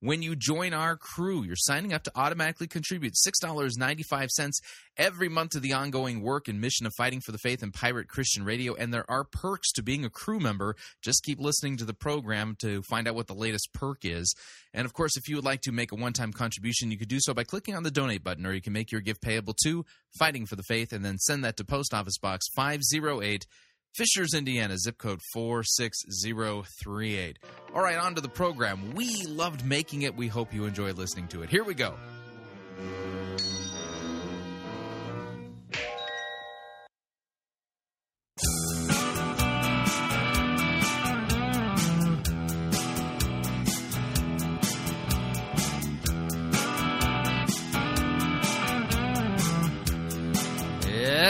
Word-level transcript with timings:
When 0.00 0.22
you 0.22 0.36
join 0.36 0.74
our 0.74 0.96
crew, 0.96 1.42
you're 1.42 1.56
signing 1.56 1.92
up 1.92 2.04
to 2.04 2.12
automatically 2.14 2.68
contribute 2.68 3.14
$6.95 3.14 4.52
every 4.96 5.28
month 5.28 5.50
to 5.52 5.60
the 5.60 5.72
ongoing 5.72 6.22
work 6.22 6.46
and 6.46 6.60
mission 6.60 6.86
of 6.86 6.92
Fighting 6.96 7.20
for 7.20 7.32
the 7.32 7.38
Faith 7.38 7.64
and 7.64 7.74
Pirate 7.74 8.06
Christian 8.06 8.44
Radio. 8.44 8.74
And 8.74 8.94
there 8.94 9.10
are 9.10 9.24
perks 9.24 9.72
to 9.72 9.82
being 9.82 10.04
a 10.04 10.10
crew 10.10 10.38
member. 10.38 10.76
Just 11.02 11.24
keep 11.24 11.40
listening 11.40 11.76
to 11.78 11.84
the 11.84 11.94
program 11.94 12.56
to 12.60 12.82
find 12.82 13.08
out 13.08 13.16
what 13.16 13.26
the 13.26 13.34
latest 13.34 13.72
perk 13.72 14.04
is. 14.04 14.32
And 14.72 14.84
of 14.84 14.92
course, 14.92 15.16
if 15.16 15.28
you 15.28 15.34
would 15.34 15.44
like 15.44 15.62
to 15.62 15.72
make 15.72 15.90
a 15.90 15.96
one 15.96 16.12
time 16.12 16.32
contribution, 16.32 16.92
you 16.92 16.98
could 16.98 17.08
do 17.08 17.18
so 17.20 17.34
by 17.34 17.42
clicking 17.42 17.74
on 17.74 17.82
the 17.82 17.90
donate 17.90 18.22
button, 18.22 18.46
or 18.46 18.52
you 18.52 18.62
can 18.62 18.72
make 18.72 18.92
your 18.92 19.00
gift 19.00 19.20
payable 19.20 19.54
to 19.64 19.84
Fighting 20.16 20.46
for 20.46 20.54
the 20.54 20.62
Faith 20.62 20.92
and 20.92 21.04
then 21.04 21.18
send 21.18 21.42
that 21.44 21.56
to 21.56 21.64
Post 21.64 21.92
Office 21.92 22.18
Box 22.18 22.46
508. 22.54 23.46
Fishers, 23.94 24.34
Indiana, 24.34 24.78
zip 24.78 24.98
code 24.98 25.20
46038. 25.32 27.38
All 27.74 27.82
right, 27.82 27.98
on 27.98 28.14
to 28.14 28.20
the 28.20 28.28
program. 28.28 28.94
We 28.94 29.26
loved 29.26 29.64
making 29.64 30.02
it. 30.02 30.16
We 30.16 30.28
hope 30.28 30.54
you 30.54 30.64
enjoyed 30.64 30.96
listening 30.96 31.28
to 31.28 31.42
it. 31.42 31.50
Here 31.50 31.64
we 31.64 31.74
go. 31.74 31.94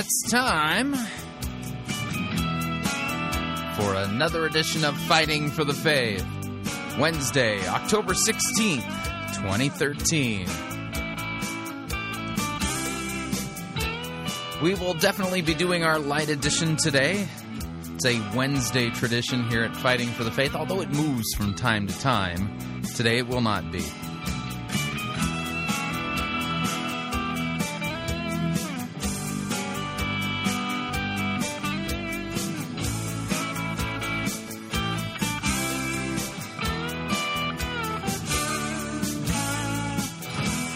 It's 0.01 0.31
time 0.31 0.95
for 3.79 3.95
another 3.95 4.45
edition 4.45 4.85
of 4.85 4.97
Fighting 5.03 5.53
for 5.53 5.63
the 5.63 5.73
Faith. 5.73 6.27
Wednesday, 6.99 7.65
October 7.69 8.13
16th, 8.13 8.83
2013. 9.37 10.49
We 14.61 14.75
will 14.75 14.95
definitely 14.95 15.43
be 15.43 15.55
doing 15.55 15.85
our 15.85 16.01
light 16.01 16.29
edition 16.29 16.75
today. 16.75 17.29
It's 17.95 18.05
a 18.05 18.21
Wednesday 18.37 18.91
tradition 18.91 19.49
here 19.49 19.63
at 19.63 19.77
Fighting 19.77 20.09
for 20.09 20.25
the 20.25 20.33
Faith, 20.33 20.57
although 20.57 20.81
it 20.81 20.91
moves 20.91 21.33
from 21.37 21.55
time 21.55 21.87
to 21.87 22.01
time. 22.01 22.83
Today 22.97 23.19
it 23.19 23.29
will 23.29 23.43
not 23.43 23.71
be. 23.71 23.85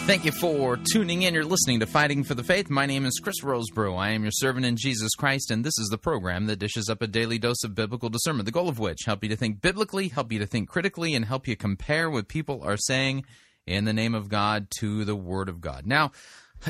Thank 0.05 0.25
you 0.25 0.33
for 0.33 0.77
tuning 0.91 1.21
in. 1.21 1.33
You're 1.33 1.45
listening 1.45 1.79
to 1.79 1.85
Fighting 1.85 2.25
for 2.25 2.35
the 2.35 2.43
Faith. 2.43 2.69
My 2.69 2.85
name 2.85 3.05
is 3.05 3.21
Chris 3.23 3.41
Rosebrough. 3.41 3.97
I 3.97 4.09
am 4.09 4.23
your 4.23 4.33
servant 4.33 4.65
in 4.65 4.75
Jesus 4.75 5.15
Christ, 5.15 5.49
and 5.49 5.63
this 5.63 5.79
is 5.79 5.87
the 5.87 5.97
program 5.97 6.47
that 6.47 6.59
dishes 6.59 6.89
up 6.89 7.01
a 7.01 7.07
daily 7.07 7.39
dose 7.39 7.63
of 7.63 7.73
biblical 7.73 8.09
discernment, 8.09 8.45
the 8.45 8.51
goal 8.51 8.67
of 8.67 8.79
which 8.79 9.05
help 9.05 9.23
you 9.23 9.29
to 9.29 9.37
think 9.37 9.61
biblically, 9.61 10.09
help 10.09 10.33
you 10.33 10.39
to 10.39 10.45
think 10.45 10.67
critically, 10.67 11.15
and 11.15 11.23
help 11.23 11.47
you 11.47 11.55
compare 11.55 12.09
what 12.09 12.27
people 12.27 12.61
are 12.63 12.75
saying 12.75 13.23
in 13.65 13.85
the 13.85 13.93
name 13.93 14.13
of 14.13 14.27
God 14.27 14.67
to 14.79 15.05
the 15.05 15.15
Word 15.15 15.47
of 15.47 15.61
God. 15.61 15.87
Now, 15.87 16.11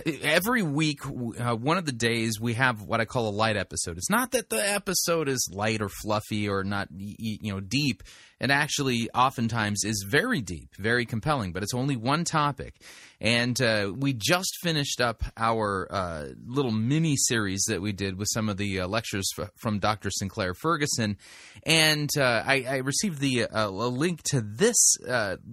every 0.05 0.61
week 0.61 0.99
uh, 1.05 1.55
one 1.55 1.77
of 1.77 1.85
the 1.85 1.91
days 1.91 2.39
we 2.39 2.55
have 2.55 2.81
what 2.81 2.99
i 2.99 3.05
call 3.05 3.27
a 3.27 3.29
light 3.29 3.55
episode 3.55 3.95
it's 3.95 4.09
not 4.09 4.31
that 4.31 4.49
the 4.49 4.71
episode 4.71 5.29
is 5.29 5.47
light 5.53 5.81
or 5.81 5.89
fluffy 5.89 6.49
or 6.49 6.63
not 6.63 6.87
you 6.91 7.53
know 7.53 7.59
deep 7.59 8.01
it 8.43 8.51
actually 8.51 9.09
oftentimes 9.11 9.83
is 9.83 10.05
very 10.07 10.41
deep 10.41 10.75
very 10.77 11.05
compelling 11.05 11.53
but 11.53 11.63
it's 11.63 11.73
only 11.73 11.95
one 11.95 12.23
topic. 12.23 12.81
And 13.21 13.59
uh, 13.61 13.93
we 13.95 14.13
just 14.13 14.57
finished 14.61 14.99
up 14.99 15.23
our 15.37 15.87
uh, 15.89 16.25
little 16.45 16.71
mini 16.71 17.15
series 17.15 17.63
that 17.69 17.81
we 17.81 17.93
did 17.93 18.17
with 18.17 18.27
some 18.33 18.49
of 18.49 18.57
the 18.57 18.81
uh, 18.81 18.87
lectures 18.87 19.29
f- 19.37 19.51
from 19.55 19.79
dr 19.79 20.09
sinclair 20.11 20.53
ferguson. 20.53 21.17
And 21.65 22.09
uh, 22.17 22.43
I, 22.45 22.65
I, 22.67 22.77
received 22.77 23.19
the 23.19 23.45
uh, 23.45 23.69
a 23.69 23.69
link 23.69 24.23
to 24.31 24.41
this 24.41 24.97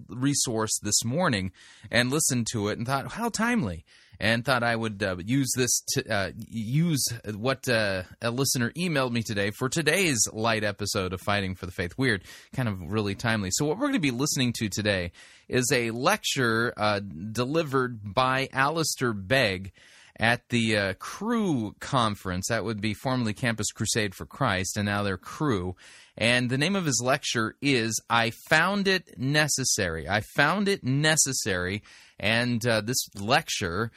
resource 0.09 0.79
this 0.83 1.05
morning 1.05 1.53
and 1.91 2.11
listened 2.11 2.49
to 2.53 2.69
it 2.69 2.79
and 2.79 2.87
thought 2.87 3.13
how 3.13 3.29
timely 3.29 3.85
and 4.21 4.45
thought 4.45 4.63
I 4.63 4.77
would 4.77 5.03
uh, 5.03 5.17
use 5.25 5.51
this 5.57 5.81
to 5.95 6.09
uh, 6.09 6.31
use 6.37 7.05
what 7.35 7.67
uh, 7.69 8.03
a 8.21 8.31
listener 8.31 8.71
emailed 8.77 9.13
me 9.13 9.23
today 9.23 9.51
for 9.51 9.69
today's 9.69 10.21
light 10.33 10.63
episode 10.63 11.15
of 11.15 11.21
Fighting 11.23 11.55
for 11.55 11.65
the 11.65 11.73
Faith. 11.73 11.97
Weird, 11.97 12.23
kind 12.55 12.69
of 12.69 12.79
really 12.81 13.15
timely. 13.15 13.49
So, 13.51 13.65
what 13.65 13.79
we're 13.79 13.89
going 13.89 13.95
to 13.95 13.99
be 14.01 14.11
listening 14.11 14.53
to 14.59 14.69
today 14.69 15.13
is 15.49 15.71
a 15.73 15.91
lecture 15.91 16.75
uh, 16.77 17.01
delivered 17.01 18.15
by 18.15 18.49
Alistair 18.53 19.15
Begg 19.15 19.73
at 20.21 20.51
the 20.51 20.77
uh, 20.77 20.95
Cru 20.99 21.75
Conference. 21.81 22.49
That 22.49 22.65
would 22.65 22.81
be 22.81 22.93
formerly 22.93 23.33
Campus 23.33 23.73
Crusade 23.73 24.15
for 24.15 24.27
Christ, 24.27 24.77
and 24.77 24.85
now 24.85 25.03
they're 25.03 25.17
Cru. 25.17 25.75
And 26.17 26.51
the 26.51 26.59
name 26.59 26.77
of 26.77 26.85
his 26.85 27.01
lecture 27.03 27.57
is 27.63 28.01
I 28.11 28.31
Found 28.51 28.87
It 28.87 29.19
Necessary. 29.19 30.07
I 30.07 30.21
Found 30.21 30.69
It 30.69 30.85
Necessary. 30.85 31.83
And 32.19 32.65
uh, 32.67 32.83
this 32.83 33.09
lecture 33.19 33.91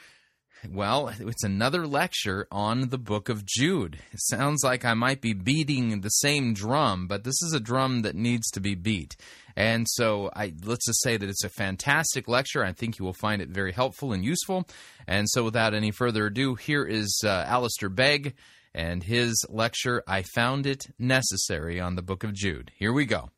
well, 0.70 1.12
it's 1.18 1.44
another 1.44 1.86
lecture 1.86 2.46
on 2.50 2.88
the 2.88 2.98
book 2.98 3.28
of 3.28 3.44
Jude. 3.44 3.98
It 4.12 4.20
sounds 4.20 4.62
like 4.64 4.84
I 4.84 4.94
might 4.94 5.20
be 5.20 5.32
beating 5.32 6.00
the 6.00 6.08
same 6.08 6.54
drum, 6.54 7.06
but 7.06 7.24
this 7.24 7.40
is 7.42 7.52
a 7.52 7.60
drum 7.60 8.02
that 8.02 8.14
needs 8.14 8.50
to 8.50 8.60
be 8.60 8.74
beat. 8.74 9.16
And 9.56 9.86
so 9.88 10.30
I 10.34 10.52
let's 10.64 10.86
just 10.86 11.02
say 11.02 11.16
that 11.16 11.28
it's 11.28 11.44
a 11.44 11.48
fantastic 11.48 12.28
lecture. 12.28 12.64
I 12.64 12.72
think 12.72 12.98
you 12.98 13.04
will 13.04 13.14
find 13.14 13.40
it 13.40 13.48
very 13.48 13.72
helpful 13.72 14.12
and 14.12 14.24
useful. 14.24 14.66
And 15.06 15.28
so 15.30 15.44
without 15.44 15.74
any 15.74 15.90
further 15.90 16.26
ado, 16.26 16.54
here 16.54 16.84
is 16.84 17.22
uh, 17.24 17.44
Alistair 17.46 17.88
Begg 17.88 18.34
and 18.74 19.02
his 19.02 19.44
lecture, 19.48 20.02
I 20.06 20.22
Found 20.34 20.66
It 20.66 20.86
Necessary 20.98 21.80
on 21.80 21.94
the 21.94 22.02
book 22.02 22.24
of 22.24 22.32
Jude. 22.32 22.72
Here 22.76 22.92
we 22.92 23.04
go. 23.04 23.30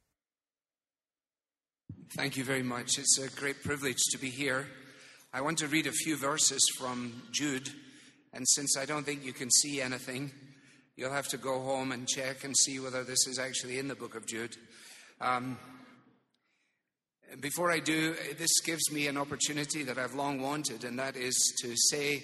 Thank 2.16 2.36
you 2.36 2.44
very 2.44 2.62
much. 2.62 2.98
It's 2.98 3.18
a 3.18 3.28
great 3.38 3.62
privilege 3.62 4.00
to 4.12 4.18
be 4.18 4.30
here. 4.30 4.66
I 5.36 5.42
want 5.42 5.58
to 5.58 5.68
read 5.68 5.86
a 5.86 5.92
few 5.92 6.16
verses 6.16 6.66
from 6.78 7.12
Jude, 7.30 7.68
and 8.32 8.48
since 8.48 8.74
I 8.78 8.86
don't 8.86 9.04
think 9.04 9.22
you 9.22 9.34
can 9.34 9.50
see 9.50 9.82
anything, 9.82 10.30
you'll 10.96 11.12
have 11.12 11.28
to 11.28 11.36
go 11.36 11.60
home 11.60 11.92
and 11.92 12.08
check 12.08 12.42
and 12.42 12.56
see 12.56 12.80
whether 12.80 13.04
this 13.04 13.26
is 13.26 13.38
actually 13.38 13.78
in 13.78 13.86
the 13.86 13.94
book 13.94 14.14
of 14.14 14.26
Jude. 14.26 14.56
Um, 15.20 15.58
before 17.38 17.70
I 17.70 17.80
do, 17.80 18.14
this 18.38 18.60
gives 18.64 18.90
me 18.90 19.08
an 19.08 19.18
opportunity 19.18 19.82
that 19.82 19.98
I've 19.98 20.14
long 20.14 20.40
wanted, 20.40 20.84
and 20.84 20.98
that 20.98 21.16
is 21.16 21.36
to 21.60 21.74
say 21.90 22.22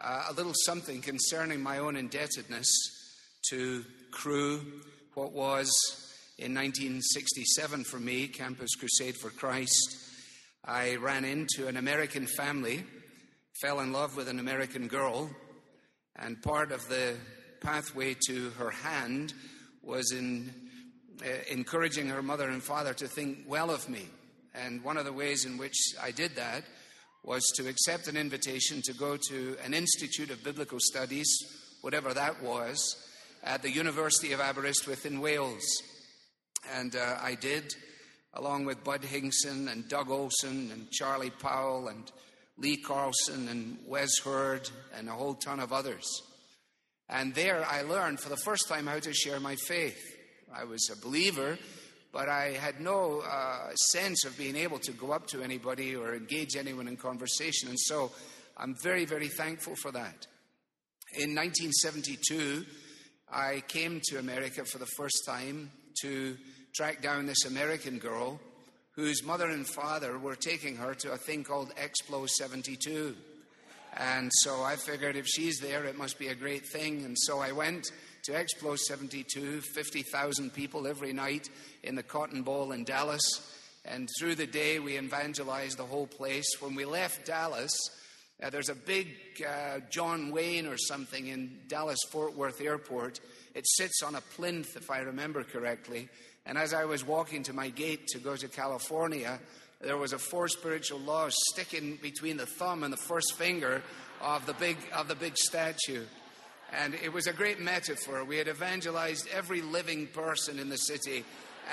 uh, 0.00 0.26
a 0.28 0.32
little 0.34 0.54
something 0.54 1.00
concerning 1.00 1.60
my 1.60 1.78
own 1.78 1.96
indebtedness 1.96 2.70
to 3.50 3.84
Cru, 4.12 4.60
what 5.14 5.32
was 5.32 5.72
in 6.38 6.54
1967 6.54 7.82
for 7.82 7.98
me, 7.98 8.28
Campus 8.28 8.76
Crusade 8.76 9.16
for 9.16 9.30
Christ. 9.30 10.03
I 10.66 10.96
ran 10.96 11.26
into 11.26 11.68
an 11.68 11.76
American 11.76 12.26
family, 12.26 12.84
fell 13.60 13.80
in 13.80 13.92
love 13.92 14.16
with 14.16 14.28
an 14.28 14.38
American 14.38 14.88
girl, 14.88 15.28
and 16.16 16.40
part 16.40 16.72
of 16.72 16.88
the 16.88 17.16
pathway 17.60 18.16
to 18.28 18.48
her 18.58 18.70
hand 18.70 19.34
was 19.82 20.10
in 20.12 20.54
uh, 21.22 21.28
encouraging 21.50 22.08
her 22.08 22.22
mother 22.22 22.48
and 22.48 22.62
father 22.62 22.94
to 22.94 23.06
think 23.06 23.40
well 23.46 23.70
of 23.70 23.90
me. 23.90 24.08
And 24.54 24.82
one 24.82 24.96
of 24.96 25.04
the 25.04 25.12
ways 25.12 25.44
in 25.44 25.58
which 25.58 25.76
I 26.02 26.12
did 26.12 26.36
that 26.36 26.64
was 27.24 27.44
to 27.56 27.68
accept 27.68 28.08
an 28.08 28.16
invitation 28.16 28.80
to 28.84 28.94
go 28.94 29.18
to 29.28 29.56
an 29.62 29.74
Institute 29.74 30.30
of 30.30 30.42
Biblical 30.42 30.78
Studies, 30.80 31.28
whatever 31.82 32.14
that 32.14 32.42
was, 32.42 32.96
at 33.42 33.60
the 33.60 33.70
University 33.70 34.32
of 34.32 34.40
Aberystwyth 34.40 35.04
in 35.04 35.20
Wales. 35.20 35.82
And 36.72 36.96
uh, 36.96 37.18
I 37.20 37.34
did. 37.34 37.74
Along 38.34 38.64
with 38.64 38.84
Bud 38.84 39.02
Higson 39.02 39.70
and 39.70 39.88
Doug 39.88 40.10
Olson 40.10 40.70
and 40.72 40.90
Charlie 40.90 41.30
Powell 41.30 41.88
and 41.88 42.10
Lee 42.58 42.76
Carlson 42.76 43.48
and 43.48 43.78
Wes 43.86 44.18
Hurd 44.24 44.68
and 44.96 45.08
a 45.08 45.12
whole 45.12 45.34
ton 45.34 45.60
of 45.60 45.72
others. 45.72 46.22
And 47.08 47.34
there 47.34 47.64
I 47.64 47.82
learned 47.82 48.20
for 48.20 48.28
the 48.28 48.36
first 48.36 48.68
time 48.68 48.86
how 48.86 48.98
to 48.98 49.12
share 49.12 49.40
my 49.40 49.56
faith. 49.56 50.00
I 50.54 50.64
was 50.64 50.90
a 50.90 51.00
believer, 51.00 51.58
but 52.12 52.28
I 52.28 52.52
had 52.52 52.80
no 52.80 53.20
uh, 53.20 53.74
sense 53.74 54.24
of 54.24 54.38
being 54.38 54.56
able 54.56 54.78
to 54.80 54.92
go 54.92 55.12
up 55.12 55.26
to 55.28 55.42
anybody 55.42 55.96
or 55.96 56.14
engage 56.14 56.56
anyone 56.56 56.88
in 56.88 56.96
conversation. 56.96 57.68
And 57.68 57.78
so 57.78 58.12
I'm 58.56 58.74
very, 58.82 59.04
very 59.04 59.28
thankful 59.28 59.74
for 59.74 59.90
that. 59.92 60.26
In 61.16 61.34
1972, 61.34 62.64
I 63.32 63.62
came 63.68 64.00
to 64.04 64.18
America 64.18 64.64
for 64.64 64.78
the 64.78 64.86
first 64.96 65.24
time 65.26 65.70
to 66.02 66.36
track 66.74 67.00
down 67.00 67.26
this 67.26 67.44
American 67.44 67.98
girl 67.98 68.40
whose 68.92 69.22
mother 69.22 69.48
and 69.48 69.66
father 69.66 70.18
were 70.18 70.34
taking 70.34 70.76
her 70.76 70.92
to 70.92 71.12
a 71.12 71.16
thing 71.16 71.44
called 71.44 71.72
Explo 71.76 72.28
72. 72.28 73.14
And 73.96 74.30
so 74.42 74.62
I 74.62 74.74
figured 74.74 75.14
if 75.14 75.26
she's 75.26 75.58
there, 75.60 75.84
it 75.84 75.96
must 75.96 76.18
be 76.18 76.28
a 76.28 76.34
great 76.34 76.66
thing. 76.66 77.04
And 77.04 77.16
so 77.16 77.38
I 77.38 77.52
went 77.52 77.92
to 78.24 78.32
Explo 78.32 78.76
72, 78.76 79.60
50,000 79.60 80.52
people 80.52 80.88
every 80.88 81.12
night 81.12 81.48
in 81.84 81.94
the 81.94 82.02
Cotton 82.02 82.42
Bowl 82.42 82.72
in 82.72 82.82
Dallas. 82.82 83.22
And 83.84 84.08
through 84.18 84.34
the 84.34 84.46
day, 84.46 84.80
we 84.80 84.98
evangelized 84.98 85.78
the 85.78 85.84
whole 85.84 86.08
place. 86.08 86.46
When 86.58 86.74
we 86.74 86.84
left 86.84 87.26
Dallas, 87.26 87.72
uh, 88.42 88.50
there's 88.50 88.68
a 88.68 88.74
big 88.74 89.08
uh, 89.46 89.78
John 89.90 90.32
Wayne 90.32 90.66
or 90.66 90.76
something 90.76 91.28
in 91.28 91.60
Dallas 91.68 91.98
Fort 92.10 92.36
Worth 92.36 92.60
Airport. 92.60 93.20
It 93.54 93.64
sits 93.66 94.02
on 94.02 94.16
a 94.16 94.20
plinth, 94.20 94.76
if 94.76 94.90
I 94.90 95.00
remember 95.00 95.44
correctly. 95.44 96.08
And 96.46 96.58
as 96.58 96.74
I 96.74 96.84
was 96.84 97.04
walking 97.04 97.42
to 97.44 97.52
my 97.52 97.70
gate 97.70 98.06
to 98.08 98.18
go 98.18 98.36
to 98.36 98.48
California, 98.48 99.40
there 99.80 99.96
was 99.96 100.12
a 100.12 100.18
four 100.18 100.48
spiritual 100.48 100.98
laws 100.98 101.34
sticking 101.52 101.96
between 102.02 102.36
the 102.36 102.46
thumb 102.46 102.84
and 102.84 102.92
the 102.92 102.98
first 102.98 103.34
finger 103.34 103.82
of 104.20 104.44
the 104.46 104.54
big 104.54 104.76
of 104.94 105.08
the 105.08 105.14
big 105.14 105.36
statue. 105.36 106.04
And 106.72 106.94
it 106.94 107.12
was 107.12 107.26
a 107.26 107.32
great 107.32 107.60
metaphor. 107.60 108.24
We 108.24 108.36
had 108.36 108.48
evangelized 108.48 109.28
every 109.32 109.62
living 109.62 110.06
person 110.08 110.58
in 110.58 110.68
the 110.68 110.76
city, 110.76 111.24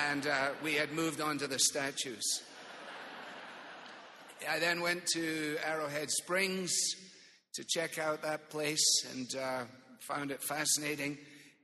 and 0.09 0.27
uh, 0.27 0.49
we 0.63 0.75
had 0.75 0.91
moved 0.91 1.21
on 1.21 1.37
to 1.39 1.47
the 1.47 1.59
statues. 1.59 2.43
I 4.49 4.59
then 4.59 4.81
went 4.81 5.05
to 5.13 5.57
Arrowhead 5.65 6.09
Springs 6.09 6.71
to 7.53 7.63
check 7.63 7.99
out 7.99 8.21
that 8.23 8.49
place 8.49 9.05
and 9.11 9.35
uh, 9.35 9.63
found 9.99 10.31
it 10.31 10.41
fascinating 10.41 11.17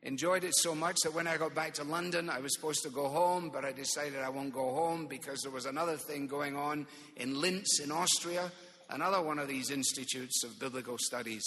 enjoyed 0.03 0.43
it 0.43 0.53
so 0.55 0.75
much 0.75 0.97
that 1.03 1.13
when 1.13 1.27
I 1.27 1.37
got 1.37 1.55
back 1.55 1.73
to 1.75 1.83
London, 1.83 2.29
I 2.29 2.39
was 2.39 2.55
supposed 2.55 2.83
to 2.83 2.89
go 2.89 3.07
home, 3.07 3.49
but 3.49 3.65
I 3.65 3.71
decided 3.71 4.19
I 4.19 4.29
won't 4.29 4.53
go 4.53 4.73
home 4.73 5.07
because 5.07 5.41
there 5.41 5.51
was 5.51 5.65
another 5.65 5.97
thing 5.97 6.27
going 6.27 6.55
on 6.55 6.87
in 7.15 7.39
Linz 7.41 7.79
in 7.83 7.91
Austria, 7.91 8.51
another 8.89 9.21
one 9.21 9.39
of 9.39 9.47
these 9.47 9.71
institutes 9.71 10.43
of 10.43 10.59
biblical 10.59 10.97
studies. 10.97 11.43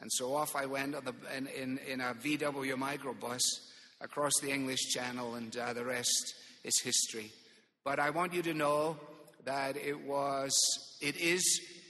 And 0.00 0.10
so 0.12 0.34
off 0.34 0.54
I 0.54 0.66
went 0.66 0.94
in, 1.36 1.46
in, 1.48 1.78
in 1.78 2.00
a 2.00 2.14
VW 2.14 2.74
microbus 2.74 3.42
across 4.00 4.32
the 4.40 4.50
English 4.50 4.90
Channel, 4.94 5.34
and 5.34 5.56
uh, 5.56 5.72
the 5.72 5.84
rest 5.84 6.34
is 6.64 6.80
history. 6.80 7.32
But 7.84 7.98
I 7.98 8.10
want 8.10 8.32
you 8.32 8.42
to 8.42 8.54
know 8.54 8.96
that 9.44 9.76
it 9.76 10.00
was, 10.06 10.52
it 11.00 11.16
is 11.16 11.42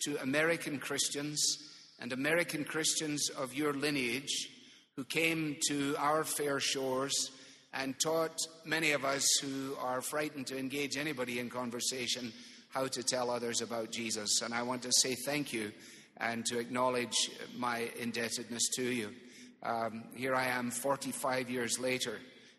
to 0.04 0.16
American 0.22 0.78
Christians 0.78 1.58
and 1.98 2.12
American 2.12 2.64
Christians 2.64 3.28
of 3.30 3.54
your 3.54 3.74
lineage 3.74 4.48
who 4.98 5.04
came 5.04 5.56
to 5.68 5.94
our 5.96 6.24
fair 6.24 6.58
shores 6.58 7.30
and 7.72 7.94
taught 8.00 8.36
many 8.64 8.90
of 8.90 9.04
us 9.04 9.24
who 9.40 9.76
are 9.80 10.00
frightened 10.00 10.44
to 10.44 10.58
engage 10.58 10.96
anybody 10.96 11.38
in 11.38 11.48
conversation 11.48 12.32
how 12.70 12.88
to 12.88 13.00
tell 13.04 13.30
others 13.30 13.60
about 13.60 13.92
Jesus. 13.92 14.42
And 14.42 14.52
I 14.52 14.62
want 14.62 14.82
to 14.82 14.90
say 14.90 15.14
thank 15.24 15.52
you 15.52 15.70
and 16.16 16.44
to 16.46 16.58
acknowledge 16.58 17.14
my 17.56 17.88
indebtedness 18.00 18.70
to 18.74 18.82
you. 18.82 19.10
Um, 19.62 20.02
here 20.16 20.34
I 20.34 20.46
am 20.46 20.72
45 20.72 21.48
years 21.48 21.78
later. 21.78 22.18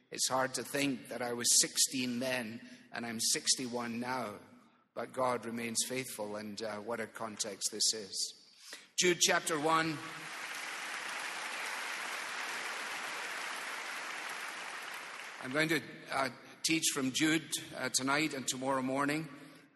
It's 0.10 0.30
hard 0.30 0.54
to 0.54 0.64
think 0.64 1.10
that 1.10 1.22
I 1.22 1.34
was 1.34 1.60
16 1.60 2.20
then 2.20 2.62
and 2.94 3.06
I'm 3.06 3.20
61 3.20 4.00
now, 4.00 4.28
but 4.96 5.12
God 5.12 5.46
remains 5.46 5.80
faithful, 5.86 6.38
and 6.38 6.62
uh, 6.64 6.76
what 6.78 7.02
a 7.02 7.06
context 7.06 7.70
this 7.74 7.94
is. 7.94 8.34
Jude 8.98 9.20
chapter 9.20 9.60
1. 9.60 9.98
I'm 15.42 15.54
going 15.54 15.70
to 15.70 15.80
uh, 16.14 16.28
teach 16.64 16.84
from 16.94 17.14
Jude 17.14 17.42
uh, 17.80 17.88
tonight 17.94 18.34
and 18.34 18.46
tomorrow 18.46 18.82
morning. 18.82 19.26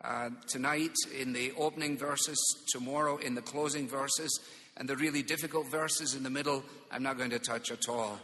Uh, 0.03 0.29
tonight 0.45 0.91
in 1.17 1.31
the 1.31 1.53
opening 1.57 1.97
verses, 1.97 2.37
tomorrow 2.67 3.15
in 3.15 3.33
the 3.33 3.41
closing 3.41 3.87
verses, 3.87 4.41
and 4.75 4.89
the 4.89 4.97
really 4.97 5.23
difficult 5.23 5.65
verses 5.67 6.15
in 6.15 6.23
the 6.23 6.29
middle, 6.29 6.65
I'm 6.91 7.01
not 7.01 7.17
going 7.17 7.29
to 7.29 7.39
touch 7.39 7.71
at 7.71 7.87
all. 7.87 8.19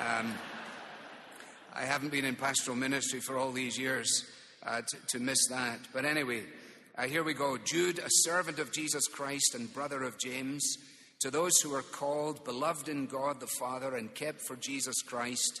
Um, 0.00 0.32
I 1.74 1.82
haven't 1.82 2.10
been 2.10 2.24
in 2.24 2.36
pastoral 2.36 2.76
ministry 2.76 3.20
for 3.20 3.36
all 3.36 3.52
these 3.52 3.78
years 3.78 4.24
uh, 4.66 4.80
to, 4.80 4.96
to, 5.08 5.20
miss 5.20 5.48
that. 5.50 5.78
But 5.92 6.06
anyway, 6.06 6.44
uh, 6.96 7.02
here 7.02 7.22
we 7.22 7.34
go. 7.34 7.58
Jude, 7.58 7.98
a 7.98 8.08
servant 8.08 8.58
of 8.58 8.72
Jesus 8.72 9.08
Christ 9.08 9.54
and 9.54 9.72
brother 9.74 10.02
of 10.02 10.18
James, 10.18 10.78
to 11.20 11.30
those 11.30 11.60
who 11.60 11.74
are 11.74 11.82
called, 11.82 12.44
beloved 12.44 12.88
in 12.88 13.08
God 13.08 13.40
the 13.40 13.46
Father, 13.58 13.94
and 13.94 14.14
kept 14.14 14.40
for 14.40 14.56
Jesus 14.56 15.02
Christ 15.02 15.60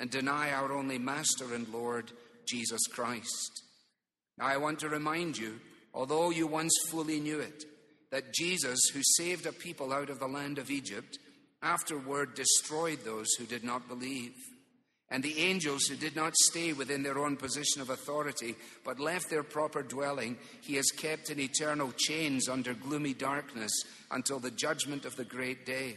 and 0.00 0.10
deny 0.10 0.50
our 0.50 0.72
only 0.72 0.98
Master 0.98 1.54
and 1.54 1.68
Lord, 1.68 2.10
Jesus 2.46 2.80
Christ. 2.90 3.62
Now, 4.38 4.46
I 4.46 4.56
want 4.56 4.80
to 4.80 4.88
remind 4.88 5.36
you, 5.36 5.60
although 5.92 6.30
you 6.30 6.46
once 6.46 6.72
fully 6.88 7.20
knew 7.20 7.38
it, 7.38 7.64
that 8.10 8.32
Jesus, 8.32 8.80
who 8.92 9.02
saved 9.04 9.46
a 9.46 9.52
people 9.52 9.92
out 9.92 10.08
of 10.08 10.18
the 10.18 10.26
land 10.26 10.58
of 10.58 10.70
Egypt, 10.70 11.18
afterward 11.62 12.34
destroyed 12.34 13.00
those 13.04 13.28
who 13.38 13.44
did 13.44 13.62
not 13.62 13.88
believe. 13.88 14.32
And 15.10 15.22
the 15.22 15.38
angels 15.38 15.84
who 15.84 15.96
did 15.96 16.16
not 16.16 16.34
stay 16.36 16.72
within 16.72 17.02
their 17.02 17.18
own 17.18 17.36
position 17.36 17.82
of 17.82 17.90
authority, 17.90 18.54
but 18.84 19.00
left 19.00 19.28
their 19.28 19.42
proper 19.42 19.82
dwelling, 19.82 20.38
he 20.62 20.76
has 20.76 20.90
kept 20.96 21.30
in 21.30 21.38
eternal 21.38 21.92
chains 21.98 22.48
under 22.48 22.72
gloomy 22.72 23.12
darkness 23.12 23.72
until 24.10 24.38
the 24.38 24.52
judgment 24.52 25.04
of 25.04 25.16
the 25.16 25.24
great 25.24 25.66
day. 25.66 25.96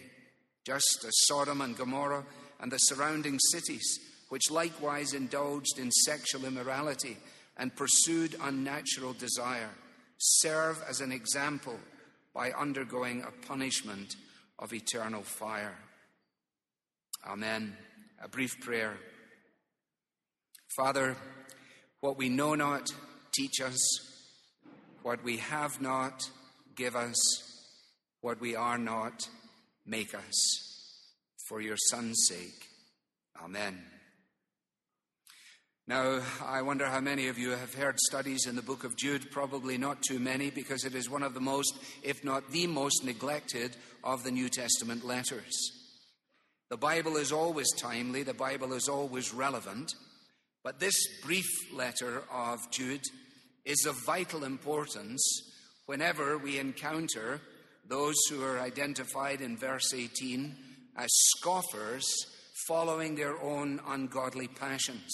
Just 0.66 1.06
as 1.06 1.12
Sodom 1.28 1.62
and 1.62 1.78
Gomorrah 1.78 2.26
and 2.64 2.72
the 2.72 2.78
surrounding 2.78 3.38
cities, 3.52 4.00
which 4.30 4.50
likewise 4.50 5.14
indulged 5.14 5.78
in 5.78 5.92
sexual 5.92 6.46
immorality 6.46 7.18
and 7.58 7.76
pursued 7.76 8.38
unnatural 8.42 9.12
desire, 9.12 9.70
serve 10.18 10.82
as 10.90 11.02
an 11.02 11.12
example 11.12 11.78
by 12.34 12.52
undergoing 12.54 13.22
a 13.22 13.48
punishment 13.48 14.16
of 14.60 14.72
eternal 14.72 15.24
fire. 15.24 15.76
Amen. 17.28 17.76
A 18.24 18.30
brief 18.30 18.58
prayer. 18.62 18.96
Father, 20.78 21.18
what 22.00 22.18
we 22.18 22.30
know 22.30 22.56
not, 22.56 22.94
teach 23.34 23.60
us. 23.60 23.78
What 25.02 25.22
we 25.22 25.38
have 25.38 25.82
not, 25.82 26.30
give 26.78 26.96
us. 26.96 27.18
What 28.22 28.40
we 28.40 28.56
are 28.56 28.78
not, 28.78 29.28
make 29.86 30.16
us 30.16 30.73
for 31.48 31.62
your 31.62 31.78
Son's 31.78 32.26
sake. 32.28 32.70
Amen. 33.44 33.82
Now, 35.86 36.22
I 36.46 36.62
wonder 36.62 36.86
how 36.86 37.02
many 37.02 37.28
of 37.28 37.38
you 37.38 37.50
have 37.50 37.74
heard 37.74 38.00
studies 38.00 38.46
in 38.48 38.56
the 38.56 38.62
book 38.62 38.86
of 38.86 38.96
Jude. 38.96 39.30
Probably 39.32 39.78
not 39.78 40.02
too 40.02 40.18
many, 40.18 40.50
because 40.50 40.86
it 40.86 40.96
is 40.96 41.10
one 41.10 41.24
of 41.24 41.34
the 41.34 41.42
most, 41.42 41.76
if 42.04 42.24
not 42.24 42.52
the 42.52 42.68
most, 42.68 43.04
neglected 43.04 43.76
of 44.02 44.24
the 44.24 44.32
New 44.32 44.48
Testament 44.48 45.04
letters. 45.04 45.52
The 46.70 46.78
Bible 46.78 47.18
is 47.18 47.34
always 47.34 47.68
timely, 47.78 48.24
the 48.24 48.34
Bible 48.34 48.72
is 48.72 48.88
always 48.88 49.34
relevant, 49.34 49.94
but 50.64 50.80
this 50.80 50.96
brief 51.22 51.46
letter 51.74 52.24
of 52.32 52.72
Jude 52.72 53.04
is 53.66 53.86
of 53.86 54.06
vital 54.06 54.46
importance 54.46 55.22
whenever 55.86 56.38
we 56.38 56.60
encounter 56.60 57.42
those 57.90 58.16
who 58.30 58.42
are 58.42 58.60
identified 58.60 59.42
in 59.42 59.58
verse 59.58 59.94
18 59.94 60.56
as 60.96 61.10
scoffers 61.12 62.06
following 62.68 63.16
their 63.16 63.42
own 63.42 63.80
ungodly 63.88 64.48
passions. 64.48 65.12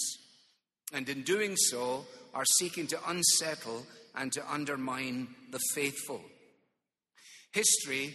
And 0.92 1.08
in 1.08 1.22
doing 1.22 1.56
so, 1.56 2.04
are 2.34 2.44
seeking 2.58 2.86
to 2.88 2.98
unsettle 3.08 3.86
and 4.14 4.32
to 4.32 4.52
undermine 4.52 5.28
the 5.50 5.60
faithful. 5.74 6.20
History 7.52 8.14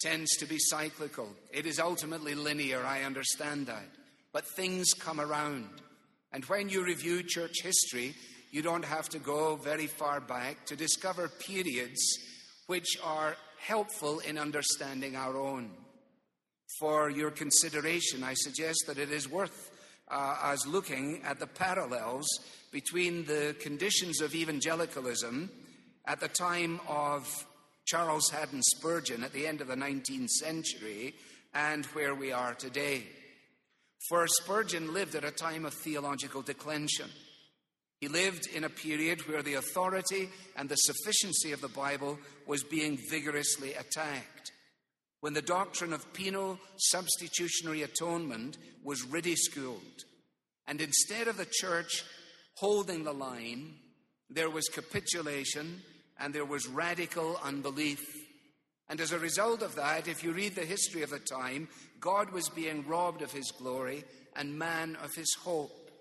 tends 0.00 0.36
to 0.36 0.46
be 0.46 0.58
cyclical. 0.58 1.28
It 1.52 1.66
is 1.66 1.78
ultimately 1.78 2.34
linear, 2.34 2.84
I 2.84 3.02
understand 3.02 3.66
that. 3.66 3.88
But 4.32 4.44
things 4.56 4.94
come 4.94 5.20
around. 5.20 5.68
And 6.32 6.44
when 6.46 6.68
you 6.68 6.84
review 6.84 7.22
church 7.22 7.62
history, 7.62 8.14
you 8.50 8.62
don't 8.62 8.84
have 8.84 9.08
to 9.10 9.18
go 9.18 9.56
very 9.56 9.86
far 9.86 10.20
back 10.20 10.66
to 10.66 10.76
discover 10.76 11.28
periods 11.28 12.02
which 12.66 12.96
are 13.04 13.36
helpful 13.58 14.20
in 14.20 14.38
understanding 14.38 15.14
our 15.14 15.36
own. 15.36 15.70
For 16.78 17.10
your 17.10 17.30
consideration, 17.30 18.24
I 18.24 18.34
suggest 18.34 18.84
that 18.86 18.98
it 18.98 19.10
is 19.10 19.28
worth 19.28 19.70
uh, 20.10 20.14
us 20.14 20.66
looking 20.66 21.22
at 21.24 21.38
the 21.38 21.46
parallels 21.46 22.26
between 22.70 23.24
the 23.24 23.54
conditions 23.60 24.20
of 24.20 24.34
evangelicalism 24.34 25.50
at 26.06 26.20
the 26.20 26.28
time 26.28 26.80
of 26.88 27.46
Charles 27.84 28.30
Haddon 28.30 28.62
Spurgeon 28.62 29.22
at 29.22 29.32
the 29.32 29.46
end 29.46 29.60
of 29.60 29.68
the 29.68 29.74
19th 29.74 30.30
century 30.30 31.14
and 31.54 31.84
where 31.86 32.14
we 32.14 32.32
are 32.32 32.54
today. 32.54 33.04
For 34.08 34.26
Spurgeon 34.26 34.92
lived 34.94 35.14
at 35.14 35.24
a 35.24 35.30
time 35.30 35.64
of 35.64 35.74
theological 35.74 36.42
declension. 36.42 37.10
He 38.00 38.08
lived 38.08 38.48
in 38.52 38.64
a 38.64 38.70
period 38.70 39.28
where 39.28 39.42
the 39.42 39.54
authority 39.54 40.28
and 40.56 40.68
the 40.68 40.76
sufficiency 40.76 41.52
of 41.52 41.60
the 41.60 41.68
Bible 41.68 42.18
was 42.46 42.64
being 42.64 42.98
vigorously 43.10 43.74
attacked. 43.74 44.51
When 45.22 45.34
the 45.34 45.40
doctrine 45.40 45.92
of 45.92 46.12
penal 46.12 46.58
substitutionary 46.78 47.82
atonement 47.84 48.58
was 48.82 49.04
ridiculed, 49.04 50.02
and 50.66 50.80
instead 50.80 51.28
of 51.28 51.36
the 51.36 51.46
church 51.48 52.02
holding 52.56 53.04
the 53.04 53.12
line, 53.12 53.74
there 54.28 54.50
was 54.50 54.66
capitulation 54.66 55.80
and 56.18 56.34
there 56.34 56.44
was 56.44 56.66
radical 56.66 57.38
unbelief. 57.40 58.04
And 58.88 59.00
as 59.00 59.12
a 59.12 59.18
result 59.20 59.62
of 59.62 59.76
that, 59.76 60.08
if 60.08 60.24
you 60.24 60.32
read 60.32 60.56
the 60.56 60.62
history 60.66 61.02
of 61.02 61.10
the 61.10 61.20
time, 61.20 61.68
God 62.00 62.32
was 62.32 62.48
being 62.48 62.84
robbed 62.88 63.22
of 63.22 63.30
his 63.30 63.52
glory 63.52 64.02
and 64.34 64.58
man 64.58 64.96
of 65.04 65.14
his 65.14 65.32
hope. 65.44 65.92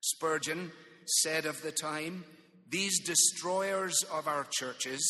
Spurgeon 0.00 0.72
said 1.04 1.44
of 1.44 1.60
the 1.60 1.72
time, 1.72 2.24
These 2.70 3.04
destroyers 3.04 4.02
of 4.10 4.26
our 4.26 4.46
churches 4.50 5.04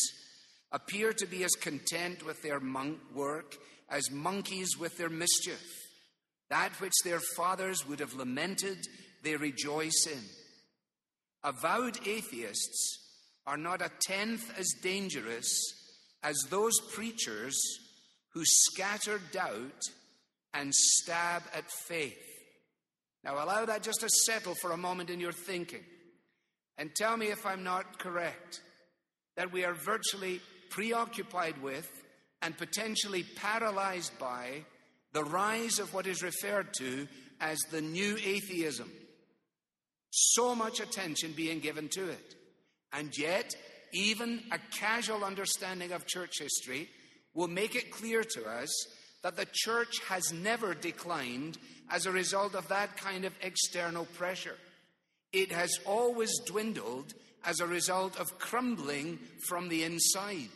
appear 0.72 1.12
to 1.12 1.26
be 1.26 1.44
as 1.44 1.52
content 1.52 2.24
with 2.24 2.42
their 2.42 2.58
monk 2.58 2.98
work 3.14 3.56
as 3.90 4.10
monkeys 4.10 4.78
with 4.78 4.96
their 4.96 5.10
mischief. 5.10 5.62
That 6.50 6.72
which 6.80 6.94
their 7.04 7.20
fathers 7.36 7.86
would 7.86 8.00
have 8.00 8.14
lamented, 8.14 8.78
they 9.22 9.36
rejoice 9.36 10.06
in. 10.10 10.22
Avowed 11.44 11.98
atheists 12.06 12.98
are 13.46 13.56
not 13.56 13.82
a 13.82 13.90
tenth 14.06 14.52
as 14.58 14.68
dangerous 14.82 15.48
as 16.22 16.36
those 16.50 16.78
preachers 16.92 17.60
who 18.32 18.42
scatter 18.44 19.20
doubt 19.32 19.82
and 20.54 20.74
stab 20.74 21.42
at 21.54 21.70
faith. 21.70 22.16
Now, 23.24 23.34
allow 23.34 23.64
that 23.64 23.82
just 23.82 24.00
to 24.00 24.08
settle 24.08 24.54
for 24.54 24.72
a 24.72 24.76
moment 24.76 25.10
in 25.10 25.20
your 25.20 25.32
thinking 25.32 25.84
and 26.78 26.94
tell 26.94 27.16
me 27.16 27.26
if 27.26 27.46
I'm 27.46 27.62
not 27.62 27.98
correct 27.98 28.60
that 29.36 29.52
we 29.52 29.64
are 29.64 29.74
virtually 29.74 30.40
preoccupied 30.72 31.62
with 31.62 31.88
and 32.40 32.56
potentially 32.56 33.22
paralyzed 33.36 34.18
by 34.18 34.64
the 35.12 35.22
rise 35.22 35.78
of 35.78 35.92
what 35.92 36.06
is 36.06 36.22
referred 36.22 36.72
to 36.74 37.06
as 37.40 37.58
the 37.70 37.82
new 37.82 38.16
atheism. 38.24 38.90
So 40.10 40.54
much 40.54 40.80
attention 40.80 41.32
being 41.36 41.60
given 41.60 41.88
to 41.90 42.08
it. 42.08 42.34
And 42.92 43.16
yet, 43.16 43.54
even 43.92 44.42
a 44.50 44.58
casual 44.78 45.24
understanding 45.24 45.92
of 45.92 46.06
church 46.06 46.38
history 46.38 46.88
will 47.34 47.48
make 47.48 47.76
it 47.76 47.90
clear 47.90 48.24
to 48.24 48.44
us 48.46 48.70
that 49.22 49.36
the 49.36 49.46
church 49.52 49.98
has 50.08 50.32
never 50.32 50.74
declined 50.74 51.58
as 51.90 52.06
a 52.06 52.12
result 52.12 52.54
of 52.54 52.68
that 52.68 52.96
kind 52.96 53.24
of 53.26 53.34
external 53.42 54.06
pressure. 54.16 54.56
It 55.32 55.52
has 55.52 55.78
always 55.84 56.32
dwindled 56.46 57.12
as 57.44 57.60
a 57.60 57.66
result 57.66 58.18
of 58.18 58.38
crumbling 58.38 59.18
from 59.48 59.68
the 59.68 59.82
inside. 59.82 60.50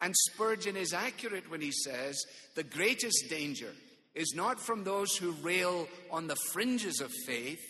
And 0.00 0.14
Spurgeon 0.16 0.76
is 0.76 0.92
accurate 0.92 1.50
when 1.50 1.60
he 1.60 1.72
says 1.72 2.22
the 2.54 2.62
greatest 2.62 3.26
danger 3.28 3.72
is 4.14 4.32
not 4.34 4.58
from 4.58 4.84
those 4.84 5.16
who 5.16 5.32
rail 5.42 5.88
on 6.10 6.26
the 6.26 6.36
fringes 6.52 7.00
of 7.00 7.12
faith, 7.26 7.60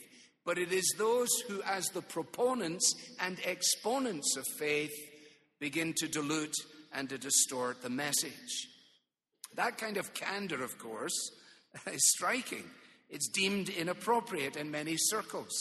but 0.44 0.58
it 0.58 0.72
is 0.72 0.94
those 0.96 1.28
who, 1.48 1.60
as 1.62 1.88
the 1.88 2.02
proponents 2.02 2.94
and 3.20 3.38
exponents 3.44 4.36
of 4.36 4.44
faith, 4.58 4.94
begin 5.58 5.92
to 5.96 6.08
dilute 6.08 6.54
and 6.92 7.08
to 7.08 7.18
distort 7.18 7.82
the 7.82 7.90
message. 7.90 8.68
That 9.56 9.76
kind 9.78 9.96
of 9.96 10.14
candor, 10.14 10.62
of 10.62 10.78
course, 10.78 11.30
is 11.92 12.12
striking. 12.14 12.64
It's 13.10 13.28
deemed 13.28 13.68
inappropriate 13.68 14.56
in 14.56 14.70
many 14.70 14.96
circles. 14.96 15.52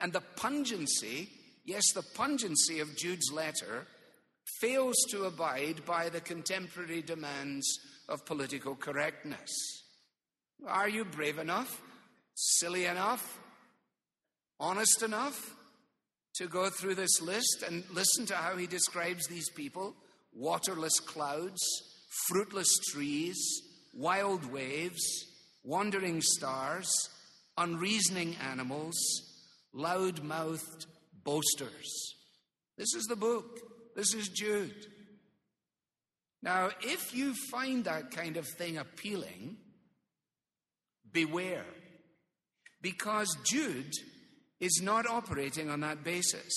And 0.00 0.12
the 0.12 0.22
pungency, 0.36 1.28
yes, 1.68 1.92
the 1.94 2.02
pungency 2.02 2.80
of 2.80 2.96
Jude's 2.96 3.30
letter 3.30 3.86
fails 4.58 4.96
to 5.10 5.24
abide 5.24 5.84
by 5.84 6.08
the 6.08 6.20
contemporary 6.20 7.02
demands 7.02 7.66
of 8.08 8.24
political 8.24 8.74
correctness. 8.74 9.50
Are 10.66 10.88
you 10.88 11.04
brave 11.04 11.38
enough, 11.38 11.82
silly 12.34 12.86
enough, 12.86 13.38
honest 14.58 15.02
enough 15.02 15.54
to 16.36 16.46
go 16.46 16.70
through 16.70 16.94
this 16.94 17.20
list 17.20 17.62
and 17.68 17.84
listen 17.92 18.24
to 18.26 18.34
how 18.34 18.56
he 18.56 18.66
describes 18.66 19.26
these 19.26 19.50
people 19.50 19.94
waterless 20.32 21.00
clouds, 21.00 21.60
fruitless 22.28 22.78
trees, 22.92 23.36
wild 23.92 24.50
waves, 24.50 25.02
wandering 25.64 26.22
stars, 26.22 26.90
unreasoning 27.58 28.36
animals, 28.50 28.96
loud 29.74 30.22
mouthed 30.22 30.86
boasters. 31.28 32.14
This 32.78 32.94
is 32.94 33.04
the 33.04 33.16
book. 33.16 33.60
This 33.94 34.14
is 34.14 34.28
Jude. 34.28 34.86
Now, 36.42 36.70
if 36.80 37.14
you 37.14 37.34
find 37.50 37.84
that 37.84 38.12
kind 38.12 38.38
of 38.38 38.46
thing 38.46 38.78
appealing, 38.78 39.58
beware. 41.12 41.66
Because 42.80 43.28
Jude 43.44 43.92
is 44.58 44.80
not 44.82 45.06
operating 45.06 45.68
on 45.68 45.80
that 45.80 46.02
basis. 46.02 46.54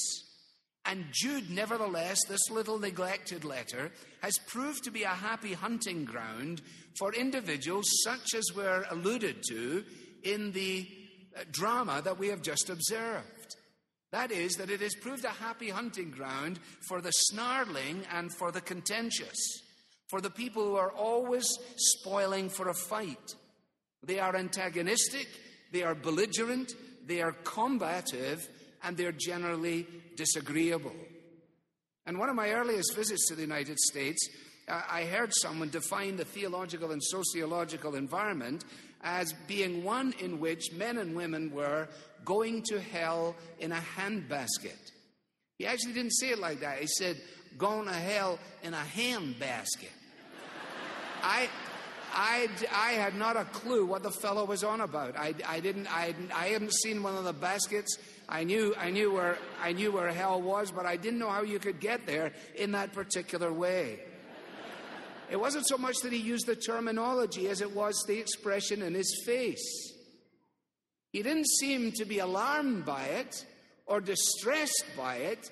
And 0.85 1.03
Jude, 1.11 1.49
nevertheless, 1.49 2.19
this 2.29 2.49
little 2.49 2.79
neglected 2.79 3.43
letter, 3.43 3.91
has 4.21 4.37
proved 4.47 4.85
to 4.85 4.91
be 4.91 5.03
a 5.03 5.09
happy 5.09 5.51
hunting 5.51 6.05
ground 6.05 6.61
for 6.97 7.13
individuals 7.13 7.85
such 8.05 8.35
as 8.35 8.55
were 8.55 8.85
alluded 8.89 9.43
to 9.49 9.83
in 10.23 10.53
the 10.53 10.87
uh, 11.35 11.43
drama 11.51 12.01
that 12.05 12.17
we 12.17 12.29
have 12.29 12.41
just 12.41 12.69
observed. 12.69 13.40
That 14.11 14.31
is, 14.31 14.55
that 14.55 14.69
it 14.69 14.81
has 14.81 14.95
proved 14.95 15.23
a 15.23 15.29
happy 15.29 15.69
hunting 15.69 16.11
ground 16.11 16.59
for 16.87 17.01
the 17.01 17.11
snarling 17.11 18.03
and 18.13 18.31
for 18.33 18.51
the 18.51 18.59
contentious, 18.59 19.61
for 20.09 20.19
the 20.19 20.29
people 20.29 20.63
who 20.63 20.75
are 20.75 20.91
always 20.91 21.47
spoiling 21.77 22.49
for 22.49 22.67
a 22.67 22.73
fight. 22.73 23.35
They 24.03 24.19
are 24.19 24.35
antagonistic, 24.35 25.27
they 25.71 25.83
are 25.83 25.95
belligerent, 25.95 26.73
they 27.05 27.21
are 27.21 27.31
combative, 27.43 28.47
and 28.83 28.97
they're 28.97 29.13
generally 29.13 29.87
disagreeable. 30.17 30.95
And 32.05 32.17
one 32.17 32.29
of 32.29 32.35
my 32.35 32.49
earliest 32.51 32.95
visits 32.95 33.27
to 33.27 33.35
the 33.35 33.43
United 33.43 33.79
States, 33.79 34.27
uh, 34.67 34.81
I 34.89 35.05
heard 35.05 35.31
someone 35.33 35.69
define 35.69 36.17
the 36.17 36.25
theological 36.25 36.91
and 36.91 37.01
sociological 37.01 37.95
environment 37.95 38.65
as 39.03 39.33
being 39.47 39.83
one 39.83 40.13
in 40.19 40.39
which 40.39 40.71
men 40.73 40.97
and 40.97 41.15
women 41.15 41.51
were 41.51 41.87
going 42.25 42.63
to 42.63 42.79
hell 42.79 43.35
in 43.59 43.71
a 43.71 43.81
handbasket. 43.97 44.91
He 45.57 45.65
actually 45.65 45.93
didn't 45.93 46.13
say 46.13 46.29
it 46.29 46.39
like 46.39 46.61
that. 46.61 46.79
He 46.79 46.87
said, 46.87 47.17
going 47.57 47.87
to 47.87 47.93
hell 47.93 48.39
in 48.63 48.73
a 48.73 48.83
handbasket. 48.95 49.91
I, 51.23 51.49
I, 52.13 52.49
I 52.73 52.91
had 52.93 53.15
not 53.15 53.37
a 53.37 53.45
clue 53.45 53.85
what 53.85 54.03
the 54.03 54.11
fellow 54.11 54.45
was 54.45 54.63
on 54.63 54.81
about. 54.81 55.15
I, 55.17 55.33
I 55.47 55.59
didn't, 55.59 55.87
I, 55.87 56.15
I 56.33 56.47
hadn't 56.47 56.73
seen 56.73 57.03
one 57.03 57.15
of 57.15 57.23
the 57.23 57.33
baskets. 57.33 57.97
I 58.27 58.43
knew, 58.43 58.73
I 58.77 58.89
knew 58.89 59.11
where, 59.13 59.37
I 59.61 59.73
knew 59.73 59.91
where 59.91 60.11
hell 60.11 60.41
was, 60.41 60.71
but 60.71 60.85
I 60.85 60.97
didn't 60.97 61.19
know 61.19 61.29
how 61.29 61.43
you 61.43 61.59
could 61.59 61.79
get 61.79 62.05
there 62.05 62.33
in 62.55 62.71
that 62.71 62.93
particular 62.93 63.51
way. 63.51 63.99
It 65.29 65.39
wasn't 65.39 65.65
so 65.67 65.77
much 65.77 65.95
that 66.03 66.11
he 66.11 66.19
used 66.19 66.45
the 66.45 66.55
terminology 66.55 67.47
as 67.47 67.61
it 67.61 67.73
was 67.73 68.03
the 68.05 68.19
expression 68.19 68.81
in 68.81 68.93
his 68.93 69.23
face. 69.25 69.90
He 71.11 71.23
didn't 71.23 71.47
seem 71.59 71.91
to 71.93 72.05
be 72.05 72.19
alarmed 72.19 72.85
by 72.85 73.03
it 73.03 73.45
or 73.85 73.99
distressed 73.99 74.85
by 74.95 75.17
it. 75.17 75.51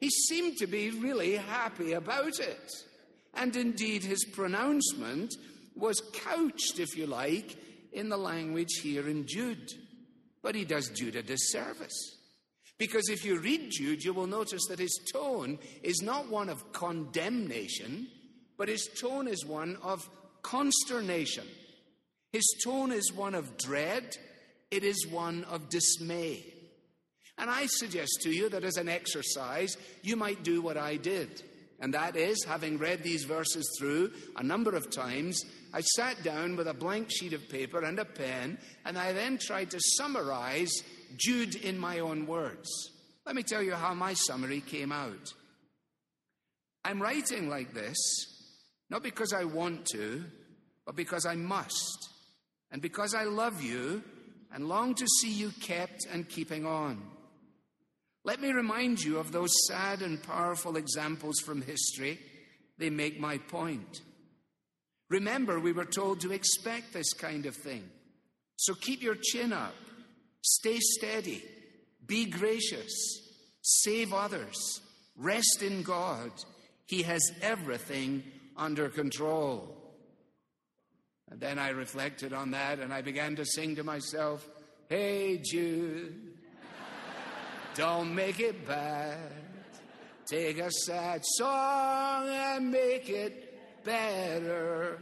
He 0.00 0.10
seemed 0.10 0.56
to 0.58 0.66
be 0.66 0.90
really 0.90 1.36
happy 1.36 1.92
about 1.92 2.40
it. 2.40 2.70
And 3.34 3.54
indeed, 3.54 4.02
his 4.02 4.24
pronouncement 4.24 5.34
was 5.74 6.02
couched, 6.12 6.80
if 6.80 6.96
you 6.96 7.06
like, 7.06 7.56
in 7.92 8.08
the 8.08 8.16
language 8.16 8.80
here 8.82 9.08
in 9.08 9.26
Jude. 9.26 9.72
But 10.42 10.54
he 10.54 10.64
does 10.64 10.88
Jude 10.88 11.16
a 11.16 11.22
disservice. 11.22 12.16
Because 12.78 13.08
if 13.08 13.24
you 13.24 13.38
read 13.38 13.70
Jude, 13.70 14.04
you 14.04 14.12
will 14.12 14.26
notice 14.26 14.66
that 14.68 14.78
his 14.78 14.98
tone 15.12 15.58
is 15.82 16.02
not 16.02 16.28
one 16.30 16.48
of 16.48 16.72
condemnation, 16.72 18.08
but 18.58 18.68
his 18.68 18.88
tone 19.00 19.28
is 19.28 19.46
one 19.46 19.76
of 19.82 20.08
consternation. 20.42 21.46
His 22.32 22.44
tone 22.62 22.92
is 22.92 23.12
one 23.12 23.34
of 23.34 23.56
dread, 23.56 24.16
it 24.70 24.84
is 24.84 25.06
one 25.06 25.44
of 25.44 25.68
dismay. 25.68 26.44
And 27.38 27.50
I 27.50 27.66
suggest 27.66 28.20
to 28.22 28.30
you 28.30 28.48
that 28.48 28.64
as 28.64 28.76
an 28.76 28.88
exercise, 28.88 29.76
you 30.02 30.16
might 30.16 30.42
do 30.42 30.62
what 30.62 30.76
I 30.76 30.96
did. 30.96 31.42
And 31.80 31.92
that 31.92 32.16
is, 32.16 32.42
having 32.44 32.78
read 32.78 33.02
these 33.02 33.24
verses 33.24 33.68
through 33.78 34.12
a 34.36 34.42
number 34.42 34.74
of 34.74 34.90
times, 34.90 35.44
I 35.74 35.82
sat 35.82 36.22
down 36.22 36.56
with 36.56 36.68
a 36.68 36.74
blank 36.74 37.10
sheet 37.10 37.34
of 37.34 37.50
paper 37.50 37.84
and 37.84 37.98
a 37.98 38.06
pen, 38.06 38.56
and 38.86 38.96
I 38.96 39.12
then 39.12 39.36
tried 39.36 39.70
to 39.72 39.80
summarize 39.98 40.72
Jude 41.18 41.54
in 41.56 41.78
my 41.78 41.98
own 41.98 42.26
words. 42.26 42.68
Let 43.26 43.36
me 43.36 43.42
tell 43.42 43.62
you 43.62 43.74
how 43.74 43.92
my 43.92 44.14
summary 44.14 44.62
came 44.62 44.90
out. 44.90 45.34
I'm 46.82 47.02
writing 47.02 47.50
like 47.50 47.74
this, 47.74 47.96
not 48.88 49.02
because 49.02 49.34
I 49.34 49.44
want 49.44 49.84
to, 49.92 50.24
but 50.86 50.96
because 50.96 51.26
I 51.26 51.34
must, 51.34 52.08
and 52.70 52.80
because 52.80 53.14
I 53.14 53.24
love 53.24 53.60
you 53.60 54.02
and 54.56 54.70
long 54.70 54.94
to 54.94 55.06
see 55.20 55.30
you 55.30 55.52
kept 55.60 56.06
and 56.10 56.26
keeping 56.26 56.64
on. 56.64 57.02
Let 58.24 58.40
me 58.40 58.52
remind 58.52 59.04
you 59.04 59.18
of 59.18 59.30
those 59.30 59.52
sad 59.68 60.00
and 60.00 60.20
powerful 60.22 60.78
examples 60.78 61.40
from 61.40 61.60
history. 61.60 62.18
They 62.78 62.88
make 62.88 63.20
my 63.20 63.36
point. 63.36 64.00
Remember, 65.10 65.60
we 65.60 65.72
were 65.72 65.84
told 65.84 66.20
to 66.20 66.32
expect 66.32 66.94
this 66.94 67.12
kind 67.12 67.44
of 67.44 67.54
thing. 67.54 67.84
So 68.56 68.72
keep 68.72 69.02
your 69.02 69.16
chin 69.22 69.52
up, 69.52 69.74
stay 70.40 70.78
steady, 70.80 71.44
be 72.06 72.24
gracious, 72.24 72.94
save 73.60 74.14
others, 74.14 74.80
rest 75.18 75.62
in 75.62 75.82
God. 75.82 76.30
He 76.86 77.02
has 77.02 77.30
everything 77.42 78.22
under 78.56 78.88
control. 78.88 79.75
And 81.30 81.40
then 81.40 81.58
I 81.58 81.70
reflected 81.70 82.32
on 82.32 82.52
that 82.52 82.78
and 82.78 82.92
I 82.92 83.02
began 83.02 83.36
to 83.36 83.44
sing 83.44 83.76
to 83.76 83.84
myself, 83.84 84.46
Hey 84.88 85.38
Jude, 85.38 86.14
don't 87.74 88.14
make 88.14 88.40
it 88.40 88.66
bad. 88.66 89.32
Take 90.26 90.58
a 90.58 90.70
sad 90.70 91.22
song 91.24 92.28
and 92.28 92.70
make 92.70 93.08
it 93.08 93.82
better. 93.84 94.98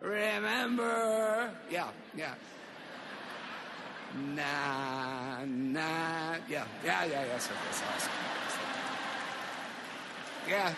Remember. 0.00 1.50
Yeah, 1.70 1.88
yeah. 2.16 2.34
Nah, 4.34 5.44
nah. 5.44 6.36
Yeah, 6.48 6.64
yeah, 6.84 7.04
yeah, 7.04 7.24
yes, 7.26 7.48
that's 7.48 7.82
awesome. 7.82 8.12
Yeah. 10.48 10.74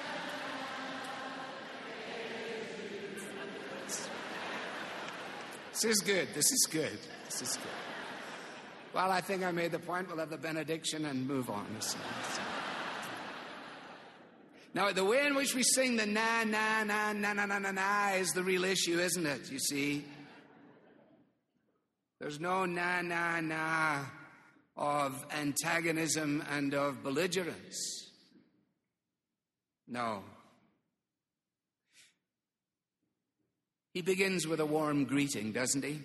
This 5.80 5.96
is 5.96 6.00
good. 6.00 6.28
This 6.34 6.50
is 6.50 6.66
good. 6.68 6.98
This 7.26 7.40
is 7.40 7.56
good. 7.56 7.72
Well, 8.92 9.12
I 9.12 9.20
think 9.20 9.44
I 9.44 9.52
made 9.52 9.70
the 9.70 9.78
point. 9.78 10.08
We'll 10.08 10.18
have 10.18 10.28
the 10.28 10.36
benediction 10.36 11.04
and 11.04 11.24
move 11.24 11.48
on. 11.48 11.66
Now, 14.74 14.90
the 14.90 15.04
way 15.04 15.24
in 15.24 15.36
which 15.36 15.54
we 15.54 15.62
sing 15.62 15.94
the 15.94 16.04
na, 16.04 16.42
na, 16.42 16.82
na, 16.82 17.12
na, 17.12 17.32
na, 17.32 17.46
na, 17.46 17.58
na, 17.60 17.70
na 17.70 18.08
is 18.14 18.32
the 18.32 18.42
real 18.42 18.64
issue, 18.64 18.98
isn't 18.98 19.24
it? 19.24 19.52
You 19.52 19.60
see? 19.60 20.04
There's 22.18 22.40
no 22.40 22.64
na, 22.64 23.00
na, 23.00 23.40
na 23.40 24.04
of 24.76 25.24
antagonism 25.30 26.42
and 26.50 26.74
of 26.74 27.04
belligerence. 27.04 28.10
No. 29.86 30.24
He 33.98 34.02
begins 34.02 34.46
with 34.46 34.60
a 34.60 34.64
warm 34.64 35.06
greeting, 35.06 35.50
doesn't 35.50 35.84
he? 35.84 35.98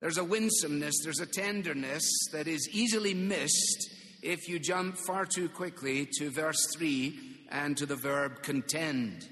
There's 0.00 0.16
a 0.16 0.24
winsomeness, 0.24 0.94
there's 1.04 1.20
a 1.20 1.26
tenderness 1.26 2.02
that 2.32 2.48
is 2.48 2.70
easily 2.72 3.12
missed 3.12 3.90
if 4.22 4.48
you 4.48 4.58
jump 4.58 4.96
far 5.06 5.26
too 5.26 5.50
quickly 5.50 6.08
to 6.16 6.30
verse 6.30 6.66
3 6.74 7.14
and 7.50 7.76
to 7.76 7.84
the 7.84 7.96
verb 7.96 8.42
contend. 8.42 9.28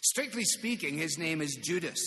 Strictly 0.00 0.44
speaking, 0.44 0.96
his 0.96 1.18
name 1.18 1.42
is 1.42 1.58
Judas. 1.62 2.00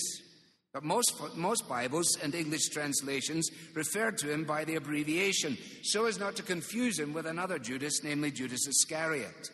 But 0.74 0.84
most, 0.84 1.14
most 1.36 1.70
Bibles 1.70 2.18
and 2.24 2.34
English 2.34 2.70
translations 2.70 3.48
refer 3.76 4.10
to 4.10 4.32
him 4.32 4.44
by 4.44 4.66
the 4.66 4.74
abbreviation, 4.74 5.56
so 5.84 6.06
as 6.06 6.18
not 6.18 6.36
to 6.38 6.42
confuse 6.42 6.98
him 6.98 7.14
with 7.14 7.28
another 7.28 7.60
Judas, 7.60 8.02
namely 8.04 8.32
Judas 8.32 8.66
Iscariot. 8.68 9.52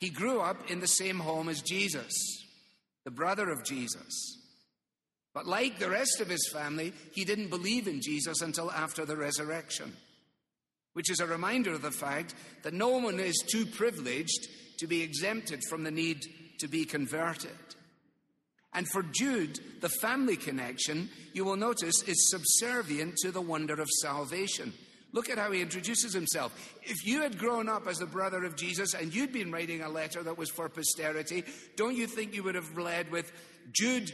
He 0.00 0.08
grew 0.08 0.40
up 0.40 0.70
in 0.70 0.80
the 0.80 0.86
same 0.86 1.18
home 1.18 1.50
as 1.50 1.60
Jesus, 1.60 2.14
the 3.04 3.10
brother 3.10 3.50
of 3.50 3.64
Jesus. 3.64 4.40
But 5.34 5.46
like 5.46 5.78
the 5.78 5.90
rest 5.90 6.20
of 6.20 6.28
his 6.28 6.48
family, 6.52 6.92
he 7.12 7.24
didn't 7.24 7.50
believe 7.50 7.88
in 7.88 8.00
Jesus 8.00 8.40
until 8.40 8.70
after 8.70 9.04
the 9.04 9.16
resurrection, 9.16 9.96
which 10.92 11.10
is 11.10 11.20
a 11.20 11.26
reminder 11.26 11.72
of 11.72 11.82
the 11.82 11.90
fact 11.90 12.34
that 12.62 12.72
no 12.72 12.90
one 12.90 13.18
is 13.18 13.42
too 13.50 13.66
privileged 13.66 14.48
to 14.78 14.86
be 14.86 15.02
exempted 15.02 15.60
from 15.68 15.82
the 15.82 15.90
need 15.90 16.22
to 16.60 16.68
be 16.68 16.84
converted. 16.84 17.50
And 18.72 18.88
for 18.88 19.02
Jude, 19.02 19.60
the 19.80 19.88
family 19.88 20.36
connection, 20.36 21.08
you 21.32 21.44
will 21.44 21.56
notice, 21.56 22.02
is 22.02 22.30
subservient 22.30 23.16
to 23.18 23.30
the 23.30 23.40
wonder 23.40 23.80
of 23.80 23.88
salvation. 24.00 24.72
Look 25.14 25.30
at 25.30 25.38
how 25.38 25.52
he 25.52 25.62
introduces 25.62 26.12
himself. 26.12 26.52
If 26.82 27.06
you 27.06 27.22
had 27.22 27.38
grown 27.38 27.68
up 27.68 27.86
as 27.86 27.98
the 27.98 28.06
brother 28.06 28.44
of 28.44 28.56
Jesus 28.56 28.94
and 28.94 29.14
you'd 29.14 29.32
been 29.32 29.52
writing 29.52 29.80
a 29.80 29.88
letter 29.88 30.24
that 30.24 30.36
was 30.36 30.50
for 30.50 30.68
posterity, 30.68 31.44
don't 31.76 31.96
you 31.96 32.08
think 32.08 32.34
you 32.34 32.42
would 32.42 32.56
have 32.56 32.76
led 32.76 33.12
with 33.12 33.30
Jude, 33.70 34.12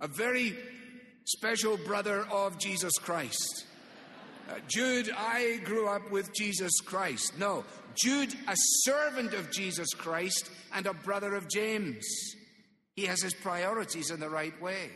a 0.00 0.08
very 0.08 0.56
special 1.26 1.76
brother 1.76 2.26
of 2.28 2.58
Jesus 2.58 2.92
Christ. 3.00 3.66
Uh, 4.50 4.54
Jude, 4.66 5.12
I 5.16 5.60
grew 5.64 5.86
up 5.86 6.10
with 6.10 6.34
Jesus 6.34 6.72
Christ. 6.84 7.38
No, 7.38 7.64
Jude, 7.94 8.34
a 8.48 8.56
servant 8.56 9.34
of 9.34 9.52
Jesus 9.52 9.94
Christ 9.94 10.50
and 10.74 10.86
a 10.86 10.92
brother 10.92 11.36
of 11.36 11.48
James. 11.48 12.04
He 12.96 13.06
has 13.06 13.22
his 13.22 13.34
priorities 13.34 14.10
in 14.10 14.18
the 14.18 14.28
right 14.28 14.60
way. 14.60 14.90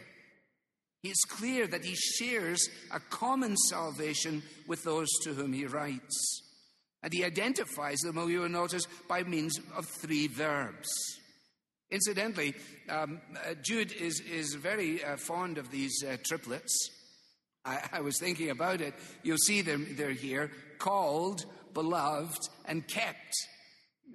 It's 1.08 1.24
clear 1.24 1.66
that 1.66 1.84
he 1.84 1.94
shares 1.94 2.68
a 2.92 3.00
common 3.00 3.56
salvation 3.56 4.42
with 4.66 4.82
those 4.82 5.08
to 5.22 5.34
whom 5.34 5.52
he 5.52 5.66
writes. 5.66 6.42
And 7.02 7.12
he 7.12 7.24
identifies 7.24 7.98
them, 7.98 8.18
you 8.28 8.48
notice, 8.48 8.86
by 9.08 9.22
means 9.22 9.58
of 9.76 9.86
three 9.86 10.26
verbs. 10.26 10.88
Incidentally, 11.90 12.54
um, 12.88 13.20
uh, 13.36 13.54
Jude 13.62 13.92
is, 13.92 14.20
is 14.20 14.54
very 14.54 15.04
uh, 15.04 15.16
fond 15.16 15.58
of 15.58 15.70
these 15.70 16.02
uh, 16.02 16.16
triplets. 16.26 16.90
I, 17.64 17.80
I, 17.92 18.00
was 18.00 18.18
thinking 18.18 18.50
about 18.50 18.80
it. 18.80 18.94
You'll 19.22 19.38
see 19.38 19.62
them, 19.62 19.94
they're 19.96 20.10
here 20.10 20.50
called, 20.78 21.44
beloved, 21.74 22.48
and 22.64 22.86
kept. 22.88 23.36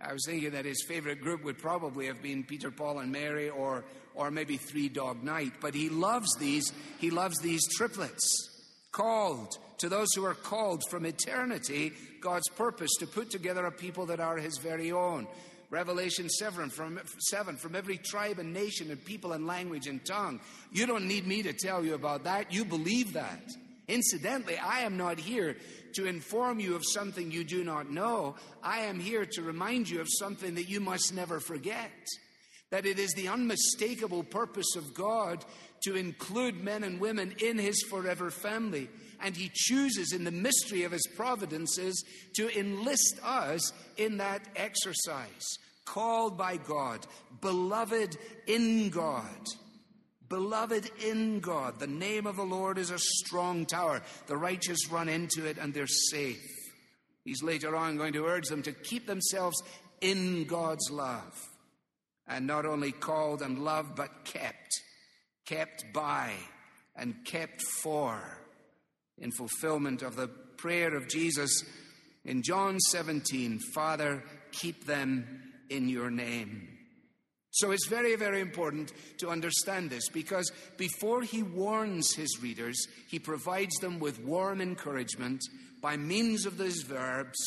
I 0.04 0.14
was 0.14 0.26
thinking 0.26 0.52
that 0.52 0.66
his 0.66 0.84
favorite 0.88 1.22
group 1.22 1.44
would 1.44 1.58
probably 1.58 2.08
have 2.08 2.22
been 2.22 2.44
Peter, 2.44 2.72
Paul, 2.72 3.00
and 3.00 3.12
Mary, 3.12 3.50
or, 3.50 3.84
or 4.16 4.32
maybe 4.32 4.58
Three 4.58 4.90
Dog 4.90 5.24
Night. 5.24 5.54
But 5.62 5.76
he 5.76 5.90
loves 5.90 6.36
these, 6.40 6.72
he 7.00 7.12
loves 7.12 7.38
these 7.40 7.62
triplets. 7.76 8.48
Called, 8.92 9.58
to 9.78 9.90
those 9.90 10.08
who 10.16 10.26
are 10.26 10.34
called 10.34 10.84
from 10.90 11.06
eternity, 11.06 11.94
God's 12.20 12.50
purpose 12.50 12.92
to 13.00 13.08
put 13.08 13.30
together 13.30 13.66
a 13.66 13.72
people 13.72 14.08
that 14.08 14.20
are 14.20 14.38
his 14.38 14.58
very 14.58 14.92
own. 14.92 15.28
Revelation 15.70 16.28
7 16.28 16.70
from, 16.70 17.00
7 17.30 17.56
from 17.56 17.76
every 17.76 17.98
tribe 17.98 18.40
and 18.40 18.54
nation 18.54 18.92
and 18.92 19.04
people 19.04 19.32
and 19.32 19.48
language 19.48 19.88
and 19.88 20.04
tongue. 20.06 20.42
You 20.72 20.86
don't 20.86 21.08
need 21.08 21.26
me 21.26 21.44
to 21.44 21.54
tell 21.54 21.86
you 21.86 21.94
about 21.94 22.26
that. 22.26 22.54
You 22.54 22.66
believe 22.66 23.14
that. 23.14 23.42
Incidentally, 23.88 24.58
I 24.58 24.82
am 24.82 24.98
not 24.98 25.18
here 25.18 25.56
to 25.94 26.06
inform 26.06 26.60
you 26.60 26.76
of 26.76 26.84
something 26.86 27.32
you 27.32 27.44
do 27.44 27.64
not 27.64 27.90
know. 27.90 28.36
I 28.64 28.80
am 28.82 29.00
here 29.00 29.26
to 29.26 29.42
remind 29.42 29.90
you 29.90 30.02
of 30.02 30.08
something 30.10 30.56
that 30.56 30.70
you 30.70 30.80
must 30.80 31.14
never 31.14 31.40
forget. 31.40 31.92
That 32.70 32.86
it 32.86 33.00
is 33.00 33.14
the 33.14 33.28
unmistakable 33.28 34.24
purpose 34.24 34.76
of 34.76 34.94
God 34.94 35.44
to 35.84 35.96
include 35.96 36.64
men 36.64 36.84
and 36.84 37.00
women 37.00 37.34
in 37.44 37.58
his 37.58 37.82
forever 37.90 38.32
family. 38.32 38.90
And 39.20 39.36
he 39.36 39.52
chooses 39.54 40.14
in 40.14 40.24
the 40.24 40.32
mystery 40.32 40.84
of 40.84 40.92
his 40.92 41.08
providences 41.16 42.04
to 42.36 42.58
enlist 42.58 43.20
us 43.24 43.74
in 43.98 44.18
that 44.18 44.42
exercise 44.56 45.58
called 45.86 46.38
by 46.38 46.58
God, 46.58 47.06
beloved 47.42 48.18
in 48.48 48.90
God. 48.90 49.46
Beloved 50.32 50.90
in 51.06 51.42
God. 51.42 51.78
The 51.78 51.88
name 51.88 52.26
of 52.26 52.38
the 52.38 52.44
Lord 52.44 52.78
is 52.78 52.90
a 52.90 52.98
strong 52.98 53.66
tower. 53.66 54.02
The 54.28 54.38
righteous 54.38 54.90
run 54.90 55.10
into 55.10 55.46
it 55.46 55.58
and 55.58 55.74
they're 55.74 55.86
safe. 55.86 56.42
He's 57.26 57.44
later 57.44 57.76
on 57.76 57.98
going 57.98 58.14
to 58.14 58.26
urge 58.26 58.48
them 58.48 58.64
to 58.64 58.72
keep 58.72 59.08
themselves 59.08 59.62
in 60.00 60.46
God's 60.46 60.90
love. 60.90 61.50
And 62.30 62.48
not 62.48 62.66
only 62.66 62.94
called 62.94 63.42
and 63.42 63.60
loved, 63.60 63.98
but 63.98 64.24
kept. 64.24 64.72
Kept 65.46 65.84
by 65.94 66.32
and 66.96 67.14
kept 67.26 67.62
for. 67.62 68.18
in 69.18 69.32
fulfillment 69.32 70.02
of 70.02 70.16
the 70.16 70.30
prayer 70.30 70.96
of 70.96 71.10
Jesus 71.10 71.64
in 72.24 72.42
John 72.42 72.80
17 72.80 73.60
Father, 73.76 74.24
keep 74.54 74.86
them 74.86 75.42
in 75.70 75.90
your 75.90 76.10
name. 76.10 76.70
So 77.52 77.72
it's 77.72 77.88
very, 77.88 78.16
very 78.16 78.40
important 78.40 78.94
to 79.18 79.30
understand 79.30 79.90
this 79.90 80.08
because 80.10 80.50
before 80.78 81.22
he 81.22 81.44
warns 81.44 82.14
his 82.14 82.40
readers, 82.42 82.88
he 83.10 83.20
provides 83.20 83.76
them 83.82 84.00
with 84.00 84.24
warm 84.24 84.62
encouragement 84.62 85.42
by 85.82 85.98
means 85.98 86.46
of 86.46 86.58
these 86.58 86.84
verbs 86.84 87.38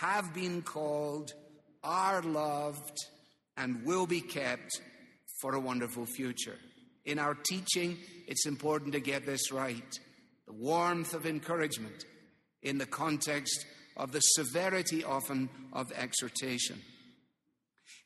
have 0.00 0.32
been 0.32 0.62
called, 0.62 1.32
are 1.82 2.22
loved, 2.22 2.96
and 3.56 3.84
will 3.84 4.06
be 4.06 4.20
kept 4.20 4.80
for 5.40 5.54
a 5.54 5.60
wonderful 5.60 6.06
future. 6.06 6.56
In 7.04 7.18
our 7.18 7.34
teaching, 7.34 7.98
it's 8.28 8.46
important 8.46 8.92
to 8.92 9.00
get 9.00 9.26
this 9.26 9.50
right. 9.50 9.98
The 10.46 10.52
warmth 10.52 11.14
of 11.14 11.26
encouragement 11.26 12.04
in 12.62 12.78
the 12.78 12.86
context 12.86 13.66
of 13.96 14.12
the 14.12 14.20
severity 14.20 15.02
often 15.02 15.48
of 15.72 15.90
exhortation. 15.92 16.80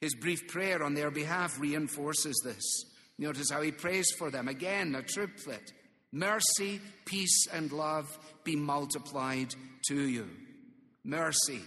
His 0.05 0.15
brief 0.15 0.49
prayer 0.49 0.83
on 0.83 0.93
their 0.93 1.11
behalf 1.11 1.59
reinforces 1.59 2.39
this. 2.45 2.85
Notice 3.17 3.49
how 3.51 3.63
he 3.63 3.73
prays 3.73 4.07
for 4.19 4.31
them. 4.31 4.49
Again, 4.49 4.95
a 4.95 5.01
triplet 5.01 5.73
mercy, 6.13 6.79
peace, 7.07 7.47
and 7.51 7.73
love 7.73 8.19
be 8.45 8.55
multiplied 8.55 9.55
to 9.89 10.07
you. 10.07 10.29
Mercy, 11.05 11.63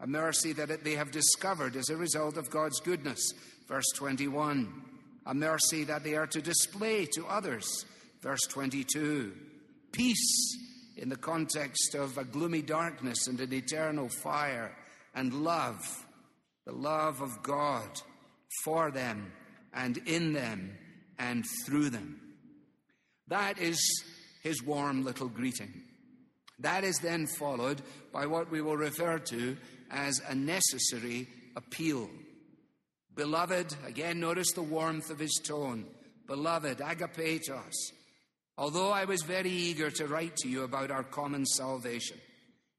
a 0.00 0.06
mercy 0.06 0.52
that 0.52 0.84
they 0.84 0.96
have 0.96 1.10
discovered 1.10 1.76
as 1.76 1.88
a 1.88 1.96
result 1.96 2.36
of 2.36 2.50
God's 2.50 2.78
goodness. 2.80 3.32
Verse 3.66 3.88
21. 3.96 4.70
A 5.24 5.32
mercy 5.32 5.84
that 5.84 6.04
they 6.04 6.14
are 6.14 6.26
to 6.26 6.42
display 6.42 7.06
to 7.14 7.24
others. 7.24 7.86
Verse 8.20 8.42
22. 8.50 9.32
Peace 9.92 10.58
in 10.98 11.08
the 11.08 11.16
context 11.16 11.94
of 11.94 12.18
a 12.18 12.24
gloomy 12.24 12.60
darkness 12.60 13.28
and 13.28 13.40
an 13.40 13.54
eternal 13.54 14.10
fire. 14.10 14.76
And 15.14 15.32
love 15.32 16.04
the 16.68 16.74
love 16.74 17.22
of 17.22 17.42
God 17.42 17.88
for 18.62 18.90
them 18.90 19.32
and 19.72 19.96
in 20.06 20.34
them 20.34 20.76
and 21.18 21.42
through 21.64 21.88
them. 21.88 22.20
That 23.28 23.58
is 23.58 23.80
his 24.42 24.62
warm 24.62 25.02
little 25.02 25.28
greeting. 25.28 25.72
That 26.58 26.84
is 26.84 26.98
then 26.98 27.26
followed 27.26 27.80
by 28.12 28.26
what 28.26 28.50
we 28.50 28.60
will 28.60 28.76
refer 28.76 29.18
to 29.18 29.56
as 29.90 30.20
a 30.28 30.34
necessary 30.34 31.26
appeal. 31.56 32.10
Beloved, 33.14 33.74
again, 33.86 34.20
notice 34.20 34.52
the 34.52 34.60
warmth 34.60 35.08
of 35.08 35.18
his 35.18 35.40
tone. 35.42 35.86
Beloved, 36.26 36.78
agapetos, 36.80 37.72
although 38.58 38.90
I 38.90 39.06
was 39.06 39.22
very 39.22 39.50
eager 39.50 39.90
to 39.92 40.06
write 40.06 40.36
to 40.38 40.48
you 40.50 40.64
about 40.64 40.90
our 40.90 41.04
common 41.04 41.46
salvation, 41.46 42.18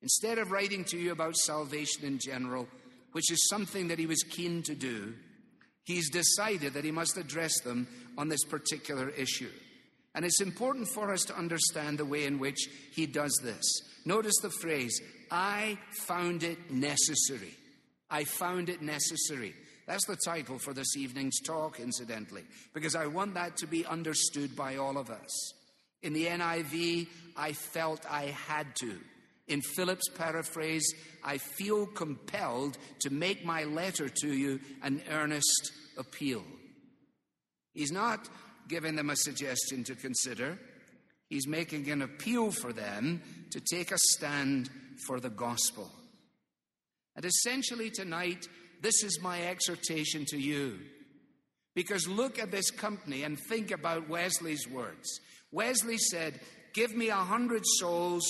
instead 0.04 0.38
of 0.38 0.52
writing 0.52 0.84
to 0.86 0.98
you 0.98 1.12
about 1.12 1.36
salvation 1.38 2.06
in 2.06 2.20
general, 2.20 2.68
which 3.12 3.32
is 3.32 3.48
something 3.50 3.88
that 3.88 4.00
he 4.00 4.06
was 4.06 4.24
keen 4.24 4.64
to 4.64 4.76
do, 4.76 5.14
he's 5.84 6.10
decided 6.10 6.74
that 6.74 6.84
he 6.84 6.92
must 6.92 7.18
address 7.18 7.60
them 7.62 7.88
on 8.18 8.30
this 8.30 8.44
particular 8.44 9.10
issue. 9.10 9.52
And 10.16 10.26
it's 10.26 10.42
important 10.42 10.88
for 10.90 11.12
us 11.12 11.24
to 11.26 11.38
understand 11.38 11.98
the 11.98 12.06
way 12.06 12.26
in 12.26 12.40
which 12.40 12.68
he 12.92 13.06
does 13.06 13.40
this. 13.44 13.64
Notice 14.06 14.38
the 14.42 14.50
phrase, 14.50 15.00
I 15.32 15.78
found 16.08 16.44
it 16.44 16.72
necessary. 16.72 17.56
I 18.10 18.24
found 18.24 18.70
it 18.70 18.82
necessary. 18.82 19.54
That's 19.86 20.06
the 20.06 20.18
title 20.24 20.60
for 20.60 20.74
this 20.74 20.96
evening's 20.98 21.40
talk, 21.42 21.80
incidentally, 21.80 22.44
because 22.74 22.96
I 22.96 23.08
want 23.08 23.34
that 23.36 23.58
to 23.58 23.68
be 23.68 23.86
understood 23.86 24.56
by 24.56 24.78
all 24.78 24.98
of 24.98 25.10
us. 25.10 25.54
In 26.02 26.14
the 26.14 26.28
NIV, 26.28 27.08
I 27.36 27.54
felt 27.54 28.06
I 28.10 28.26
had 28.26 28.76
to. 28.78 29.00
In 29.50 29.62
Phillips 29.62 30.08
paraphrase, 30.16 30.94
I 31.24 31.40
feel 31.40 31.88
compelled 31.88 32.78
to 33.00 33.10
make 33.10 33.44
my 33.44 33.64
letter 33.64 34.08
to 34.08 34.32
you 34.32 34.60
an 34.84 35.02
earnest 35.10 35.72
appeal. 35.98 36.44
He's 37.74 37.92
not 37.92 38.30
giving 38.68 38.96
them 38.96 39.10
a 39.10 39.16
suggestion 39.16 39.84
to 39.86 39.96
consider, 39.96 40.60
he's 41.30 41.48
making 41.48 41.90
an 41.90 42.04
appeal 42.04 42.52
for 42.52 42.72
them 42.72 43.22
to 43.50 43.60
take 43.60 43.92
a 43.92 43.98
stand 43.98 44.70
for 45.08 45.20
the 45.20 45.30
gospel. 45.30 45.90
And 47.16 47.26
essentially, 47.26 47.90
tonight, 47.90 48.48
this 48.82 49.04
is 49.04 49.20
my 49.22 49.42
exhortation 49.42 50.26
to 50.28 50.38
you. 50.38 50.80
Because 51.76 52.08
look 52.08 52.40
at 52.40 52.52
this 52.52 52.72
company 52.72 53.24
and 53.24 53.38
think 53.50 53.72
about 53.72 54.10
Wesley's 54.10 54.68
words. 54.68 55.20
Wesley 55.52 55.98
said, 55.98 56.40
Give 56.74 56.96
me 56.96 57.10
a 57.10 57.16
hundred 57.16 57.64
souls 57.66 58.26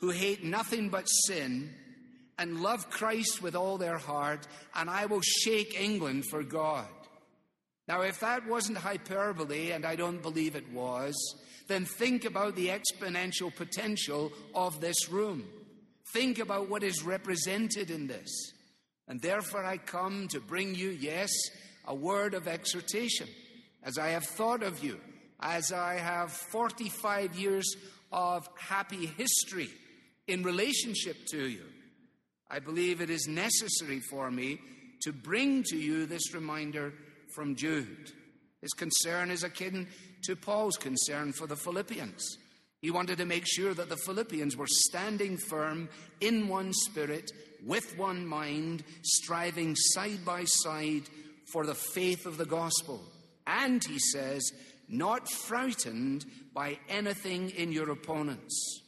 who 0.00 0.10
hate 0.10 0.42
nothing 0.42 0.88
but 0.88 1.06
sin 1.06 1.70
and 2.38 2.62
love 2.62 2.88
Christ 2.88 3.42
with 3.42 3.54
all 3.54 3.76
their 3.76 3.98
heart, 3.98 4.46
and 4.74 4.88
I 4.88 5.06
will 5.06 5.20
shake 5.20 5.78
England 5.78 6.24
for 6.30 6.42
God. 6.42 6.86
Now, 7.86 8.00
if 8.00 8.20
that 8.20 8.46
wasn't 8.46 8.78
hyperbole, 8.78 9.72
and 9.72 9.84
I 9.84 9.96
don't 9.96 10.22
believe 10.22 10.56
it 10.56 10.72
was, 10.72 11.14
then 11.68 11.84
think 11.84 12.24
about 12.24 12.56
the 12.56 12.68
exponential 12.68 13.54
potential 13.54 14.32
of 14.54 14.80
this 14.80 15.10
room. 15.10 15.44
Think 16.14 16.38
about 16.38 16.70
what 16.70 16.82
is 16.82 17.02
represented 17.02 17.90
in 17.90 18.06
this. 18.06 18.30
And 19.06 19.20
therefore, 19.20 19.64
I 19.64 19.76
come 19.76 20.28
to 20.28 20.40
bring 20.40 20.74
you, 20.74 20.90
yes, 20.90 21.30
a 21.84 21.94
word 21.94 22.32
of 22.32 22.48
exhortation, 22.48 23.28
as 23.82 23.98
I 23.98 24.08
have 24.10 24.24
thought 24.24 24.62
of 24.62 24.82
you, 24.82 24.98
as 25.40 25.72
I 25.72 25.94
have 25.94 26.32
45 26.32 27.36
years 27.38 27.74
of 28.12 28.48
happy 28.56 29.06
history 29.06 29.70
in 30.30 30.42
relationship 30.42 31.16
to 31.30 31.48
you. 31.48 31.64
I 32.50 32.58
believe 32.58 33.00
it 33.00 33.10
is 33.10 33.28
necessary 33.28 34.00
for 34.00 34.30
me 34.30 34.58
to 35.02 35.12
bring 35.12 35.62
to 35.64 35.76
you 35.76 36.06
this 36.06 36.34
reminder 36.34 36.92
from 37.34 37.54
Jude. 37.54 38.12
His 38.60 38.72
concern 38.72 39.30
is 39.30 39.44
akin 39.44 39.86
to 40.24 40.36
Paul's 40.36 40.76
concern 40.76 41.32
for 41.32 41.46
the 41.46 41.56
Philippians. 41.56 42.36
He 42.82 42.90
wanted 42.90 43.18
to 43.18 43.26
make 43.26 43.44
sure 43.46 43.74
that 43.74 43.88
the 43.88 43.96
Philippians 43.96 44.56
were 44.56 44.66
standing 44.66 45.36
firm 45.36 45.88
in 46.20 46.48
one 46.48 46.72
spirit, 46.72 47.30
with 47.64 47.96
one 47.98 48.26
mind, 48.26 48.82
striving 49.02 49.76
side 49.76 50.24
by 50.24 50.44
side 50.44 51.02
for 51.52 51.66
the 51.66 51.74
faith 51.74 52.26
of 52.26 52.38
the 52.38 52.46
gospel. 52.46 53.00
And, 53.46 53.82
he 53.84 53.98
says, 53.98 54.50
not 54.88 55.28
frightened 55.28 56.24
by 56.54 56.78
anything 56.88 57.50
in 57.50 57.72
your 57.72 57.90
opponents. 57.90 58.82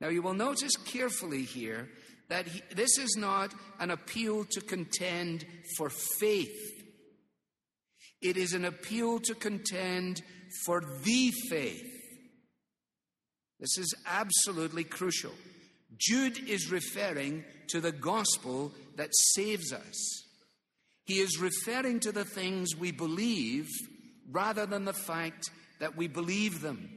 Now, 0.00 0.08
you 0.08 0.22
will 0.22 0.34
notice 0.34 0.76
carefully 0.86 1.42
here 1.42 1.88
that 2.28 2.46
he, 2.46 2.62
this 2.74 2.96
is 2.96 3.16
not 3.16 3.52
an 3.78 3.90
appeal 3.90 4.44
to 4.52 4.60
contend 4.60 5.44
for 5.76 5.90
faith, 5.90 6.84
it 8.22 8.36
is 8.36 8.52
an 8.52 8.64
appeal 8.64 9.18
to 9.20 9.34
contend 9.34 10.22
for 10.64 10.82
the 11.04 11.30
faith. 11.48 11.86
This 13.58 13.76
is 13.76 13.94
absolutely 14.06 14.84
crucial. 14.84 15.32
Jude 15.98 16.48
is 16.48 16.70
referring 16.70 17.44
to 17.68 17.80
the 17.80 17.92
gospel 17.92 18.72
that 18.96 19.10
saves 19.34 19.72
us. 19.72 20.24
He 21.04 21.18
is 21.18 21.38
referring 21.38 22.00
to 22.00 22.12
the 22.12 22.24
things 22.24 22.76
we 22.76 22.90
believe 22.90 23.68
rather 24.30 24.64
than 24.64 24.84
the 24.84 24.92
fact 24.92 25.50
that 25.78 25.96
we 25.96 26.08
believe 26.08 26.60
them. 26.60 26.88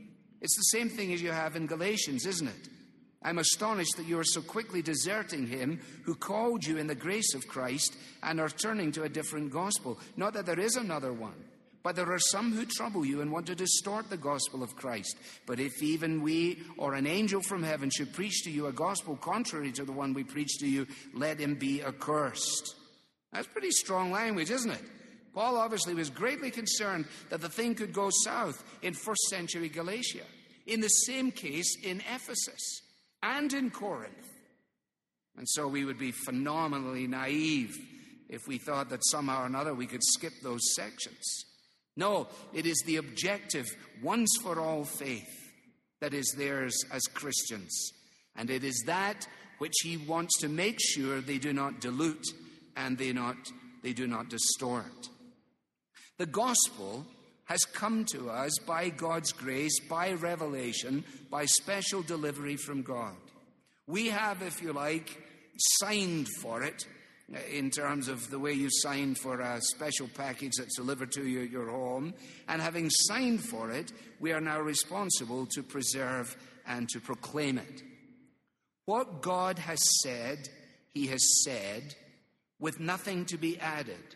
It's 0.42 0.56
the 0.56 0.78
same 0.78 0.90
thing 0.90 1.14
as 1.14 1.22
you 1.22 1.32
have 1.32 1.56
in 1.56 1.68
Galatians, 1.68 2.26
isn't 2.26 2.48
it? 2.48 2.70
I'm 3.24 3.40
astonished 3.40 3.96
that 3.98 4.06
you 4.06 4.20
are 4.20 4.26
so 4.26 4.42
quickly 4.42 4.82
deserting 4.82 5.48
him 5.48 5.80
who 6.04 6.14
called 6.14 6.66
you 6.66 6.78
in 6.78 6.88
the 6.88 6.96
grace 6.96 7.34
of 7.34 7.48
Christ 7.48 7.96
and 8.22 8.40
are 8.40 8.50
turning 8.50 8.92
to 8.94 9.04
a 9.04 9.10
different 9.10 9.52
gospel. 9.52 9.98
Not 10.18 10.34
that 10.34 10.46
there 10.46 10.60
is 10.60 10.76
another 10.76 11.14
one, 11.14 11.42
but 11.84 11.96
there 11.96 12.12
are 12.12 12.20
some 12.20 12.52
who 12.52 12.66
trouble 12.66 13.06
you 13.06 13.22
and 13.22 13.32
want 13.32 13.48
to 13.48 13.56
distort 13.56 14.10
the 14.10 14.18
gospel 14.18 14.62
of 14.62 14.76
Christ. 14.76 15.16
But 15.46 15.62
if 15.62 15.82
even 15.82 16.22
we 16.22 16.64
or 16.78 16.96
an 16.96 17.08
angel 17.08 17.42
from 17.42 17.64
heaven 17.64 17.90
should 17.90 18.14
preach 18.14 18.44
to 18.44 18.52
you 18.52 18.68
a 18.68 18.74
gospel 18.74 19.16
contrary 19.16 19.72
to 19.74 19.86
the 19.86 19.94
one 19.94 20.14
we 20.14 20.26
preach 20.26 20.58
to 20.60 20.68
you, 20.68 20.86
let 21.14 21.40
him 21.40 21.56
be 21.56 21.82
accursed. 21.82 22.76
That's 23.32 23.48
pretty 23.48 23.72
strong 23.72 24.12
language, 24.12 24.52
isn't 24.52 24.72
it? 24.72 24.84
Paul 25.34 25.58
obviously 25.58 25.96
was 25.96 26.10
greatly 26.10 26.52
concerned 26.52 27.06
that 27.30 27.42
the 27.42 27.50
thing 27.50 27.74
could 27.74 27.94
go 27.94 28.10
south 28.24 28.64
in 28.82 28.94
first 28.94 29.24
century 29.30 29.70
Galatia. 29.70 30.26
In 30.68 30.82
the 30.82 30.90
same 30.90 31.32
case 31.32 31.76
in 31.84 32.02
Ephesus 32.14 32.83
and 33.24 33.52
in 33.54 33.72
Corinth. 33.72 34.30
And 35.36 35.50
so 35.50 35.68
we 35.68 35.86
would 35.86 35.98
be 35.98 36.12
phenomenally 36.12 37.08
naive 37.08 37.76
if 38.30 38.42
we 38.48 38.60
thought 38.60 38.90
that 38.90 39.06
somehow 39.06 39.44
or 39.44 39.46
another 39.48 39.74
we 39.74 39.88
could 39.88 40.04
skip 40.04 40.34
those 40.44 40.76
sections. 40.76 41.46
No, 41.96 42.28
it 42.54 42.66
is 42.66 42.82
the 42.86 42.98
objective, 42.98 43.66
once 44.02 44.30
for 44.42 44.60
all 44.60 44.84
faith, 44.84 45.30
that 46.02 46.14
is 46.14 46.36
theirs 46.38 46.76
as 46.92 47.02
Christians. 47.14 47.92
And 48.36 48.50
it 48.50 48.64
is 48.64 48.84
that 48.88 49.28
which 49.60 49.74
he 49.84 49.98
wants 49.98 50.40
to 50.42 50.50
make 50.50 50.80
sure 50.80 51.22
they 51.22 51.38
do 51.38 51.54
not 51.54 51.80
dilute 51.80 52.26
and 52.76 52.98
they, 52.98 53.14
not, 53.14 53.38
they 53.84 53.94
do 53.94 54.08
not 54.08 54.30
distort. 54.30 55.10
The 56.18 56.26
gospel 56.26 57.06
has 57.46 57.66
come 57.66 58.06
to 58.06 58.30
us 58.30 58.58
by 58.66 58.90
God's 58.90 59.32
grace, 59.32 59.80
by 59.82 60.14
revelation, 60.14 61.04
by 61.30 61.46
special 61.46 62.02
delivery 62.02 62.56
from 62.56 62.82
God. 62.82 63.16
We 63.88 64.08
have, 64.08 64.42
if 64.42 64.62
you 64.62 64.72
like, 64.72 65.22
signed 65.58 66.28
for 66.42 66.64
it 66.64 66.88
uh, 67.34 67.40
in 67.52 67.70
terms 67.70 68.08
of 68.08 68.30
the 68.30 68.40
way 68.40 68.54
you 68.54 68.70
signed 68.72 69.18
for 69.18 69.40
a 69.42 69.62
special 69.62 70.08
package 70.08 70.54
that's 70.58 70.78
delivered 70.78 71.12
to 71.14 71.28
you 71.28 71.44
at 71.44 71.50
your 71.50 71.70
home. 71.70 72.14
And 72.48 72.62
having 72.62 72.90
signed 72.90 73.44
for 73.44 73.72
it, 73.72 73.92
we 74.20 74.32
are 74.32 74.42
now 74.42 74.62
responsible 74.62 75.46
to 75.48 75.64
preserve 75.64 76.36
and 76.66 76.88
to 76.90 77.00
proclaim 77.00 77.58
it. 77.58 77.84
What 78.86 79.22
God 79.22 79.60
has 79.60 79.80
said, 80.02 80.50
He 80.94 81.08
has 81.08 81.44
said, 81.44 81.96
with 82.60 82.80
nothing 82.80 83.26
to 83.26 83.38
be 83.38 83.60
added. 83.60 84.16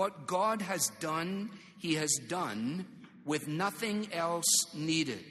What 0.00 0.26
God 0.26 0.62
has 0.62 0.86
done, 0.98 1.50
He 1.78 1.96
has 1.96 2.10
done 2.26 2.86
with 3.26 3.46
nothing 3.46 4.08
else 4.14 4.46
needed. 4.72 5.22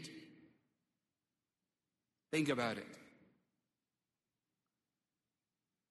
Think 2.31 2.49
about 2.49 2.77
it. 2.77 2.85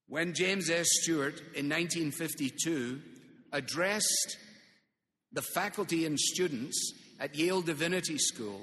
When 0.06 0.32
James 0.32 0.70
S. 0.70 0.86
Stewart 1.02 1.40
in 1.56 1.68
1952 1.68 3.02
addressed 3.52 4.36
the 5.32 5.42
faculty 5.42 6.06
and 6.06 6.16
students 6.16 6.92
at 7.18 7.34
Yale 7.34 7.62
Divinity 7.62 8.18
School, 8.18 8.60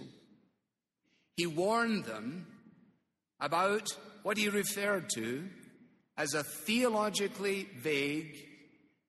he 1.36 1.46
warned 1.46 2.06
them 2.06 2.48
about 3.42 3.90
what 4.24 4.38
he 4.38 4.48
referred 4.48 5.10
to 5.16 5.50
as 6.16 6.34
a 6.34 6.44
theologically 6.44 7.68
vague 7.78 8.55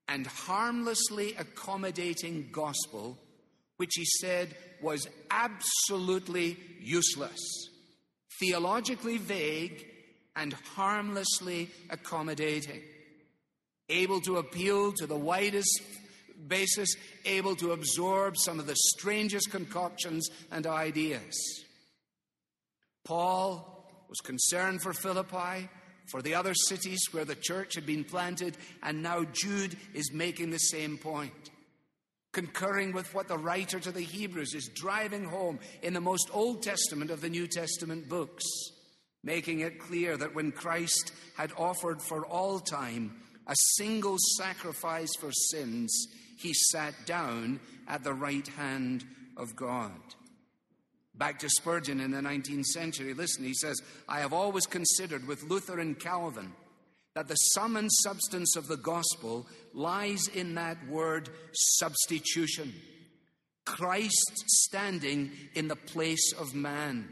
and 0.08 0.26
harmlessly 0.26 1.34
accommodating 1.38 2.48
gospel, 2.52 3.18
which 3.76 3.92
he 3.94 4.04
said 4.20 4.54
was 4.80 5.08
absolutely 5.30 6.56
useless. 6.80 7.40
Theologically 8.38 9.18
vague 9.18 9.86
and 10.36 10.52
harmlessly 10.74 11.70
accommodating, 11.90 12.82
able 13.88 14.20
to 14.20 14.36
appeal 14.36 14.92
to 14.92 15.06
the 15.06 15.16
widest 15.16 15.80
basis, 16.46 16.94
able 17.24 17.56
to 17.56 17.72
absorb 17.72 18.36
some 18.36 18.58
of 18.58 18.66
the 18.66 18.76
strangest 18.76 19.50
concoctions 19.50 20.28
and 20.52 20.66
ideas. 20.66 21.34
Paul 23.04 24.04
was 24.08 24.18
concerned 24.20 24.82
for 24.82 24.92
Philippi, 24.92 25.68
for 26.10 26.22
the 26.22 26.34
other 26.34 26.54
cities 26.54 27.00
where 27.12 27.24
the 27.24 27.34
church 27.34 27.74
had 27.74 27.86
been 27.86 28.04
planted, 28.04 28.56
and 28.82 29.02
now 29.02 29.24
Jude 29.24 29.76
is 29.94 30.12
making 30.12 30.50
the 30.50 30.58
same 30.58 30.98
point. 30.98 31.50
Concurring 32.32 32.92
with 32.92 33.14
what 33.14 33.28
the 33.28 33.38
writer 33.38 33.80
to 33.80 33.90
the 33.90 34.02
Hebrews 34.02 34.54
is 34.54 34.70
driving 34.74 35.24
home 35.24 35.58
in 35.82 35.94
the 35.94 36.00
most 36.00 36.28
Old 36.32 36.62
Testament 36.62 37.10
of 37.10 37.20
the 37.20 37.30
New 37.30 37.46
Testament 37.46 38.08
books 38.08 38.44
making 39.26 39.60
it 39.60 39.80
clear 39.80 40.16
that 40.16 40.34
when 40.34 40.52
Christ 40.52 41.12
had 41.36 41.52
offered 41.58 42.00
for 42.00 42.24
all 42.24 42.60
time 42.60 43.20
a 43.48 43.54
single 43.76 44.16
sacrifice 44.38 45.14
for 45.18 45.32
sins, 45.32 46.06
he 46.38 46.54
sat 46.54 46.94
down 47.04 47.60
at 47.88 48.04
the 48.04 48.14
right 48.14 48.46
hand 48.46 49.04
of 49.36 49.56
God. 49.56 50.00
Back 51.18 51.38
to 51.40 51.48
Spurgeon 51.48 52.00
in 52.00 52.10
the 52.10 52.20
19th 52.20 52.66
century, 52.66 53.14
listen, 53.14 53.44
he 53.44 53.54
says, 53.54 53.80
I 54.08 54.20
have 54.20 54.32
always 54.32 54.66
considered 54.66 55.26
with 55.26 55.44
Luther 55.44 55.78
and 55.78 55.98
Calvin 55.98 56.52
that 57.14 57.28
the 57.28 57.34
sum 57.34 57.76
and 57.76 57.90
substance 57.90 58.56
of 58.56 58.68
the 58.68 58.76
gospel 58.76 59.46
lies 59.72 60.28
in 60.28 60.54
that 60.56 60.76
word 60.88 61.30
substitution. 61.52 62.74
Christ 63.64 64.32
standing 64.46 65.32
in 65.54 65.68
the 65.68 65.76
place 65.76 66.32
of 66.38 66.54
man. 66.54 67.08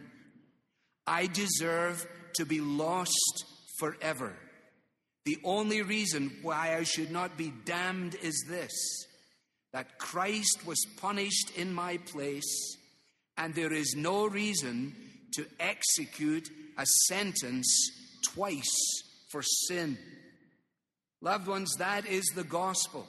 I 1.07 1.27
deserve 1.27 2.07
to 2.35 2.45
be 2.45 2.61
lost 2.61 3.45
forever. 3.79 4.37
The 5.25 5.39
only 5.43 5.81
reason 5.81 6.37
why 6.43 6.77
I 6.77 6.83
should 6.83 7.11
not 7.11 7.39
be 7.39 7.53
damned 7.65 8.17
is 8.23 8.45
this 8.49 8.73
that 9.73 9.99
Christ 9.99 10.61
was 10.65 10.87
punished 10.99 11.51
in 11.57 11.75
my 11.75 11.97
place, 11.97 12.77
and 13.37 13.55
there 13.55 13.73
is 13.73 13.95
no 13.97 14.27
reason 14.27 14.95
to 15.35 15.47
execute 15.59 16.49
a 16.79 16.87
sentence 17.09 17.67
twice 18.25 19.03
for 19.31 19.43
sin. 19.43 19.99
Loved 21.21 21.47
ones, 21.47 21.75
that 21.79 22.07
is 22.07 22.25
the 22.35 22.45
gospel. 22.45 23.07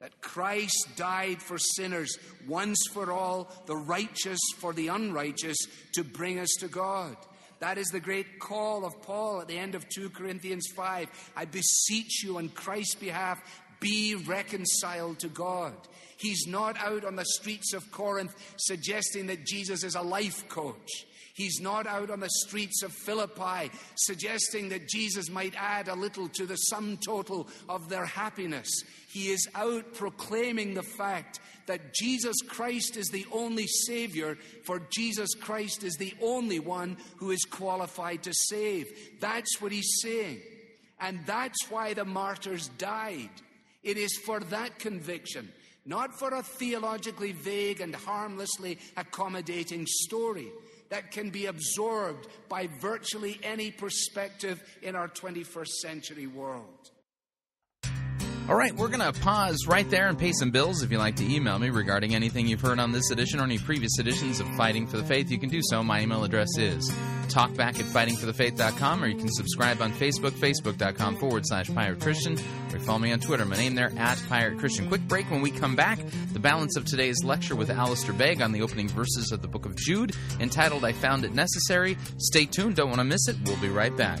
That 0.00 0.20
Christ 0.20 0.88
died 0.96 1.40
for 1.40 1.58
sinners 1.58 2.18
once 2.48 2.78
for 2.92 3.12
all, 3.12 3.50
the 3.66 3.76
righteous 3.76 4.40
for 4.58 4.72
the 4.72 4.88
unrighteous, 4.88 5.56
to 5.94 6.02
bring 6.02 6.40
us 6.40 6.50
to 6.60 6.68
God. 6.68 7.16
That 7.60 7.78
is 7.78 7.86
the 7.88 8.00
great 8.00 8.40
call 8.40 8.84
of 8.84 9.00
Paul 9.02 9.40
at 9.40 9.46
the 9.46 9.56
end 9.56 9.76
of 9.76 9.88
2 9.88 10.10
Corinthians 10.10 10.66
5. 10.74 11.32
I 11.36 11.44
beseech 11.44 12.24
you 12.24 12.38
on 12.38 12.48
Christ's 12.48 12.96
behalf, 12.96 13.40
be 13.82 14.14
reconciled 14.14 15.18
to 15.18 15.28
God. 15.28 15.74
He's 16.16 16.46
not 16.46 16.78
out 16.78 17.04
on 17.04 17.16
the 17.16 17.24
streets 17.24 17.74
of 17.74 17.90
Corinth 17.90 18.34
suggesting 18.56 19.26
that 19.26 19.44
Jesus 19.44 19.82
is 19.82 19.96
a 19.96 20.02
life 20.02 20.48
coach. 20.48 21.04
He's 21.34 21.60
not 21.60 21.86
out 21.86 22.10
on 22.10 22.20
the 22.20 22.30
streets 22.30 22.82
of 22.82 22.92
Philippi 22.92 23.70
suggesting 23.96 24.68
that 24.68 24.86
Jesus 24.86 25.30
might 25.30 25.54
add 25.56 25.88
a 25.88 25.94
little 25.94 26.28
to 26.28 26.46
the 26.46 26.56
sum 26.56 26.98
total 26.98 27.48
of 27.68 27.88
their 27.88 28.04
happiness. 28.04 28.68
He 29.10 29.30
is 29.30 29.48
out 29.54 29.94
proclaiming 29.94 30.74
the 30.74 30.82
fact 30.82 31.40
that 31.66 31.94
Jesus 31.94 32.36
Christ 32.46 32.96
is 32.96 33.08
the 33.08 33.26
only 33.32 33.66
Savior, 33.66 34.36
for 34.64 34.82
Jesus 34.90 35.34
Christ 35.34 35.84
is 35.84 35.96
the 35.96 36.14
only 36.20 36.58
one 36.58 36.98
who 37.16 37.30
is 37.30 37.44
qualified 37.44 38.22
to 38.24 38.32
save. 38.34 38.92
That's 39.20 39.60
what 39.60 39.72
he's 39.72 40.00
saying. 40.02 40.40
And 41.00 41.20
that's 41.26 41.70
why 41.70 41.94
the 41.94 42.04
martyrs 42.04 42.68
died. 42.78 43.30
It 43.82 43.96
is 43.96 44.16
for 44.16 44.40
that 44.40 44.78
conviction, 44.78 45.52
not 45.84 46.18
for 46.18 46.30
a 46.30 46.42
theologically 46.42 47.32
vague 47.32 47.80
and 47.80 47.94
harmlessly 47.94 48.78
accommodating 48.96 49.86
story 49.86 50.48
that 50.90 51.10
can 51.10 51.30
be 51.30 51.46
absorbed 51.46 52.28
by 52.48 52.68
virtually 52.80 53.40
any 53.42 53.70
perspective 53.70 54.62
in 54.82 54.94
our 54.94 55.08
21st 55.08 55.68
century 55.80 56.26
world. 56.26 56.91
All 58.52 58.58
right, 58.58 58.76
we're 58.76 58.88
going 58.88 59.00
to 59.00 59.18
pause 59.18 59.66
right 59.66 59.88
there 59.88 60.08
and 60.08 60.18
pay 60.18 60.32
some 60.32 60.50
bills. 60.50 60.82
If 60.82 60.92
you'd 60.92 60.98
like 60.98 61.16
to 61.16 61.24
email 61.24 61.58
me 61.58 61.70
regarding 61.70 62.14
anything 62.14 62.46
you've 62.46 62.60
heard 62.60 62.78
on 62.78 62.92
this 62.92 63.10
edition 63.10 63.40
or 63.40 63.44
any 63.44 63.56
previous 63.56 63.98
editions 63.98 64.40
of 64.40 64.56
Fighting 64.56 64.86
for 64.86 64.98
the 64.98 65.04
Faith, 65.04 65.30
you 65.30 65.38
can 65.38 65.48
do 65.48 65.60
so. 65.62 65.82
My 65.82 66.02
email 66.02 66.22
address 66.22 66.58
is 66.58 66.90
talkback 67.28 67.80
at 67.80 67.86
fightingforthefaith.com, 67.86 69.04
or 69.04 69.06
you 69.06 69.16
can 69.16 69.30
subscribe 69.30 69.80
on 69.80 69.90
Facebook, 69.92 70.32
facebook.com 70.32 71.16
forward 71.16 71.44
slash 71.46 71.72
pirate 71.74 72.00
Christian, 72.00 72.36
or 72.74 72.78
follow 72.80 72.98
me 72.98 73.10
on 73.10 73.20
Twitter. 73.20 73.46
My 73.46 73.56
name 73.56 73.74
there, 73.74 73.90
at 73.96 74.22
pirate 74.28 74.58
Christian. 74.58 74.86
Quick 74.86 75.08
break 75.08 75.30
when 75.30 75.40
we 75.40 75.50
come 75.50 75.74
back. 75.74 75.98
The 76.34 76.38
balance 76.38 76.76
of 76.76 76.84
today's 76.84 77.24
lecture 77.24 77.56
with 77.56 77.70
Alistair 77.70 78.12
Begg 78.12 78.42
on 78.42 78.52
the 78.52 78.60
opening 78.60 78.88
verses 78.88 79.32
of 79.32 79.40
the 79.40 79.48
book 79.48 79.64
of 79.64 79.76
Jude, 79.76 80.14
entitled 80.40 80.84
I 80.84 80.92
Found 80.92 81.24
It 81.24 81.32
Necessary. 81.32 81.96
Stay 82.18 82.44
tuned, 82.44 82.76
don't 82.76 82.88
want 82.88 83.00
to 83.00 83.04
miss 83.04 83.28
it. 83.28 83.36
We'll 83.46 83.56
be 83.62 83.70
right 83.70 83.96
back. 83.96 84.20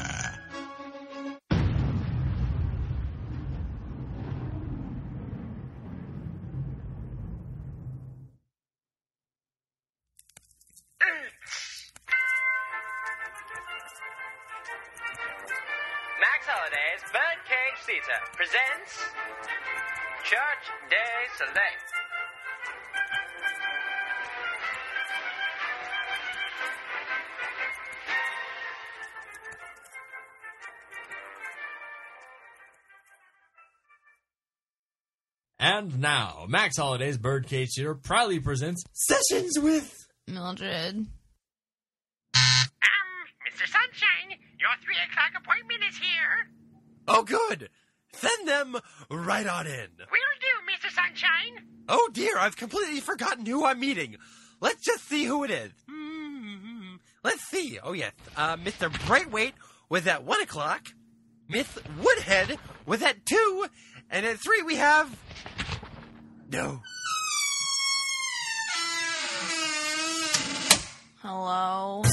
Day 21.41 21.47
Select. 21.47 21.91
And 35.59 35.99
now, 35.99 36.45
Max 36.47 36.77
Holiday's 36.77 37.17
Birdcage 37.17 37.73
Theater 37.75 37.95
proudly 37.95 38.39
presents 38.39 38.83
Sessions 38.93 39.57
with 39.59 39.95
Mildred. 40.27 40.95
Um, 40.95 41.07
Mr. 43.47 43.67
Sunshine, 43.67 44.37
your 44.59 44.69
three 44.83 44.97
o'clock 45.09 45.31
appointment 45.39 45.81
is 45.89 45.97
here. 45.97 46.47
Oh, 47.07 47.23
good. 47.23 47.69
Send 48.13 48.47
them 48.47 48.75
right 49.09 49.47
on 49.47 49.65
in. 49.67 49.73
Will 49.73 49.77
do, 49.79 50.07
Mr. 50.07 50.30
Sunshine. 50.93 51.65
Oh 51.89 52.09
dear, 52.13 52.37
I've 52.37 52.55
completely 52.57 52.99
forgotten 52.99 53.45
who 53.45 53.65
I'm 53.65 53.79
meeting. 53.79 54.17
Let's 54.59 54.83
just 54.83 55.07
see 55.07 55.23
who 55.25 55.43
it 55.43 55.51
is. 55.51 55.71
Hmm, 55.89 56.95
Let's 57.23 57.43
see. 57.49 57.79
Oh 57.83 57.93
yes, 57.93 58.13
uh, 58.37 58.57
Mr. 58.57 58.89
Brightweight 59.07 59.53
was 59.89 60.07
at 60.07 60.23
one 60.23 60.41
o'clock. 60.41 60.87
Miss 61.49 61.67
Woodhead 62.01 62.57
was 62.85 63.01
at 63.01 63.25
two, 63.25 63.65
and 64.09 64.25
at 64.25 64.37
three 64.37 64.61
we 64.61 64.75
have 64.75 65.09
no. 66.51 66.81
Hello? 71.21 72.03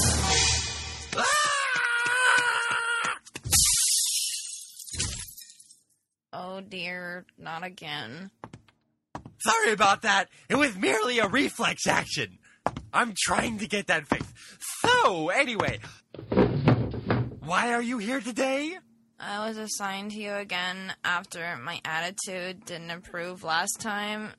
Oh 6.31 6.61
dear, 6.61 7.25
not 7.37 7.63
again. 7.63 8.29
Sorry 9.39 9.71
about 9.71 10.01
that. 10.01 10.29
It 10.49 10.55
was 10.55 10.75
merely 10.75 11.19
a 11.19 11.27
reflex 11.27 11.87
action. 11.87 12.39
I'm 12.93 13.13
trying 13.17 13.59
to 13.59 13.67
get 13.67 13.87
that 13.87 14.07
fixed. 14.07 14.33
So, 14.81 15.29
anyway, 15.29 15.79
why 17.39 17.73
are 17.73 17.81
you 17.81 17.97
here 17.97 18.19
today? 18.19 18.77
I 19.19 19.47
was 19.47 19.57
assigned 19.57 20.11
to 20.11 20.17
you 20.17 20.33
again 20.33 20.93
after 21.03 21.57
my 21.57 21.81
attitude 21.83 22.65
didn't 22.65 22.89
improve 22.91 23.43
last 23.43 23.79
time. 23.79 24.29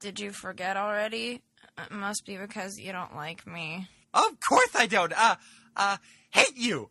Did 0.00 0.18
you 0.18 0.30
forget 0.30 0.76
already? 0.76 1.42
It 1.76 1.90
must 1.90 2.24
be 2.26 2.36
because 2.36 2.78
you 2.78 2.92
don't 2.92 3.14
like 3.14 3.46
me. 3.46 3.88
Of 4.14 4.38
course 4.46 4.74
I 4.74 4.86
don't. 4.86 5.12
Uh, 5.12 5.36
uh, 5.76 5.96
hate 6.30 6.56
you. 6.56 6.88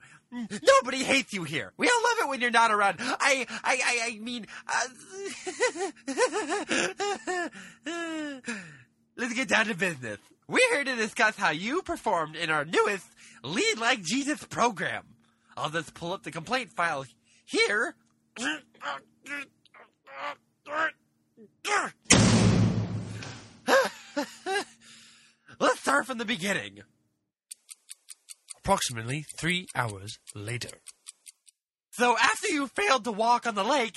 Nobody 0.62 1.04
hates 1.04 1.34
you 1.34 1.44
here. 1.44 1.74
We 1.78 1.88
all 1.88 2.04
love 2.04 2.18
it 2.26 2.30
when 2.30 2.42
you're 2.42 2.52
not 2.52 2.72
around. 2.72 2.98
I, 3.00 3.46
I, 3.64 3.80
I, 3.86 4.00
I 4.12 4.20
mean, 4.20 4.46
uh, 4.68 4.88
let's 9.18 9.34
get 9.34 9.48
down 9.48 9.66
to 9.66 9.76
business. 9.76 10.20
We're 10.48 10.74
here 10.74 10.84
to 10.84 10.96
discuss 10.96 11.36
how 11.36 11.50
you 11.50 11.82
performed 11.82 12.36
in 12.36 12.50
our 12.50 12.64
newest 12.64 13.06
Lead 13.44 13.78
Like 13.80 14.02
Jesus 14.02 14.44
program. 14.44 15.04
I'll 15.56 15.70
just 15.70 15.94
pull 15.94 16.14
up 16.14 16.24
the 16.24 16.32
complaint 16.32 16.72
file 16.72 17.06
here. 17.46 17.96
Let's 25.60 25.80
start 25.80 26.06
from 26.06 26.18
the 26.18 26.26
beginning. 26.26 26.84
Approximately 28.68 29.24
three 29.40 29.70
hours 29.76 30.20
later. 30.36 30.68
So 31.92 32.18
after 32.22 32.50
you 32.50 32.68
failed 32.68 33.06
to 33.06 33.14
walk 33.14 33.48
on 33.48 33.56
the 33.56 33.64
lake, 33.64 33.96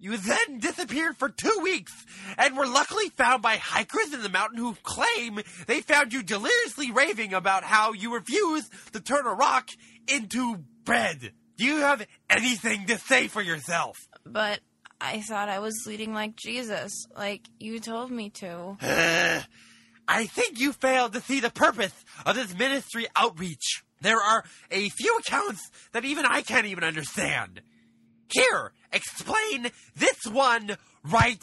you 0.00 0.16
then 0.16 0.58
disappeared 0.58 1.16
for 1.16 1.28
two 1.28 1.60
weeks 1.62 1.92
and 2.36 2.56
were 2.56 2.66
luckily 2.66 3.10
found 3.10 3.40
by 3.40 3.58
hikers 3.58 4.12
in 4.12 4.20
the 4.20 4.28
mountain 4.28 4.58
who 4.58 4.76
claim 4.82 5.38
they 5.68 5.80
found 5.80 6.12
you 6.12 6.24
deliriously 6.24 6.90
raving 6.90 7.34
about 7.34 7.62
how 7.62 7.92
you 7.92 8.12
refused 8.12 8.72
to 8.94 9.00
turn 9.00 9.26
a 9.26 9.32
rock 9.32 9.68
into 10.08 10.56
bread. 10.82 11.30
Do 11.56 11.64
you 11.64 11.76
have 11.76 12.04
anything 12.28 12.86
to 12.86 12.98
say 12.98 13.28
for 13.28 13.42
yourself? 13.42 13.96
But 14.26 14.58
I 15.00 15.20
thought 15.20 15.48
I 15.48 15.60
was 15.60 15.84
leading 15.86 16.14
like 16.14 16.34
Jesus, 16.34 17.06
like 17.16 17.42
you 17.60 17.78
told 17.78 18.10
me 18.10 18.30
to. 18.30 18.76
I 20.08 20.26
think 20.26 20.58
you 20.58 20.72
failed 20.72 21.12
to 21.12 21.20
see 21.20 21.38
the 21.38 21.50
purpose 21.50 21.94
of 22.26 22.34
this 22.34 22.58
ministry 22.58 23.06
outreach. 23.14 23.84
There 24.00 24.20
are 24.20 24.44
a 24.70 24.88
few 24.88 25.16
accounts 25.18 25.70
that 25.92 26.04
even 26.04 26.24
I 26.24 26.42
can't 26.42 26.66
even 26.66 26.84
understand. 26.84 27.60
Here, 28.32 28.72
explain 28.92 29.70
this 29.96 30.18
one 30.30 30.76
right 31.04 31.42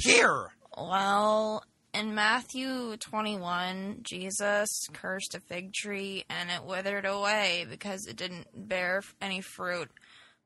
here. 0.00 0.52
Well, 0.76 1.64
in 1.92 2.14
Matthew 2.14 2.96
21, 2.96 3.98
Jesus 4.02 4.68
cursed 4.92 5.34
a 5.34 5.40
fig 5.40 5.72
tree 5.72 6.24
and 6.30 6.50
it 6.50 6.64
withered 6.64 7.04
away 7.04 7.66
because 7.68 8.06
it 8.06 8.16
didn't 8.16 8.46
bear 8.54 9.02
any 9.20 9.40
fruit. 9.40 9.90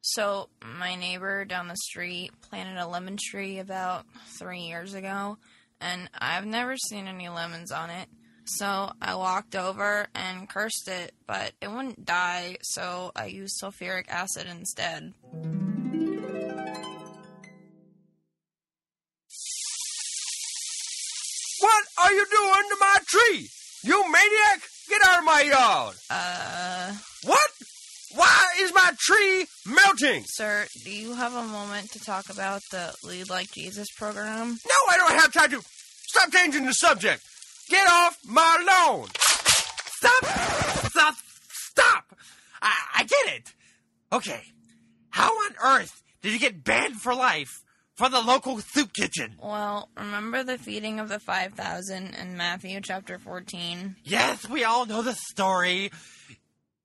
So, 0.00 0.48
my 0.78 0.96
neighbor 0.96 1.44
down 1.44 1.68
the 1.68 1.76
street 1.76 2.32
planted 2.40 2.80
a 2.80 2.88
lemon 2.88 3.18
tree 3.30 3.60
about 3.60 4.04
three 4.26 4.62
years 4.62 4.94
ago, 4.94 5.38
and 5.80 6.10
I've 6.18 6.44
never 6.44 6.76
seen 6.76 7.06
any 7.06 7.28
lemons 7.28 7.70
on 7.70 7.90
it. 7.90 8.08
So, 8.44 8.92
I 9.00 9.14
walked 9.14 9.54
over 9.54 10.08
and 10.14 10.48
cursed 10.48 10.88
it, 10.88 11.14
but 11.26 11.52
it 11.60 11.70
wouldn't 11.70 12.04
die, 12.04 12.56
so 12.62 13.12
I 13.14 13.26
used 13.26 13.60
sulfuric 13.62 14.08
acid 14.08 14.46
instead. 14.50 15.14
What 21.60 21.84
are 22.02 22.12
you 22.12 22.26
doing 22.30 22.68
to 22.70 22.76
my 22.80 22.96
tree? 23.06 23.48
You 23.84 24.02
maniac! 24.10 24.62
Get 24.88 25.02
out 25.04 25.18
of 25.20 25.24
my 25.24 25.40
yard! 25.42 25.94
Uh. 26.10 26.92
What? 27.24 27.50
Why 28.14 28.52
is 28.58 28.74
my 28.74 28.92
tree 28.98 29.46
melting? 29.64 30.24
Sir, 30.26 30.66
do 30.84 30.90
you 30.90 31.14
have 31.14 31.34
a 31.34 31.44
moment 31.44 31.92
to 31.92 32.00
talk 32.04 32.28
about 32.28 32.60
the 32.70 32.92
Lead 33.04 33.30
Like 33.30 33.50
Jesus 33.52 33.88
program? 33.96 34.58
No, 34.66 34.74
I 34.90 34.96
don't 34.96 35.18
have 35.18 35.32
time 35.32 35.50
to. 35.50 35.62
Stop 35.62 36.30
changing 36.32 36.66
the 36.66 36.74
subject. 36.74 37.22
Get 37.72 37.88
off 37.88 38.18
my 38.26 38.64
lawn. 38.66 39.08
Stop! 39.86 40.24
Stop! 40.90 41.14
Stop! 41.48 42.16
I, 42.60 42.74
I 42.96 43.04
get 43.04 43.34
it. 43.34 43.54
Okay. 44.12 44.42
How 45.08 45.30
on 45.30 45.54
earth 45.64 46.02
did 46.20 46.34
you 46.34 46.38
get 46.38 46.62
banned 46.62 47.00
for 47.00 47.14
life 47.14 47.62
from 47.94 48.12
the 48.12 48.20
local 48.20 48.58
soup 48.58 48.92
kitchen? 48.92 49.36
Well, 49.42 49.88
remember 49.96 50.44
the 50.44 50.58
feeding 50.58 51.00
of 51.00 51.08
the 51.08 51.18
5,000 51.18 52.14
in 52.14 52.36
Matthew 52.36 52.78
chapter 52.82 53.18
14? 53.18 53.96
Yes, 54.04 54.46
we 54.46 54.64
all 54.64 54.84
know 54.84 55.00
the 55.00 55.14
story. 55.14 55.90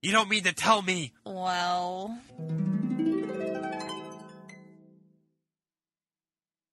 You 0.01 0.13
don't 0.13 0.29
mean 0.29 0.43
to 0.45 0.53
tell 0.53 0.81
me. 0.81 1.11
Well. 1.25 2.17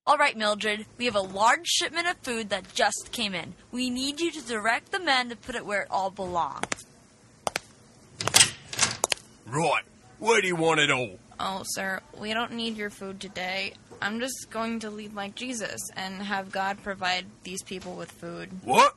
All 0.07 0.19
right, 0.19 0.37
Mildred, 0.37 0.85
we 0.99 1.07
have 1.07 1.15
a 1.15 1.21
large 1.21 1.67
shipment 1.67 2.07
of 2.07 2.19
food 2.19 2.51
that 2.51 2.75
just 2.75 3.09
came 3.11 3.35
in. 3.35 3.55
We 3.73 3.89
need 3.89 4.21
you 4.21 4.31
to 4.33 4.47
direct 4.47 4.93
the 4.93 5.01
men 5.01 5.31
to 5.31 5.37
put 5.37 5.55
it 5.55 5.65
where 5.65 5.81
it 5.81 5.89
all 5.91 6.11
belongs. 6.11 6.85
Right. 9.47 9.83
Where 10.19 10.43
do 10.43 10.47
you 10.47 10.57
want 10.57 10.81
it 10.81 10.91
all? 10.91 11.19
Oh, 11.41 11.63
sir, 11.65 12.03
we 12.21 12.35
don't 12.35 12.53
need 12.53 12.77
your 12.77 12.91
food 12.91 13.19
today. 13.19 13.73
I'm 14.03 14.21
just 14.21 14.51
going 14.51 14.81
to 14.81 14.91
lead 14.91 15.15
like 15.15 15.37
Jesus 15.37 15.81
and 15.97 16.21
have 16.21 16.53
God 16.53 16.83
provide 16.83 17.25
these 17.43 17.63
people 17.63 17.95
with 17.95 18.13
food. 18.13 18.51
What? 18.63 18.95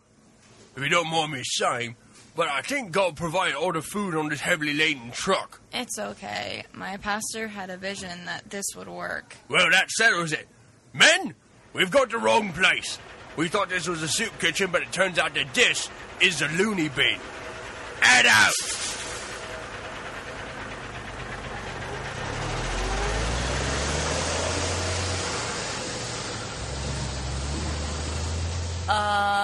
If 0.75 0.83
you 0.83 0.89
don't 0.89 1.09
mind 1.09 1.31
me 1.31 1.41
saying, 1.45 1.95
but 2.35 2.49
I 2.49 2.59
think 2.61 2.91
God 2.91 3.15
provided 3.15 3.55
all 3.55 3.71
the 3.71 3.81
food 3.81 4.13
on 4.13 4.27
this 4.27 4.41
heavily 4.41 4.73
laden 4.73 5.11
truck. 5.11 5.61
It's 5.71 5.97
okay. 5.97 6.65
My 6.73 6.97
pastor 6.97 7.47
had 7.47 7.69
a 7.69 7.77
vision 7.77 8.25
that 8.25 8.49
this 8.49 8.65
would 8.75 8.89
work. 8.89 9.37
Well, 9.47 9.71
that 9.71 9.89
settles 9.89 10.33
it. 10.33 10.49
Men, 10.97 11.35
we've 11.73 11.91
got 11.91 12.09
the 12.09 12.17
wrong 12.17 12.53
place. 12.53 12.97
We 13.35 13.47
thought 13.47 13.69
this 13.69 13.87
was 13.87 14.01
a 14.01 14.07
soup 14.07 14.39
kitchen, 14.39 14.71
but 14.71 14.81
it 14.81 14.91
turns 14.91 15.19
out 15.19 15.35
that 15.35 15.53
this 15.53 15.89
is 16.19 16.41
a 16.41 16.47
loony 16.49 16.89
bin. 16.89 17.19
Add 18.01 18.25
out! 18.25 18.86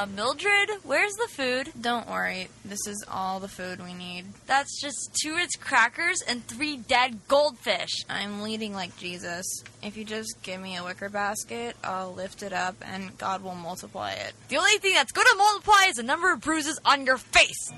Uh, 0.04 0.08
Mildred, 0.08 0.70
where's 0.84 1.14
the 1.14 1.30
food? 1.30 1.72
Don't 1.80 2.10
worry, 2.10 2.50
this 2.66 2.88
is 2.88 3.06
all 3.10 3.40
the 3.40 3.48
food 3.48 3.82
we 3.82 3.94
need. 3.94 4.26
That's 4.48 4.82
just 4.82 5.18
two 5.22 5.34
Ritz 5.34 5.56
crackers 5.56 6.22
and 6.28 6.46
three 6.46 6.76
dead 6.76 7.26
goldfish. 7.30 8.04
I'm 8.10 8.42
leading 8.42 8.74
like 8.74 8.98
Jesus. 8.98 9.46
If 9.82 9.96
you 9.96 10.04
just 10.04 10.36
give 10.44 10.60
me 10.60 10.76
a 10.76 10.84
wicker 10.84 11.08
basket, 11.08 11.78
I'll 11.86 12.14
lift 12.14 12.44
it 12.44 12.52
up 12.52 12.76
and 12.86 13.18
God 13.18 13.44
will 13.44 13.56
multiply 13.56 14.12
it. 14.12 14.34
The 14.50 14.58
only 14.58 14.78
thing 14.80 14.94
that's 14.94 15.14
going 15.14 15.28
to 15.32 15.38
multiply 15.38 15.84
is 15.88 15.96
the 15.96 16.04
number 16.04 16.34
of 16.34 16.42
bruises 16.42 16.82
on 16.84 17.06
your 17.06 17.18
face. 17.18 17.72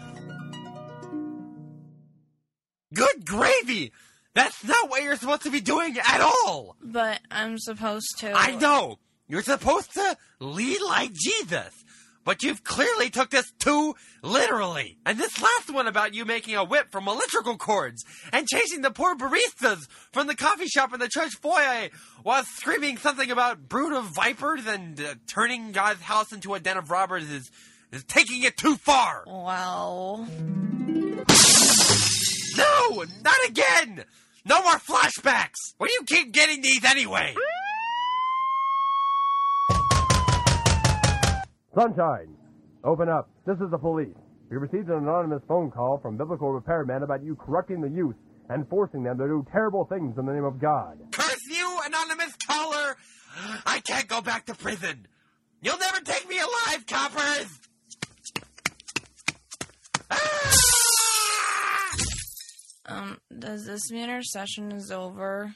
Good 2.91 3.24
gravy! 3.24 3.91
That's 4.34 4.64
not 4.64 4.89
what 4.89 5.04
you're 5.04 5.16
supposed 5.16 5.43
to 5.43 5.52
be 5.52 5.62
doing 5.62 5.95
at 6.00 6.22
all! 6.22 6.76
But 6.82 7.20
I'm 7.30 7.60
supposed 7.60 8.18
to. 8.22 8.34
I 8.34 8.56
know! 8.56 8.97
You're 9.28 9.43
supposed 9.43 9.93
to 9.93 10.18
lead 10.39 10.82
like 10.82 11.14
Jesus. 11.14 11.85
But 12.26 12.42
you've 12.42 12.64
clearly 12.64 13.10
took 13.12 13.30
this 13.30 13.52
too 13.60 13.96
literally. 14.24 14.98
And 15.06 15.18
this 15.18 15.40
last 15.40 15.72
one 15.72 15.88
about 15.88 16.16
you 16.16 16.26
making 16.26 16.56
a 16.56 16.64
whip 16.64 16.92
from 16.92 17.08
electrical 17.08 17.56
cords 17.56 18.04
and 18.34 18.48
chasing 18.48 18.82
the 18.82 18.90
poor 18.90 19.16
baristas 19.16 19.88
from 20.12 20.26
the 20.28 20.36
coffee 20.36 20.66
shop 20.66 20.94
in 20.94 21.00
the 21.00 21.08
church 21.08 21.36
foyer 21.36 21.90
while 22.24 22.44
screaming 22.44 22.98
something 22.98 23.30
about 23.30 23.70
brood 23.70 23.94
of 23.94 24.06
vipers 24.16 24.66
and 24.66 25.00
uh, 25.00 25.14
turning 25.28 25.72
God's 25.72 26.02
house 26.02 26.34
into 26.34 26.56
a 26.56 26.60
den 26.60 26.78
of 26.78 26.90
robbers 26.90 27.30
is, 27.30 27.52
is 27.92 28.04
taking 28.04 28.44
it 28.44 28.58
too 28.58 28.76
far. 28.76 29.24
Well. 29.28 30.28
No, 32.58 33.04
not 33.24 33.36
again! 33.48 34.04
No 34.46 34.64
more 34.64 34.80
flashbacks! 34.80 35.74
Where 35.78 35.88
do 35.88 35.94
you 35.94 36.04
keep 36.06 36.32
getting 36.32 36.62
these 36.62 36.84
anyway? 36.84 37.36
Sunshine, 41.76 42.34
open 42.86 43.10
up. 43.10 43.30
This 43.46 43.58
is 43.58 43.70
the 43.70 43.78
police. 43.78 44.16
We 44.50 44.56
received 44.56 44.88
an 44.88 45.00
anonymous 45.00 45.42
phone 45.46 45.72
call 45.72 46.00
from 46.02 46.16
biblical 46.16 46.58
repairmen 46.58 47.04
about 47.04 47.22
you 47.22 47.36
corrupting 47.36 47.82
the 47.82 47.90
youth 47.90 48.16
and 48.50 48.66
forcing 48.70 49.04
them 49.04 49.18
to 49.18 49.26
do 49.26 49.46
terrible 49.52 49.84
things 49.86 50.18
in 50.18 50.26
the 50.26 50.32
name 50.32 50.46
of 50.46 50.58
God. 50.58 51.00
Curse 51.12 51.46
you, 51.50 51.80
anonymous 51.86 52.34
caller! 52.48 52.96
I 53.66 53.82
can't 53.82 54.08
go 54.08 54.22
back 54.22 54.46
to 54.46 54.56
prison. 54.56 55.06
You'll 55.62 55.78
never 55.78 56.00
take 56.00 56.30
me 56.30 56.38
alive, 56.40 56.86
coppers! 56.88 57.60
Um, 62.88 63.20
does 63.38 63.66
this 63.66 63.92
mean 63.92 64.10
our 64.10 64.22
session 64.22 64.72
is 64.72 64.92
over? 64.92 65.56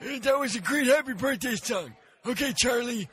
That 0.00 0.38
was 0.38 0.54
a 0.56 0.60
great 0.60 0.86
happy 0.86 1.14
birthday 1.14 1.56
song. 1.56 1.94
Okay, 2.26 2.52
Charlie, 2.56 3.08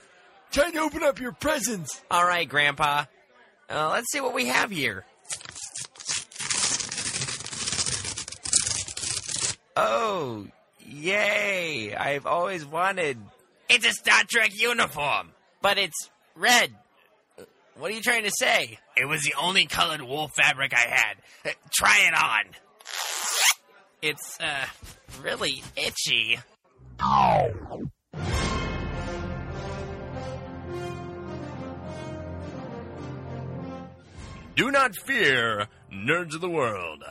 time 0.51 0.73
to 0.73 0.79
open 0.79 1.03
up 1.03 1.19
your 1.19 1.31
presents. 1.31 2.01
All 2.09 2.25
right, 2.25 2.47
Grandpa. 2.47 3.05
Uh, 3.69 3.89
let's 3.91 4.11
see 4.11 4.19
what 4.21 4.33
we 4.33 4.47
have 4.47 4.71
here. 4.71 5.05
Oh, 9.77 10.47
yay! 10.85 11.95
I've 11.95 12.25
always 12.25 12.65
wanted. 12.65 13.17
It's 13.69 13.85
a 13.85 13.91
Star 13.91 14.23
Trek 14.29 14.51
uniform. 14.53 15.31
But 15.61 15.77
it's 15.77 16.09
red. 16.35 16.71
What 17.77 17.91
are 17.91 17.93
you 17.93 18.01
trying 18.01 18.23
to 18.23 18.31
say? 18.31 18.79
It 18.97 19.05
was 19.05 19.21
the 19.21 19.33
only 19.41 19.65
colored 19.65 20.01
wool 20.01 20.27
fabric 20.27 20.73
I 20.73 20.89
had. 20.89 21.17
Uh, 21.45 21.49
Try 21.73 22.07
it 22.07 22.13
on. 22.13 22.43
It's, 24.01 24.39
uh, 24.41 24.65
really 25.23 25.63
itchy. 25.77 26.39
Do 34.55 34.69
not 34.69 34.95
fear, 34.95 35.67
nerds 35.91 36.35
of 36.35 36.41
the 36.41 36.49
world. 36.49 37.03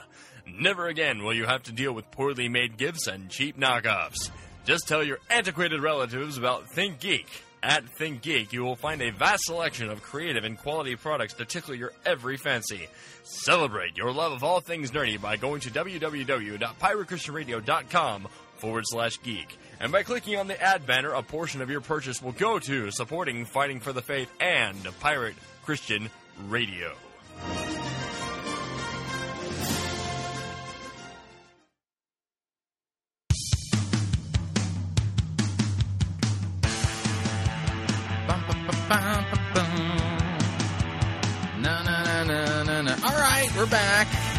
Never 0.46 0.86
again 0.88 1.24
will 1.24 1.34
you 1.34 1.46
have 1.46 1.62
to 1.64 1.72
deal 1.72 1.92
with 1.92 2.10
poorly 2.10 2.48
made 2.48 2.76
gifts 2.76 3.06
and 3.06 3.30
cheap 3.30 3.58
knockoffs. 3.58 4.30
Just 4.64 4.86
tell 4.86 5.02
your 5.02 5.18
antiquated 5.30 5.80
relatives 5.80 6.38
about 6.38 6.68
ThinkGeek. 6.70 7.26
At 7.62 7.84
ThinkGeek, 7.98 8.52
you 8.52 8.62
will 8.62 8.76
find 8.76 9.02
a 9.02 9.10
vast 9.10 9.44
selection 9.44 9.90
of 9.90 10.02
creative 10.02 10.44
and 10.44 10.56
quality 10.56 10.96
products 10.96 11.34
to 11.34 11.44
tickle 11.44 11.74
your 11.74 11.92
every 12.06 12.36
fancy. 12.36 12.88
Celebrate 13.22 13.96
your 13.96 14.12
love 14.12 14.32
of 14.32 14.44
all 14.44 14.60
things 14.60 14.92
nerdy 14.92 15.20
by 15.20 15.36
going 15.36 15.60
to 15.62 15.70
www.piratechristianradio.com 15.70 18.28
forward 18.56 18.84
slash 18.86 19.20
geek. 19.22 19.58
And 19.80 19.90
by 19.90 20.02
clicking 20.02 20.36
on 20.36 20.46
the 20.46 20.60
ad 20.60 20.86
banner, 20.86 21.12
a 21.12 21.22
portion 21.22 21.62
of 21.62 21.70
your 21.70 21.80
purchase 21.80 22.20
will 22.20 22.32
go 22.32 22.58
to 22.58 22.90
supporting 22.90 23.46
Fighting 23.46 23.80
for 23.80 23.94
the 23.94 24.02
Faith 24.02 24.30
and 24.38 24.76
Pirate 25.00 25.34
Christian 25.64 26.10
Radio. 26.48 26.92
All 43.02 43.16
right, 43.16 43.48
we're 43.56 43.66
back. 43.66 44.29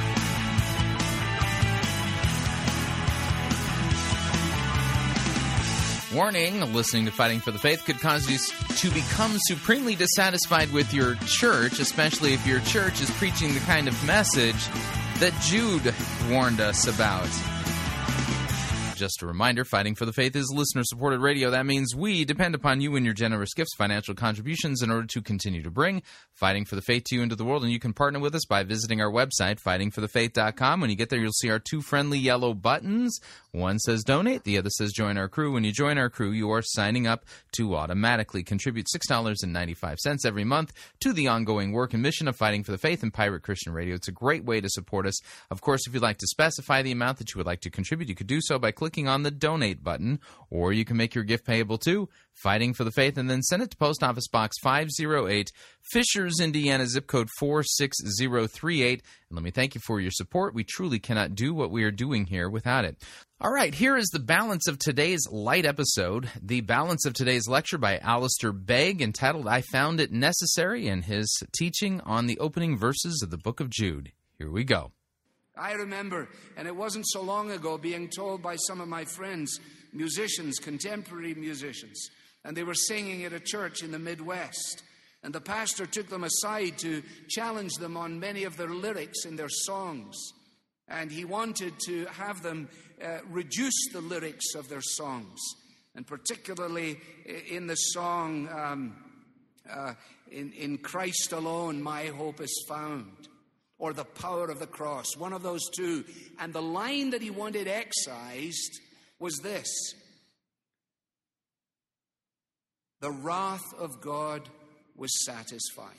Warning, 6.14 6.74
listening 6.74 7.06
to 7.06 7.12
Fighting 7.12 7.40
for 7.40 7.52
the 7.52 7.60
Faith 7.60 7.86
could 7.86 7.98
cause 8.02 8.30
you 8.30 8.38
to 8.76 8.94
become 8.94 9.38
supremely 9.48 9.96
dissatisfied 9.96 10.70
with 10.74 10.94
your 10.94 11.16
church, 11.26 11.80
especially 11.80 12.34
if 12.34 12.46
your 12.46 12.60
church 12.62 13.00
is 13.00 13.10
preaching 13.12 13.54
the 13.54 13.62
kind 13.62 13.88
of 13.88 14.06
message 14.06 14.68
that 15.20 15.34
Jude 15.42 15.94
warned 16.30 16.60
us 16.60 16.86
about. 16.86 17.30
Just 19.02 19.24
a 19.24 19.26
reminder 19.26 19.66
Fighting 19.66 19.96
for 19.96 20.06
the 20.06 20.14
Faith 20.14 20.36
is 20.36 20.54
listener 20.54 20.84
supported 20.84 21.22
radio. 21.22 21.50
That 21.50 21.66
means 21.66 21.96
we 21.96 22.24
depend 22.24 22.54
upon 22.54 22.82
you 22.82 22.96
and 22.96 23.04
your 23.04 23.16
generous 23.16 23.52
gifts, 23.56 23.74
financial 23.76 24.14
contributions, 24.14 24.84
in 24.84 24.92
order 24.92 25.08
to 25.08 25.24
continue 25.24 25.64
to 25.64 25.72
bring 25.72 26.04
Fighting 26.36 26.66
for 26.66 26.76
the 26.76 26.84
Faith 26.84 27.06
to 27.06 27.16
you 27.16 27.24
into 27.24 27.36
the 27.36 27.44
world. 27.44 27.64
And 27.64 27.72
you 27.72 27.80
can 27.80 27.94
partner 27.94 28.20
with 28.20 28.36
us 28.36 28.46
by 28.46 28.62
visiting 28.62 29.02
our 29.02 29.10
website, 29.10 29.60
fightingforthefaith.com. 29.60 30.82
When 30.82 30.92
you 30.92 30.96
get 30.96 31.10
there, 31.10 31.18
you'll 31.20 31.32
see 31.32 31.50
our 31.50 31.58
two 31.58 31.82
friendly 31.82 32.20
yellow 32.20 32.54
buttons. 32.54 33.20
One 33.54 33.80
says 33.80 34.04
donate, 34.04 34.46
the 34.46 34.58
other 34.58 34.70
says 34.70 34.94
join 34.94 35.18
our 35.18 35.28
crew. 35.28 35.52
When 35.52 35.66
you 35.66 35.74
join 35.74 35.98
our 35.98 36.10
crew, 36.10 36.32
you 36.32 36.50
are 36.52 36.62
signing 36.62 37.06
up 37.06 37.26
to 37.54 37.76
automatically 37.76 38.44
contribute 38.44 38.88
$6.95 38.88 40.26
every 40.26 40.46
month 40.46 40.72
to 41.02 41.12
the 41.12 41.28
ongoing 41.28 41.74
work 41.74 41.94
and 41.94 42.02
mission 42.02 42.30
of 42.30 42.38
Fighting 42.38 42.64
for 42.64 42.72
the 42.72 42.78
Faith 42.78 43.04
and 43.04 43.14
Pirate 43.14 43.44
Christian 43.44 43.74
Radio. 43.74 43.96
It's 43.96 44.08
a 44.08 44.14
great 44.14 44.46
way 44.46 44.62
to 44.62 44.70
support 44.70 45.06
us. 45.06 45.20
Of 45.50 45.60
course, 45.60 45.86
if 45.86 45.94
you'd 45.94 46.02
like 46.02 46.20
to 46.20 46.28
specify 46.28 46.82
the 46.82 46.94
amount 46.94 47.18
that 47.18 47.34
you 47.34 47.40
would 47.40 47.46
like 47.46 47.60
to 47.62 47.70
contribute, 47.70 48.08
you 48.08 48.16
could 48.16 48.28
do 48.28 48.40
so 48.42 48.58
by 48.58 48.72
clicking 48.72 49.10
on 49.10 49.24
the 49.24 49.32
donate 49.32 49.84
button, 49.84 50.22
or 50.50 50.72
you 50.72 50.86
can 50.86 50.96
make 50.96 51.14
your 51.14 51.26
gift 51.26 51.46
payable 51.46 51.78
to 51.80 52.08
Fighting 52.34 52.74
for 52.74 52.84
the 52.84 52.92
Faith 52.92 53.18
and 53.18 53.30
then 53.30 53.42
send 53.44 53.62
it 53.62 53.72
to 53.72 53.78
Post 53.78 54.04
Office 54.04 54.28
Box 54.28 54.58
508, 54.64 55.52
Fishers, 55.92 56.40
Indiana, 56.40 56.88
zip 56.88 57.08
code 57.08 57.30
46038. 57.40 59.04
And 59.30 59.36
let 59.36 59.44
me 59.44 59.52
thank 59.52 59.76
you 59.76 59.82
for 59.86 60.00
your 60.00 60.12
support. 60.12 60.56
We 60.56 60.64
truly 60.64 61.00
cannot 61.00 61.36
do 61.36 61.54
what 61.54 61.72
we 61.72 61.84
are 61.84 61.92
doing 61.92 62.26
here 62.26 62.50
without 62.50 62.86
it. 62.86 62.98
All 63.40 63.52
right, 63.52 63.74
here 63.74 63.98
is 63.98 64.10
the 64.10 64.20
balance 64.20 64.68
of 64.68 64.80
today's 64.80 65.28
light 65.32 65.66
episode. 65.66 66.30
The 66.42 66.62
balance 66.62 67.06
of 67.06 67.14
today's 67.14 67.48
lecture 67.48 67.78
by 67.78 67.98
Alistair 68.00 68.52
Begg, 68.52 69.02
entitled 69.02 69.48
I 69.48 69.62
Found 69.62 70.00
It 70.00 70.12
Necessary, 70.12 70.88
and 70.88 71.06
his 71.06 71.44
teaching 71.56 72.02
on 72.02 72.28
the 72.28 72.40
opening 72.40 72.78
verses 72.78 73.22
of 73.24 73.30
the 73.30 73.38
book 73.38 73.60
of 73.60 73.70
Jude. 73.70 74.12
Here 74.38 74.50
we 74.50 74.64
go. 74.64 74.92
I 75.58 75.74
remember, 75.74 76.30
and 76.58 76.68
it 76.68 76.76
wasn't 76.76 77.08
so 77.08 77.22
long 77.22 77.52
ago, 77.52 77.78
being 77.78 78.10
told 78.10 78.42
by 78.42 78.56
some 78.56 78.80
of 78.80 78.88
my 78.88 79.06
friends, 79.06 79.60
musicians, 79.94 80.58
contemporary 80.58 81.34
musicians, 81.36 82.10
and 82.44 82.56
they 82.56 82.64
were 82.64 82.74
singing 82.74 83.26
at 83.26 83.34
a 83.34 83.40
church 83.40 83.84
in 83.84 83.92
the 83.92 84.00
Midwest. 84.00 84.84
And 85.24 85.34
the 85.34 85.42
pastor 85.42 85.86
took 85.86 86.10
them 86.10 86.24
aside 86.24 86.78
to 86.80 87.04
challenge 87.30 87.74
them 87.80 87.96
on 87.96 88.20
many 88.20 88.44
of 88.44 88.58
their 88.58 88.70
lyrics 88.70 89.26
in 89.26 89.36
their 89.36 89.50
songs. 89.50 90.16
And 90.88 91.12
he 91.12 91.26
wanted 91.26 91.74
to 91.88 92.06
have 92.06 92.42
them 92.42 92.70
uh, 93.04 93.20
reduce 93.30 93.90
the 93.94 94.02
lyrics 94.02 94.56
of 94.56 94.68
their 94.68 94.82
songs. 94.82 95.40
And 95.96 96.08
particularly 96.08 97.00
in 97.50 97.68
the 97.68 97.76
song, 97.76 98.50
um, 98.50 98.96
Uh, 99.70 99.94
in, 100.32 100.52
in 100.54 100.78
Christ 100.78 101.34
alone, 101.34 101.84
my 101.84 102.12
hope 102.18 102.44
is 102.44 102.66
found. 102.68 103.30
Or 103.78 103.94
the 103.94 104.10
power 104.22 104.50
of 104.52 104.58
the 104.58 104.68
cross, 104.68 105.16
one 105.16 105.36
of 105.36 105.44
those 105.44 105.70
two. 105.78 106.04
And 106.40 106.52
the 106.52 106.62
line 106.82 107.12
that 107.12 107.22
he 107.22 107.30
wanted 107.30 107.68
excised 107.68 108.82
was 109.20 109.38
this 109.44 109.70
The 113.02 113.12
wrath 113.12 113.74
of 113.78 114.00
God 114.00 114.48
was 114.96 115.26
satisfied. 115.26 115.96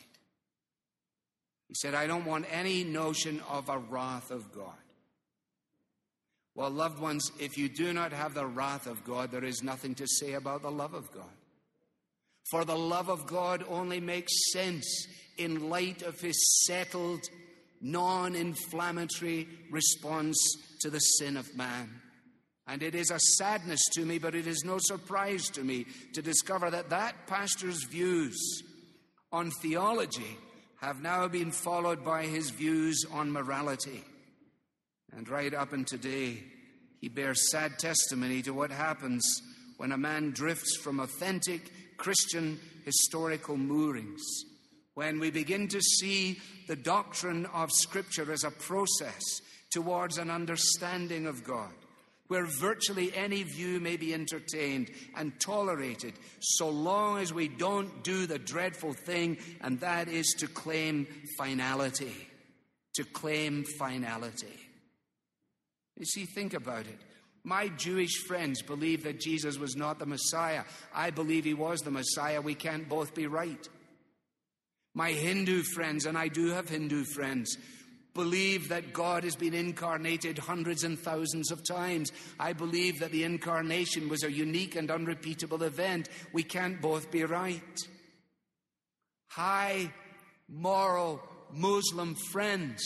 He 1.69 1.75
said, 1.75 1.95
I 1.95 2.07
don't 2.07 2.25
want 2.25 2.47
any 2.51 2.85
notion 2.85 3.41
of 3.49 3.69
a 3.69 3.79
wrath 3.79 4.31
of 4.31 4.53
God. 4.53 4.75
Well, 6.55 6.71
loved 6.71 7.01
ones, 7.01 7.31
if 7.41 7.57
you 7.57 7.69
do 7.69 7.93
not 7.93 8.13
have 8.13 8.35
the 8.35 8.47
wrath 8.47 8.87
of 8.87 9.05
God, 9.05 9.31
there 9.31 9.45
is 9.45 9.63
nothing 9.63 9.95
to 9.97 10.07
say 10.07 10.35
about 10.35 10.63
the 10.63 10.71
love 10.71 10.95
of 10.95 11.11
God. 11.13 11.25
For 12.51 12.65
the 12.65 12.77
love 12.77 13.09
of 13.09 13.27
God 13.27 13.65
only 13.69 14.01
makes 14.01 14.33
sense 14.53 15.07
in 15.39 15.71
light 15.71 16.03
of 16.03 16.21
his 16.21 16.67
settled, 16.67 17.23
non 17.81 18.35
inflammatory 18.35 19.49
response 19.71 20.37
to 20.81 20.91
the 20.91 20.99
sin 20.99 21.37
of 21.37 21.57
man. 21.57 22.03
And 22.67 22.83
it 22.83 22.95
is 22.95 23.11
a 23.11 23.19
sadness 23.19 23.81
to 23.95 24.05
me, 24.05 24.19
but 24.19 24.35
it 24.35 24.47
is 24.47 24.63
no 24.65 24.79
surprise 24.79 25.49
to 25.51 25.65
me 25.65 25.87
to 26.15 26.23
discover 26.23 26.71
that 26.71 26.91
that 26.91 27.27
pastor's 27.27 27.85
views 27.85 28.63
on 29.33 29.51
theology 29.63 30.39
have 30.81 31.03
now 31.03 31.27
been 31.29 31.51
followed 31.51 32.05
by 32.05 32.25
his 32.25 32.51
views 32.51 33.05
on 33.13 33.33
morality. 33.33 34.05
And 35.17 35.29
right 35.29 35.53
up 35.53 35.73
and 35.73 35.87
today, 35.87 36.43
he 37.01 37.09
bears 37.09 37.51
sad 37.51 37.79
testimony 37.79 38.43
to 38.43 38.55
what 38.55 38.71
happens 38.71 39.25
when 39.77 39.93
a 39.93 39.99
man 39.99 40.31
drifts 40.31 40.77
from 40.77 41.01
authentic 41.01 41.71
Christian 41.97 42.61
historical 42.85 43.57
moorings. 43.57 44.23
When 44.95 45.19
we 45.19 45.31
begin 45.31 45.69
to 45.69 45.81
see 45.81 46.41
the 46.69 46.77
doctrine 46.77 47.47
of 47.47 47.73
Scripture 47.73 48.31
as 48.31 48.45
a 48.45 48.51
process 48.51 49.23
towards 49.71 50.19
an 50.19 50.31
understanding 50.31 51.27
of 51.27 51.43
God 51.43 51.73
where 52.33 52.47
virtually 52.47 53.15
any 53.15 53.43
view 53.43 53.79
may 53.79 53.99
be 53.99 54.15
entertained 54.15 54.91
and 55.19 55.39
tolerated 55.39 56.15
so 56.41 56.71
long 56.71 57.19
as 57.19 57.31
we 57.31 57.47
don't 57.47 58.03
do 58.03 58.25
the 58.25 58.39
dreadful 58.39 58.95
thing, 58.95 59.37
and 59.61 59.79
that 59.81 60.09
is 60.09 60.35
to 60.39 60.47
claim 60.47 61.07
finality. 61.37 62.15
To 62.95 63.05
claim 63.05 63.65
finality. 63.79 64.59
You 65.99 66.07
see, 66.07 66.25
think 66.25 66.55
about 66.55 66.87
it. 66.87 66.99
My 67.45 67.69
Jewish 67.69 68.17
friends 68.27 68.63
believe 68.63 69.05
that 69.05 69.21
Jesus 69.21 69.59
was 69.59 69.77
not 69.77 69.99
the 69.99 70.07
Messiah. 70.07 70.65
I 70.95 71.11
believe 71.11 71.45
he 71.45 71.53
was 71.53 71.81
the 71.81 71.91
Messiah. 71.91 72.41
We 72.41 72.55
can't 72.55 72.89
both 72.89 73.13
be 73.13 73.27
right. 73.27 73.69
My 74.95 75.11
Hindu 75.11 75.65
friends, 75.75 76.07
and 76.07 76.17
I 76.17 76.29
do 76.29 76.47
have 76.53 76.71
Hindu 76.71 77.05
friends, 77.05 77.59
believe 78.15 78.69
that 78.69 78.93
God 78.93 79.25
has 79.25 79.37
been 79.37 79.55
incarnated 79.55 80.39
hundreds 80.39 80.85
and 80.85 80.99
thousands 80.99 81.51
of 81.51 81.67
times. 81.67 82.13
I 82.39 82.53
believe 82.53 83.01
that 83.01 83.13
the 83.13 83.25
incarnation 83.25 84.09
was 84.09 84.23
a 84.23 84.33
unique 84.33 84.77
and 84.77 84.91
unrepeatable 84.91 85.63
event. 85.63 86.09
We 86.33 86.43
can't 86.43 86.81
both 86.81 87.11
be 87.11 87.25
right. 87.25 87.79
High 89.29 89.93
moral 90.49 91.23
Muslim 91.53 92.15
friends 92.15 92.83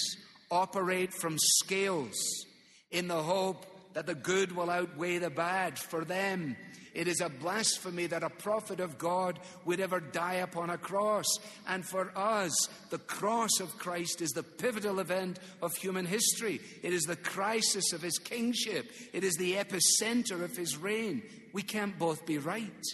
operate 0.50 1.12
from 1.12 1.36
scales 1.38 2.16
in 2.90 3.08
the 3.08 3.22
hope 3.22 3.66
that 3.94 4.06
the 4.06 4.14
good 4.14 4.52
will 4.52 4.70
outweigh 4.70 5.18
the 5.18 5.30
bad 5.30 5.78
for 5.78 6.04
them. 6.04 6.56
It 6.97 7.09
is 7.09 7.20
a 7.20 7.28
blasphemy 7.28 8.07
that 8.07 8.22
a 8.22 8.30
prophet 8.30 8.80
of 8.80 8.97
God 8.97 9.38
would 9.66 9.80
ever 9.80 10.01
die 10.01 10.36
upon 10.36 10.70
a 10.70 10.78
cross. 10.78 11.26
And 11.68 11.84
for 11.84 12.11
us, 12.16 12.55
the 12.88 12.99
cross 12.99 13.61
of 13.61 13.76
Christ 13.76 14.22
is 14.22 14.30
the 14.30 14.42
pivotal 14.42 14.99
event 14.99 15.38
of 15.61 15.76
human 15.76 16.07
history. 16.07 16.59
It 16.82 16.94
is 16.94 17.03
the 17.03 17.16
crisis 17.16 17.92
of 17.92 18.01
his 18.01 18.18
kingship. 18.18 18.90
It 19.12 19.24
is 19.24 19.34
the 19.34 19.57
epicenter 19.57 20.42
of 20.42 20.57
his 20.57 20.78
reign. 20.78 21.22
We 21.53 21.61
can't 21.61 21.99
both 21.99 22.24
be 22.24 22.38
right. 22.38 22.84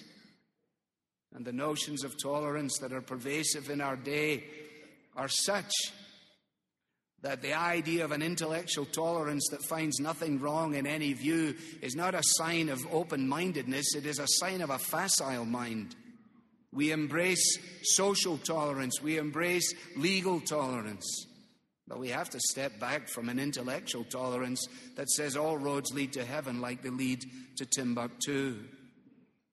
And 1.33 1.45
the 1.45 1.53
notions 1.53 2.03
of 2.03 2.21
tolerance 2.21 2.79
that 2.79 2.93
are 2.93 3.03
pervasive 3.03 3.71
in 3.71 3.81
our 3.81 3.97
day 3.97 4.43
are 5.15 5.29
such 5.29 5.71
that 7.23 7.41
the 7.41 7.55
idea 7.55 8.05
of 8.05 8.11
an 8.11 8.23
intellectual 8.23 8.85
tolerance 8.85 9.49
that 9.51 9.65
finds 9.65 10.01
nothing 10.01 10.41
wrong 10.41 10.75
in 10.75 10.87
any 10.87 11.13
view 11.13 11.55
is 11.81 11.95
not 11.95 12.15
a 12.15 12.23
sign 12.23 12.69
of 12.69 12.85
open 12.93 13.29
mindedness, 13.29 13.95
it 13.95 14.07
is 14.07 14.19
a 14.19 14.27
sign 14.27 14.61
of 14.61 14.71
a 14.71 14.79
facile 14.79 15.45
mind. 15.45 15.95
We 16.73 16.91
embrace 16.91 17.59
social 17.83 18.39
tolerance, 18.39 19.01
we 19.01 19.19
embrace 19.19 19.73
legal 19.97 20.41
tolerance. 20.41 21.27
But 21.87 21.99
we 21.99 22.09
have 22.09 22.31
to 22.31 22.41
step 22.41 22.81
back 22.81 23.09
from 23.09 23.29
an 23.29 23.39
intellectual 23.39 24.05
tolerance 24.05 24.67
that 24.97 25.11
says 25.11 25.37
all 25.37 25.59
roads 25.59 25.93
lead 25.93 26.15
to 26.15 26.25
heaven 26.25 26.61
like 26.61 26.83
they 26.83 26.91
lead 26.91 27.25
to 27.57 27.67
Timbuktu. 27.67 28.57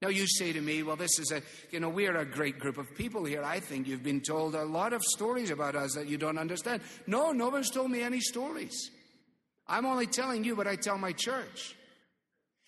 Now, 0.02 0.08
you 0.08 0.28
say 0.28 0.54
to 0.54 0.62
me, 0.62 0.82
well, 0.82 0.96
this 0.96 1.20
is 1.20 1.32
a, 1.32 1.42
you 1.72 1.82
know, 1.82 1.90
we're 1.90 2.16
a 2.16 2.26
great 2.26 2.58
group 2.58 2.78
of 2.78 2.96
people 2.96 3.26
here. 3.26 3.44
I 3.44 3.60
think 3.60 3.86
you've 3.86 4.04
been 4.04 4.22
told 4.22 4.56
a 4.56 4.64
lot 4.64 4.94
of 4.94 5.02
stories 5.04 5.52
about 5.52 5.76
us 5.76 5.94
that 5.96 6.08
you 6.08 6.18
don't 6.18 6.38
understand. 6.38 6.82
No, 7.06 7.34
no 7.34 7.50
one's 7.50 7.70
told 7.70 7.92
me 7.92 8.02
any 8.02 8.22
stories. 8.22 8.92
I'm 9.68 9.86
only 9.86 10.08
telling 10.08 10.46
you 10.46 10.56
what 10.56 10.68
I 10.68 10.78
tell 10.78 10.98
my 10.98 11.12
church. 11.12 11.76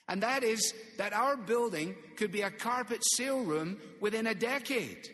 And 0.09 0.23
that 0.23 0.43
is 0.43 0.73
that 0.97 1.13
our 1.13 1.37
building 1.37 1.95
could 2.17 2.33
be 2.33 2.41
a 2.41 2.51
carpet 2.51 2.99
sale 3.15 3.41
room 3.41 3.77
within 4.01 4.27
a 4.27 4.35
decade. 4.35 5.09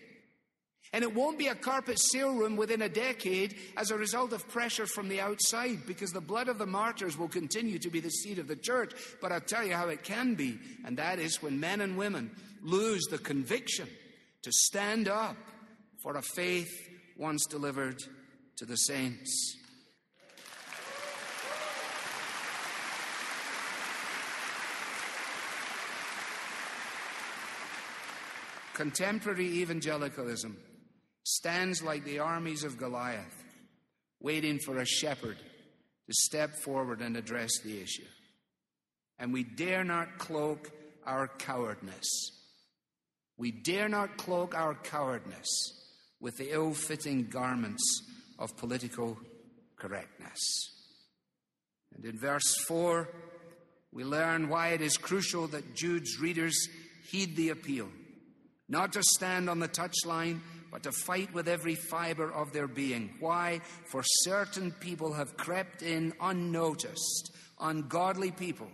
And 0.98 1.04
it 1.04 1.14
won't 1.14 1.38
be 1.38 1.46
a 1.46 1.54
carpet 1.54 2.00
sale 2.00 2.34
room 2.34 2.58
within 2.58 2.82
a 2.82 2.90
decade 2.90 3.56
as 3.78 3.92
a 3.92 3.96
result 3.96 4.34
of 4.34 4.48
pressure 4.48 4.88
from 4.88 5.10
the 5.10 5.22
outside, 5.22 5.86
because 5.86 6.12
the 6.12 6.20
blood 6.20 6.48
of 6.48 6.58
the 6.58 6.66
martyrs 6.66 7.16
will 7.16 7.28
continue 7.28 7.78
to 7.78 7.92
be 7.92 8.00
the 8.00 8.10
seed 8.10 8.40
of 8.40 8.48
the 8.48 8.56
church. 8.56 8.94
But 9.22 9.32
I'll 9.32 9.40
tell 9.40 9.64
you 9.64 9.76
how 9.76 9.90
it 9.90 10.04
can 10.04 10.34
be, 10.34 10.58
and 10.84 10.98
that 10.98 11.20
is 11.20 11.40
when 11.40 11.60
men 11.60 11.82
and 11.82 12.00
women 12.00 12.32
lose 12.64 13.04
the 13.12 13.20
conviction 13.20 13.88
to 14.42 14.52
stand 14.52 15.08
up 15.08 15.38
for 16.02 16.18
a 16.18 16.24
faith 16.24 16.90
once 17.16 17.46
delivered 17.46 18.02
to 18.56 18.66
the 18.66 18.76
saints. 18.76 19.56
Contemporary 28.74 29.46
evangelicalism 29.60 30.58
stands 31.28 31.84
like 31.84 32.06
the 32.06 32.20
armies 32.20 32.64
of 32.64 32.78
Goliath, 32.78 33.44
waiting 34.22 34.60
for 34.60 34.78
a 34.78 34.86
shepherd 34.86 35.36
to 35.36 36.14
step 36.14 36.56
forward 36.56 37.02
and 37.02 37.18
address 37.18 37.60
the 37.60 37.82
issue. 37.82 38.08
And 39.20 39.34
we 39.34 39.44
dare 39.44 39.84
not 39.84 40.20
cloak 40.20 40.72
our 41.06 41.28
cowardness. 41.28 42.08
We 43.38 43.52
dare 43.52 43.90
not 43.90 44.16
cloak 44.16 44.56
our 44.56 44.76
cowardness 44.76 45.48
with 46.22 46.38
the 46.38 46.54
ill 46.54 46.74
fitting 46.74 47.26
garments 47.26 47.84
of 48.40 48.56
political 48.56 49.18
correctness. 49.76 50.40
And 51.94 52.06
in 52.06 52.18
verse 52.18 52.56
4, 52.68 53.10
we 53.92 54.06
learn 54.06 54.48
why 54.48 54.70
it 54.70 54.82
is 54.82 54.96
crucial 54.96 55.48
that 55.48 55.76
Jude's 55.76 56.22
readers 56.22 56.70
heed 57.10 57.36
the 57.36 57.50
appeal, 57.50 57.90
not 58.70 58.94
to 58.94 59.04
stand 59.04 59.50
on 59.50 59.60
the 59.60 59.68
touchline 59.68 60.40
but 60.78 60.84
to 60.84 60.92
fight 60.92 61.34
with 61.34 61.48
every 61.48 61.74
fiber 61.74 62.32
of 62.32 62.54
their 62.54 62.68
being. 62.68 63.10
Why? 63.20 63.62
For 63.86 64.04
certain 64.04 64.72
people 64.72 65.14
have 65.14 65.36
crept 65.36 65.82
in 65.82 66.14
unnoticed, 66.22 67.32
ungodly 67.60 68.30
people. 68.30 68.68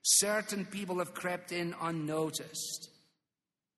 Certain 0.00 0.64
people 0.64 1.00
have 1.00 1.12
crept 1.12 1.52
in 1.52 1.74
unnoticed. 1.82 2.88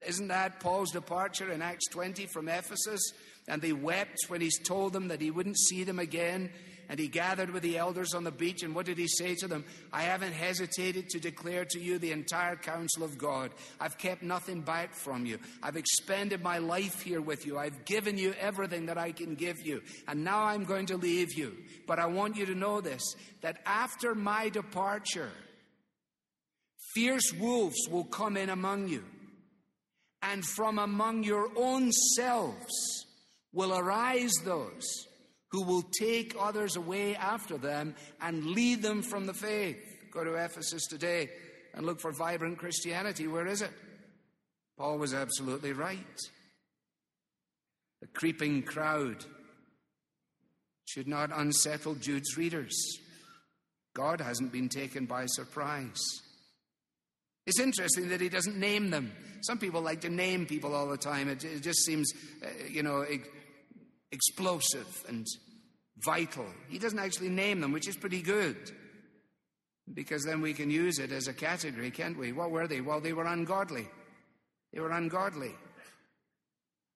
Isn't 0.07 0.28
that 0.28 0.61
Paul's 0.61 0.93
departure 0.93 1.51
in 1.51 1.61
Acts 1.61 1.89
20 1.91 2.26
from 2.26 2.49
Ephesus? 2.49 3.01
And 3.49 3.61
they 3.61 3.72
wept 3.72 4.26
when 4.28 4.41
he 4.41 4.51
told 4.64 4.93
them 4.93 5.09
that 5.09 5.20
he 5.20 5.33
wouldn't 5.33 5.59
see 5.59 5.83
them 5.83 5.99
again. 5.99 6.53
And 6.93 7.01
he 7.01 7.09
gathered 7.09 7.49
with 7.49 7.62
the 7.62 7.78
elders 7.78 8.12
on 8.12 8.22
the 8.22 8.30
beach, 8.30 8.62
and 8.62 8.74
what 8.74 8.84
did 8.84 8.99
he 8.99 9.09
say 9.09 9.34
to 9.36 9.49
them? 9.49 9.64
I 9.95 10.03
haven't 10.03 10.34
hesitated 10.34 11.09
to 11.09 11.20
declare 11.20 11.64
to 11.70 11.80
you 11.80 11.99
the 11.99 12.12
entire 12.12 12.55
counsel 12.55 13.03
of 13.03 13.16
God. 13.16 13.51
I've 13.80 13.97
kept 13.97 14.22
nothing 14.22 14.61
back 14.61 14.93
from 14.93 15.24
you. 15.24 15.38
I've 15.62 15.78
expended 15.78 16.43
my 16.43 16.59
life 16.59 17.01
here 17.01 17.22
with 17.22 17.47
you. 17.47 17.57
I've 17.57 17.86
given 17.86 18.18
you 18.18 18.34
everything 18.38 18.84
that 18.86 18.99
I 18.99 19.12
can 19.12 19.36
give 19.36 19.64
you. 19.64 19.80
And 20.07 20.22
now 20.22 20.43
I'm 20.43 20.64
going 20.64 20.84
to 20.88 20.99
leave 20.99 21.32
you. 21.32 21.57
But 21.86 21.99
I 21.99 22.05
want 22.05 22.36
you 22.36 22.45
to 22.45 22.55
know 22.55 22.82
this 22.82 23.16
that 23.40 23.61
after 23.64 24.14
my 24.14 24.51
departure, 24.51 25.32
fierce 26.95 27.32
wolves 27.32 27.88
will 27.90 28.05
come 28.05 28.36
in 28.36 28.51
among 28.51 28.88
you. 28.88 29.03
And 30.20 30.45
from 30.45 30.78
among 30.78 31.22
your 31.22 31.49
own 31.57 31.90
selves 31.90 33.07
will 33.51 33.78
arise 33.78 34.34
those 34.45 35.07
who 35.53 35.62
will 35.62 35.82
take 35.82 36.34
others 36.40 36.76
away 36.76 37.14
after 37.14 37.59
them 37.59 37.94
and 38.20 38.46
lead 38.46 38.82
them 38.82 39.03
from 39.03 39.26
the 39.26 39.34
faith. 39.34 39.76
Go 40.11 40.24
to 40.24 40.34
Ephesus 40.34 40.86
today 40.86 41.28
and 41.74 41.84
look 41.84 42.00
for 42.00 42.11
vibrant 42.11 42.59
Christianity. 42.59 43.28
Where 43.28 43.46
is 43.46 43.61
it? 43.61 43.70
Paul 44.78 44.98
was 44.98 45.12
absolutely 45.12 45.72
right. 45.72 46.18
The 48.00 48.07
creeping 48.09 48.62
crowd 48.62 49.24
should 50.86 51.07
not 51.07 51.30
unsettle 51.34 51.94
Jude's 51.94 52.36
readers. 52.36 52.74
God 53.94 54.20
hasn't 54.20 54.53
been 54.53 54.70
taken 54.70 55.05
by 55.05 55.26
surprise. 55.26 56.00
It's 57.46 57.61
interesting 57.61 58.09
that 58.09 58.20
he 58.20 58.28
doesn't 58.28 58.57
name 58.57 58.90
them. 58.90 59.12
Some 59.42 59.59
people 59.59 59.82
like 59.82 60.00
to 60.03 60.09
name 60.11 60.46
people 60.46 60.74
all 60.74 60.88
the 60.88 60.96
time. 60.96 61.28
It, 61.28 61.40
just 61.62 61.84
seems, 61.84 62.11
uh, 62.42 62.48
you 62.70 62.82
know, 62.82 63.05
explosive 64.13 65.05
and 65.09 65.27
vital. 65.99 66.47
He 66.69 66.79
doesn't 66.79 66.99
actually 66.99 67.31
name 67.31 67.61
them, 67.61 67.73
which 67.73 67.89
is 67.89 67.97
pretty 67.97 68.23
good. 68.23 68.57
Because 69.93 70.25
then 70.25 70.41
we 70.41 70.55
can 70.55 70.71
use 70.71 70.99
it 70.99 71.11
as 71.11 71.27
a 71.27 71.33
category, 71.33 71.91
can't 71.91 72.17
we? 72.17 72.33
What 72.33 72.51
were 72.51 72.69
they? 72.69 72.81
Well, 72.81 73.01
they 73.01 73.13
were 73.13 73.25
ungodly. 73.25 73.89
They 74.73 74.81
were 74.81 74.93
ungodly. 74.93 75.53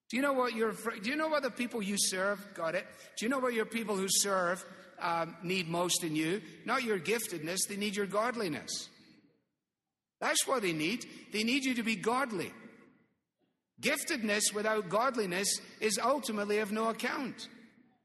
Do 0.09 0.17
you 0.17 0.23
know 0.23 0.33
what 0.33 0.55
your 0.55 0.73
do 1.03 1.11
you 1.11 1.17
know 1.17 1.27
what 1.27 1.43
the 1.43 1.51
people 1.51 1.83
you 1.83 1.97
serve 1.99 2.39
got 2.55 2.77
it? 2.77 2.87
Do 3.19 3.27
you 3.27 3.29
know 3.29 3.41
what 3.41 3.55
your 3.55 3.67
people 3.67 3.97
who 3.97 4.07
serve 4.09 4.65
um, 5.01 5.37
need 5.43 5.69
most 5.69 6.05
in 6.05 6.15
you? 6.15 6.43
Not 6.65 6.85
your 6.85 7.01
giftedness, 7.01 7.59
they 7.69 7.77
need 7.77 7.97
your 7.97 8.07
godliness. 8.07 8.89
That's 10.21 10.47
what 10.47 10.63
they 10.63 10.73
need. 10.73 11.05
They 11.33 11.43
need 11.43 11.65
you 11.65 11.75
to 11.75 11.83
be 11.83 11.97
godly. 11.97 12.53
Giftedness 13.81 14.55
without 14.55 14.89
godliness 14.89 15.61
is 15.81 15.99
ultimately 16.03 16.59
of 16.59 16.73
no 16.73 16.89
account. 16.89 17.49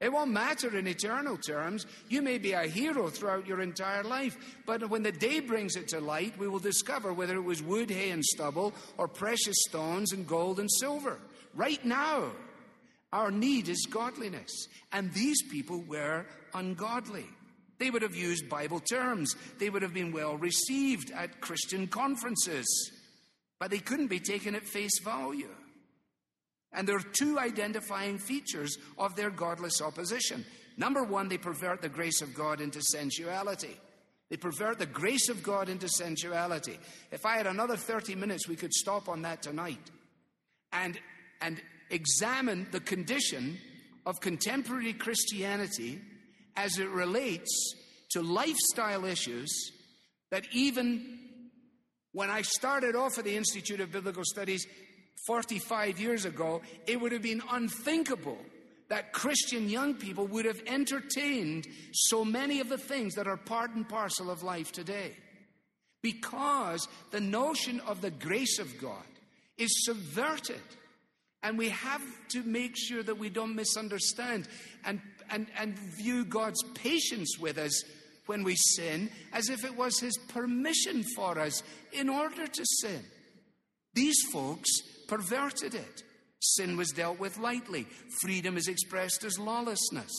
It 0.01 0.11
won't 0.11 0.31
matter 0.31 0.75
in 0.75 0.87
eternal 0.87 1.37
terms. 1.37 1.85
You 2.09 2.23
may 2.23 2.39
be 2.39 2.53
a 2.53 2.63
hero 2.63 3.09
throughout 3.09 3.47
your 3.47 3.61
entire 3.61 4.03
life, 4.03 4.35
but 4.65 4.89
when 4.89 5.03
the 5.03 5.11
day 5.11 5.39
brings 5.39 5.75
it 5.75 5.89
to 5.89 6.01
light, 6.01 6.37
we 6.39 6.47
will 6.47 6.59
discover 6.59 7.13
whether 7.13 7.35
it 7.35 7.43
was 7.43 7.61
wood, 7.61 7.91
hay, 7.91 8.09
and 8.09 8.25
stubble, 8.25 8.73
or 8.97 9.07
precious 9.07 9.55
stones 9.69 10.11
and 10.11 10.27
gold 10.27 10.59
and 10.59 10.69
silver. 10.71 11.19
Right 11.53 11.83
now, 11.85 12.31
our 13.13 13.29
need 13.29 13.69
is 13.69 13.85
godliness, 13.89 14.67
and 14.91 15.13
these 15.13 15.43
people 15.43 15.83
were 15.87 16.25
ungodly. 16.55 17.27
They 17.77 17.91
would 17.91 18.01
have 18.01 18.15
used 18.15 18.49
Bible 18.49 18.79
terms, 18.79 19.35
they 19.59 19.69
would 19.69 19.83
have 19.83 19.93
been 19.93 20.11
well 20.11 20.35
received 20.35 21.11
at 21.11 21.41
Christian 21.41 21.87
conferences, 21.87 22.91
but 23.59 23.69
they 23.69 23.79
couldn't 23.79 24.07
be 24.07 24.19
taken 24.19 24.55
at 24.55 24.63
face 24.63 24.99
value. 25.03 25.49
And 26.73 26.87
there 26.87 26.95
are 26.95 27.05
two 27.13 27.37
identifying 27.37 28.17
features 28.17 28.77
of 28.97 29.15
their 29.15 29.29
godless 29.29 29.81
opposition. 29.81 30.45
Number 30.77 31.03
one, 31.03 31.27
they 31.27 31.37
pervert 31.37 31.81
the 31.81 31.89
grace 31.89 32.21
of 32.21 32.33
God 32.33 32.61
into 32.61 32.81
sensuality. 32.81 33.77
They 34.29 34.37
pervert 34.37 34.79
the 34.79 34.85
grace 34.85 35.27
of 35.27 35.43
God 35.43 35.67
into 35.67 35.89
sensuality. 35.89 36.79
If 37.11 37.25
I 37.25 37.35
had 37.35 37.47
another 37.47 37.75
30 37.75 38.15
minutes, 38.15 38.47
we 38.47 38.55
could 38.55 38.73
stop 38.73 39.09
on 39.09 39.23
that 39.23 39.41
tonight 39.41 39.91
and, 40.71 40.97
and 41.41 41.61
examine 41.89 42.67
the 42.71 42.79
condition 42.79 43.57
of 44.05 44.21
contemporary 44.21 44.93
Christianity 44.93 45.99
as 46.55 46.77
it 46.77 46.89
relates 46.89 47.75
to 48.11 48.21
lifestyle 48.21 49.05
issues 49.05 49.71
that 50.31 50.45
even 50.53 51.19
when 52.13 52.29
I 52.29 52.41
started 52.41 52.95
off 52.95 53.17
at 53.17 53.25
the 53.25 53.35
Institute 53.35 53.79
of 53.79 53.91
Biblical 53.91 54.23
Studies, 54.25 54.65
45 55.25 55.99
years 55.99 56.25
ago, 56.25 56.61
it 56.87 56.99
would 56.99 57.11
have 57.11 57.21
been 57.21 57.43
unthinkable 57.51 58.37
that 58.89 59.13
Christian 59.13 59.69
young 59.69 59.93
people 59.93 60.27
would 60.27 60.45
have 60.45 60.61
entertained 60.67 61.65
so 61.93 62.25
many 62.25 62.59
of 62.59 62.67
the 62.67 62.77
things 62.77 63.15
that 63.15 63.27
are 63.27 63.37
part 63.37 63.73
and 63.73 63.87
parcel 63.87 64.29
of 64.29 64.43
life 64.43 64.71
today. 64.71 65.15
Because 66.01 66.87
the 67.11 67.21
notion 67.21 67.79
of 67.81 68.01
the 68.01 68.11
grace 68.11 68.59
of 68.59 68.81
God 68.81 69.05
is 69.57 69.85
subverted. 69.85 70.61
And 71.43 71.57
we 71.57 71.69
have 71.69 72.01
to 72.29 72.43
make 72.43 72.75
sure 72.75 73.01
that 73.01 73.17
we 73.17 73.29
don't 73.29 73.55
misunderstand 73.55 74.47
and, 74.83 74.99
and, 75.29 75.47
and 75.57 75.77
view 75.77 76.25
God's 76.25 76.61
patience 76.73 77.37
with 77.39 77.57
us 77.57 77.83
when 78.25 78.43
we 78.43 78.55
sin 78.55 79.09
as 79.31 79.49
if 79.49 79.63
it 79.63 79.77
was 79.77 79.99
His 79.99 80.17
permission 80.17 81.03
for 81.15 81.39
us 81.39 81.63
in 81.93 82.09
order 82.09 82.45
to 82.45 82.65
sin. 82.81 83.03
These 83.93 84.21
folks 84.31 84.69
perverted 85.11 85.75
it. 85.75 86.03
Sin 86.39 86.77
was 86.77 86.91
dealt 86.91 87.19
with 87.19 87.37
lightly. 87.37 87.85
Freedom 88.21 88.55
is 88.55 88.69
expressed 88.69 89.25
as 89.25 89.37
lawlessness. 89.37 90.13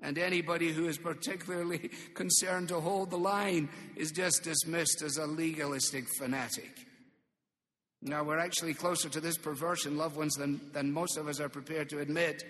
And 0.00 0.16
anybody 0.16 0.72
who 0.72 0.86
is 0.86 0.96
particularly 0.96 1.90
concerned 2.14 2.68
to 2.68 2.78
hold 2.78 3.10
the 3.10 3.18
line 3.18 3.68
is 3.96 4.12
just 4.12 4.44
dismissed 4.44 5.02
as 5.02 5.16
a 5.16 5.26
legalistic 5.26 6.04
fanatic. 6.18 6.70
Now, 8.00 8.22
we're 8.22 8.38
actually 8.38 8.74
closer 8.74 9.08
to 9.08 9.20
this 9.20 9.36
perversion, 9.36 9.98
loved 9.98 10.16
ones, 10.16 10.36
than, 10.36 10.60
than 10.72 10.92
most 10.92 11.18
of 11.18 11.26
us 11.26 11.40
are 11.40 11.50
prepared 11.50 11.90
to 11.90 11.98
admit. 11.98 12.44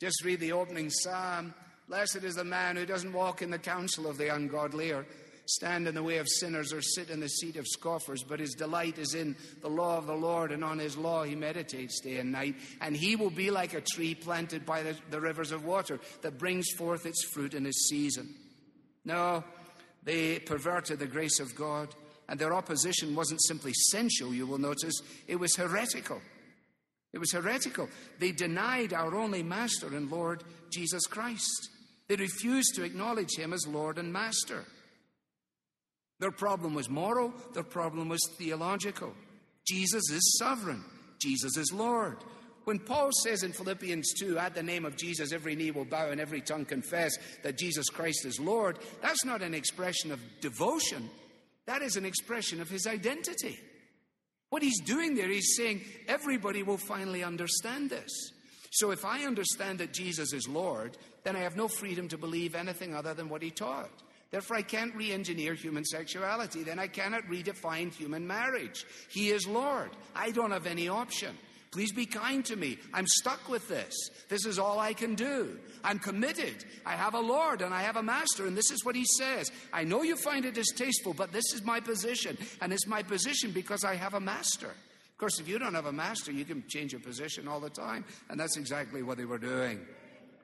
Just 0.00 0.24
read 0.24 0.38
the 0.38 0.52
opening 0.52 0.90
psalm. 0.90 1.52
Blessed 1.88 2.22
is 2.22 2.36
the 2.36 2.44
man 2.44 2.76
who 2.76 2.86
doesn't 2.86 3.12
walk 3.12 3.42
in 3.42 3.50
the 3.50 3.58
counsel 3.58 4.06
of 4.08 4.16
the 4.16 4.32
ungodly 4.32 4.92
or 4.92 5.04
stand 5.50 5.88
in 5.88 5.94
the 5.94 6.02
way 6.02 6.18
of 6.18 6.28
sinners 6.28 6.72
or 6.72 6.80
sit 6.80 7.10
in 7.10 7.18
the 7.18 7.28
seat 7.28 7.56
of 7.56 7.66
scoffers, 7.66 8.22
but 8.22 8.38
his 8.38 8.54
delight 8.54 8.98
is 8.98 9.14
in 9.14 9.34
the 9.62 9.68
law 9.68 9.98
of 9.98 10.06
the 10.06 10.14
Lord, 10.14 10.52
and 10.52 10.62
on 10.62 10.78
his 10.78 10.96
law 10.96 11.24
he 11.24 11.34
meditates 11.34 12.00
day 12.00 12.18
and 12.18 12.30
night. 12.30 12.54
And 12.80 12.96
he 12.96 13.16
will 13.16 13.30
be 13.30 13.50
like 13.50 13.74
a 13.74 13.80
tree 13.80 14.14
planted 14.14 14.64
by 14.64 14.82
the, 14.82 14.96
the 15.10 15.20
rivers 15.20 15.50
of 15.50 15.64
water 15.64 15.98
that 16.22 16.38
brings 16.38 16.70
forth 16.78 17.04
its 17.04 17.24
fruit 17.24 17.54
in 17.54 17.66
its 17.66 17.88
season. 17.88 18.32
No, 19.04 19.42
they 20.04 20.38
perverted 20.38 20.98
the 20.98 21.06
grace 21.06 21.40
of 21.40 21.54
God, 21.56 21.88
and 22.28 22.38
their 22.38 22.54
opposition 22.54 23.16
wasn't 23.16 23.42
simply 23.42 23.72
sensual, 23.90 24.32
you 24.32 24.46
will 24.46 24.58
notice, 24.58 24.94
it 25.26 25.36
was 25.36 25.56
heretical. 25.56 26.20
It 27.12 27.18
was 27.18 27.32
heretical. 27.32 27.88
They 28.20 28.30
denied 28.30 28.92
our 28.92 29.16
only 29.16 29.42
Master 29.42 29.88
and 29.88 30.08
Lord, 30.10 30.44
Jesus 30.72 31.06
Christ. 31.06 31.70
They 32.06 32.14
refused 32.16 32.76
to 32.76 32.84
acknowledge 32.84 33.36
him 33.36 33.52
as 33.52 33.66
Lord 33.66 33.98
and 33.98 34.12
Master. 34.12 34.64
Their 36.20 36.30
problem 36.30 36.74
was 36.74 36.88
moral, 36.88 37.32
their 37.54 37.64
problem 37.64 38.08
was 38.08 38.20
theological. 38.36 39.12
Jesus 39.66 40.10
is 40.10 40.36
sovereign, 40.38 40.84
Jesus 41.18 41.56
is 41.56 41.72
Lord. 41.72 42.18
When 42.64 42.78
Paul 42.78 43.10
says 43.24 43.42
in 43.42 43.52
Philippians 43.52 44.12
2, 44.18 44.38
at 44.38 44.54
the 44.54 44.62
name 44.62 44.84
of 44.84 44.96
Jesus, 44.96 45.32
every 45.32 45.56
knee 45.56 45.70
will 45.70 45.86
bow 45.86 46.10
and 46.10 46.20
every 46.20 46.42
tongue 46.42 46.66
confess 46.66 47.12
that 47.42 47.58
Jesus 47.58 47.88
Christ 47.88 48.26
is 48.26 48.38
Lord, 48.38 48.78
that's 49.00 49.24
not 49.24 49.40
an 49.42 49.54
expression 49.54 50.12
of 50.12 50.20
devotion, 50.40 51.08
that 51.66 51.82
is 51.82 51.96
an 51.96 52.04
expression 52.04 52.60
of 52.60 52.68
his 52.68 52.86
identity. 52.86 53.58
What 54.50 54.62
he's 54.62 54.80
doing 54.80 55.14
there, 55.14 55.28
he's 55.28 55.56
saying 55.56 55.80
everybody 56.06 56.62
will 56.62 56.76
finally 56.76 57.24
understand 57.24 57.88
this. 57.88 58.10
So 58.72 58.90
if 58.90 59.04
I 59.04 59.24
understand 59.24 59.78
that 59.78 59.94
Jesus 59.94 60.32
is 60.32 60.46
Lord, 60.46 60.96
then 61.24 61.34
I 61.34 61.40
have 61.40 61.56
no 61.56 61.66
freedom 61.66 62.08
to 62.08 62.18
believe 62.18 62.54
anything 62.54 62.94
other 62.94 63.14
than 63.14 63.28
what 63.28 63.42
he 63.42 63.50
taught. 63.50 63.90
Therefore, 64.30 64.56
I 64.56 64.62
can't 64.62 64.94
re 64.94 65.12
engineer 65.12 65.54
human 65.54 65.84
sexuality. 65.84 66.62
Then 66.62 66.78
I 66.78 66.86
cannot 66.86 67.24
redefine 67.24 67.92
human 67.92 68.26
marriage. 68.26 68.86
He 69.08 69.30
is 69.30 69.46
Lord. 69.46 69.90
I 70.14 70.30
don't 70.30 70.52
have 70.52 70.66
any 70.66 70.88
option. 70.88 71.36
Please 71.72 71.92
be 71.92 72.06
kind 72.06 72.44
to 72.46 72.56
me. 72.56 72.78
I'm 72.92 73.06
stuck 73.06 73.48
with 73.48 73.68
this. 73.68 73.94
This 74.28 74.44
is 74.44 74.58
all 74.58 74.80
I 74.80 74.92
can 74.92 75.14
do. 75.14 75.56
I'm 75.84 76.00
committed. 76.00 76.64
I 76.84 76.96
have 76.96 77.14
a 77.14 77.20
Lord 77.20 77.62
and 77.62 77.72
I 77.72 77.82
have 77.82 77.96
a 77.96 78.02
Master, 78.02 78.46
and 78.46 78.56
this 78.56 78.72
is 78.72 78.84
what 78.84 78.96
He 78.96 79.04
says. 79.18 79.52
I 79.72 79.84
know 79.84 80.02
you 80.02 80.16
find 80.16 80.44
it 80.44 80.54
distasteful, 80.54 81.14
but 81.14 81.32
this 81.32 81.52
is 81.54 81.64
my 81.64 81.78
position. 81.78 82.36
And 82.60 82.72
it's 82.72 82.88
my 82.88 83.02
position 83.02 83.52
because 83.52 83.84
I 83.84 83.94
have 83.94 84.14
a 84.14 84.20
Master. 84.20 84.66
Of 84.66 85.18
course, 85.18 85.38
if 85.38 85.48
you 85.48 85.58
don't 85.58 85.74
have 85.74 85.86
a 85.86 85.92
Master, 85.92 86.32
you 86.32 86.44
can 86.44 86.64
change 86.68 86.92
your 86.92 87.00
position 87.00 87.46
all 87.46 87.60
the 87.60 87.70
time. 87.70 88.04
And 88.28 88.40
that's 88.40 88.56
exactly 88.56 89.02
what 89.02 89.16
they 89.16 89.24
were 89.24 89.38
doing. 89.38 89.80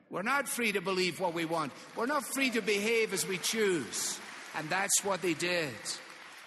We're 0.09 0.21
not 0.21 0.47
free 0.47 0.71
to 0.71 0.81
believe 0.81 1.19
what 1.19 1.33
we 1.33 1.45
want. 1.45 1.73
We're 1.95 2.05
not 2.05 2.23
free 2.23 2.49
to 2.51 2.61
behave 2.61 3.13
as 3.13 3.27
we 3.27 3.37
choose. 3.37 4.19
And 4.55 4.69
that's 4.69 5.03
what 5.03 5.21
they 5.21 5.33
did. 5.33 5.73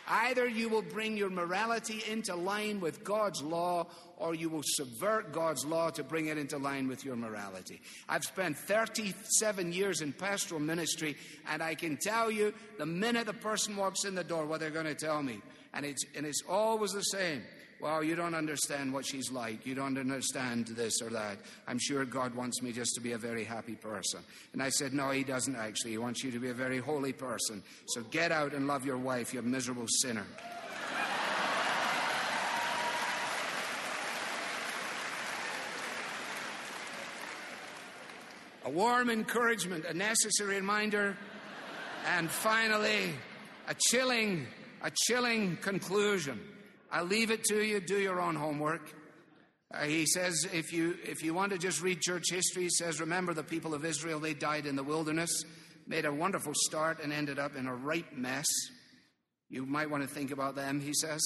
Either 0.08 0.48
you 0.48 0.68
will 0.68 0.82
bring 0.82 1.16
your 1.16 1.30
morality 1.30 2.02
into 2.08 2.34
line 2.34 2.80
with 2.80 3.04
God's 3.04 3.42
law, 3.42 3.86
or 4.16 4.34
you 4.34 4.48
will 4.48 4.64
subvert 4.64 5.32
God's 5.32 5.64
law 5.64 5.90
to 5.90 6.02
bring 6.02 6.26
it 6.26 6.36
into 6.36 6.58
line 6.58 6.88
with 6.88 7.04
your 7.04 7.14
morality. 7.14 7.80
I've 8.08 8.24
spent 8.24 8.58
37 8.58 9.72
years 9.72 10.00
in 10.00 10.12
pastoral 10.12 10.60
ministry, 10.60 11.16
and 11.48 11.62
I 11.62 11.76
can 11.76 11.96
tell 11.96 12.28
you 12.28 12.52
the 12.76 12.86
minute 12.86 13.28
a 13.28 13.32
person 13.32 13.76
walks 13.76 14.04
in 14.04 14.16
the 14.16 14.24
door 14.24 14.46
what 14.46 14.58
they're 14.58 14.70
going 14.70 14.86
to 14.86 14.94
tell 14.96 15.22
me. 15.22 15.40
And 15.72 15.86
it's, 15.86 16.04
and 16.16 16.26
it's 16.26 16.42
always 16.48 16.90
the 16.90 17.02
same. 17.02 17.42
Well, 17.80 18.04
you 18.04 18.14
don't 18.14 18.34
understand 18.34 18.92
what 18.92 19.06
she's 19.06 19.30
like. 19.30 19.64
You 19.64 19.74
don't 19.74 19.96
understand 19.96 20.66
this 20.66 21.00
or 21.00 21.08
that. 21.10 21.38
I'm 21.66 21.78
sure 21.78 22.04
God 22.04 22.34
wants 22.34 22.60
me 22.60 22.72
just 22.72 22.94
to 22.96 23.00
be 23.00 23.12
a 23.12 23.18
very 23.18 23.42
happy 23.42 23.74
person. 23.74 24.20
And 24.52 24.62
I 24.62 24.68
said, 24.68 24.92
No, 24.92 25.10
He 25.10 25.24
doesn't 25.24 25.56
actually. 25.56 25.92
He 25.92 25.98
wants 25.98 26.22
you 26.22 26.30
to 26.30 26.38
be 26.38 26.50
a 26.50 26.54
very 26.54 26.78
holy 26.78 27.14
person. 27.14 27.62
So 27.86 28.02
get 28.10 28.32
out 28.32 28.52
and 28.52 28.66
love 28.66 28.84
your 28.84 28.98
wife, 28.98 29.32
you 29.32 29.40
miserable 29.40 29.86
sinner. 29.88 30.26
a 38.66 38.70
warm 38.70 39.08
encouragement, 39.08 39.86
a 39.86 39.94
necessary 39.94 40.56
reminder, 40.56 41.16
and 42.06 42.30
finally, 42.30 43.14
a 43.68 43.74
chilling, 43.88 44.46
a 44.82 44.92
chilling 45.06 45.56
conclusion. 45.56 46.38
I 46.90 47.02
leave 47.02 47.30
it 47.30 47.44
to 47.44 47.62
you, 47.62 47.80
do 47.80 47.98
your 47.98 48.20
own 48.20 48.34
homework. 48.34 48.92
Uh, 49.72 49.84
he 49.84 50.06
says, 50.06 50.46
if 50.52 50.72
you, 50.72 50.96
if 51.04 51.22
you 51.22 51.32
want 51.32 51.52
to 51.52 51.58
just 51.58 51.80
read 51.80 52.00
church 52.00 52.24
history, 52.30 52.64
he 52.64 52.70
says, 52.70 53.00
remember 53.00 53.32
the 53.32 53.44
people 53.44 53.74
of 53.74 53.84
Israel, 53.84 54.18
they 54.18 54.34
died 54.34 54.66
in 54.66 54.74
the 54.74 54.82
wilderness, 54.82 55.44
made 55.86 56.04
a 56.04 56.12
wonderful 56.12 56.52
start, 56.54 57.00
and 57.02 57.12
ended 57.12 57.38
up 57.38 57.54
in 57.54 57.68
a 57.68 57.74
ripe 57.74 58.12
mess. 58.12 58.46
You 59.48 59.66
might 59.66 59.88
want 59.88 60.02
to 60.02 60.08
think 60.08 60.32
about 60.32 60.56
them, 60.56 60.80
he 60.80 60.92
says. 60.92 61.20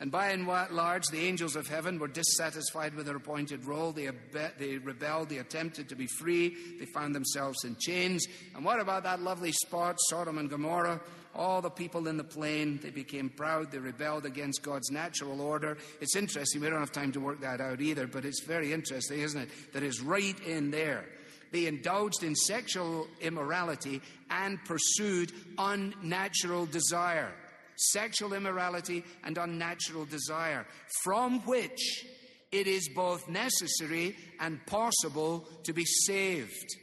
And 0.00 0.10
by 0.10 0.30
and 0.30 0.46
large, 0.46 1.06
the 1.06 1.24
angels 1.24 1.54
of 1.54 1.68
heaven 1.68 1.98
were 1.98 2.08
dissatisfied 2.08 2.94
with 2.94 3.06
their 3.06 3.16
appointed 3.16 3.64
role. 3.64 3.92
They, 3.92 4.08
abe- 4.08 4.58
they 4.58 4.78
rebelled, 4.78 5.28
they 5.28 5.38
attempted 5.38 5.88
to 5.88 5.96
be 5.96 6.08
free, 6.18 6.56
they 6.78 6.86
found 6.86 7.14
themselves 7.14 7.64
in 7.64 7.76
chains. 7.78 8.26
And 8.54 8.64
what 8.64 8.80
about 8.80 9.04
that 9.04 9.22
lovely 9.22 9.52
spot, 9.52 9.96
Sodom 10.08 10.38
and 10.38 10.50
Gomorrah? 10.50 11.00
all 11.34 11.60
the 11.60 11.70
people 11.70 12.06
in 12.08 12.16
the 12.16 12.24
plain, 12.24 12.78
they 12.82 12.90
became 12.90 13.28
proud, 13.28 13.70
they 13.70 13.78
rebelled 13.78 14.24
against 14.24 14.62
God's 14.62 14.90
natural 14.90 15.40
order. 15.40 15.76
It's 16.00 16.16
interesting, 16.16 16.60
we 16.60 16.70
don't 16.70 16.80
have 16.80 16.92
time 16.92 17.12
to 17.12 17.20
work 17.20 17.40
that 17.40 17.60
out 17.60 17.80
either, 17.80 18.06
but 18.06 18.24
it's 18.24 18.44
very 18.44 18.72
interesting, 18.72 19.20
isn't 19.20 19.40
it? 19.40 19.72
That 19.72 19.82
is 19.82 20.00
right 20.00 20.38
in 20.46 20.70
there. 20.70 21.04
They 21.52 21.66
indulged 21.66 22.22
in 22.22 22.34
sexual 22.34 23.06
immorality 23.20 24.00
and 24.30 24.62
pursued 24.64 25.32
unnatural 25.58 26.66
desire. 26.66 27.32
Sexual 27.76 28.34
immorality 28.34 29.04
and 29.24 29.38
unnatural 29.38 30.04
desire, 30.04 30.66
from 31.02 31.40
which 31.40 32.06
it 32.52 32.66
is 32.66 32.88
both 32.94 33.28
necessary 33.28 34.16
and 34.40 34.64
possible 34.66 35.46
to 35.64 35.72
be 35.72 35.84
saved. 35.84 36.76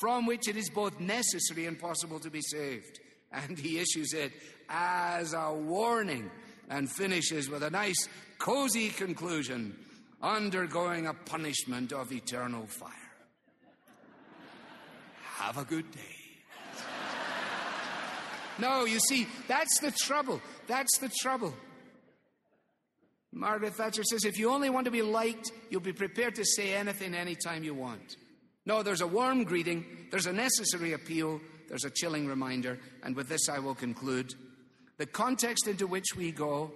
From 0.00 0.26
which 0.26 0.48
it 0.48 0.56
is 0.56 0.70
both 0.70 0.98
necessary 1.00 1.66
and 1.66 1.78
possible 1.78 2.18
to 2.20 2.30
be 2.30 2.40
saved 2.40 3.00
and 3.34 3.58
he 3.58 3.78
issues 3.78 4.12
it 4.12 4.32
as 4.68 5.34
a 5.34 5.52
warning 5.52 6.30
and 6.70 6.90
finishes 6.90 7.50
with 7.50 7.62
a 7.62 7.70
nice, 7.70 8.08
cozy 8.38 8.88
conclusion 8.90 9.76
undergoing 10.22 11.06
a 11.06 11.14
punishment 11.14 11.92
of 11.92 12.12
eternal 12.12 12.66
fire. 12.66 12.90
Have 15.36 15.58
a 15.58 15.64
good 15.64 15.90
day. 15.90 16.13
No, 18.58 18.84
you 18.84 18.98
see, 19.00 19.26
that's 19.48 19.80
the 19.80 19.90
trouble. 19.90 20.40
That's 20.66 20.98
the 20.98 21.10
trouble. 21.20 21.54
Margaret 23.32 23.74
Thatcher 23.74 24.04
says 24.04 24.24
if 24.24 24.38
you 24.38 24.50
only 24.50 24.70
want 24.70 24.84
to 24.84 24.92
be 24.92 25.02
liked, 25.02 25.50
you'll 25.68 25.80
be 25.80 25.92
prepared 25.92 26.36
to 26.36 26.44
say 26.44 26.74
anything 26.74 27.14
anytime 27.14 27.64
you 27.64 27.74
want. 27.74 28.16
No, 28.64 28.82
there's 28.82 29.00
a 29.00 29.06
warm 29.06 29.44
greeting, 29.44 29.84
there's 30.10 30.26
a 30.26 30.32
necessary 30.32 30.92
appeal, 30.92 31.40
there's 31.68 31.84
a 31.84 31.90
chilling 31.90 32.26
reminder, 32.26 32.78
and 33.02 33.16
with 33.16 33.28
this 33.28 33.48
I 33.48 33.58
will 33.58 33.74
conclude. 33.74 34.32
The 34.96 35.06
context 35.06 35.66
into 35.66 35.88
which 35.88 36.14
we 36.16 36.30
go, 36.30 36.70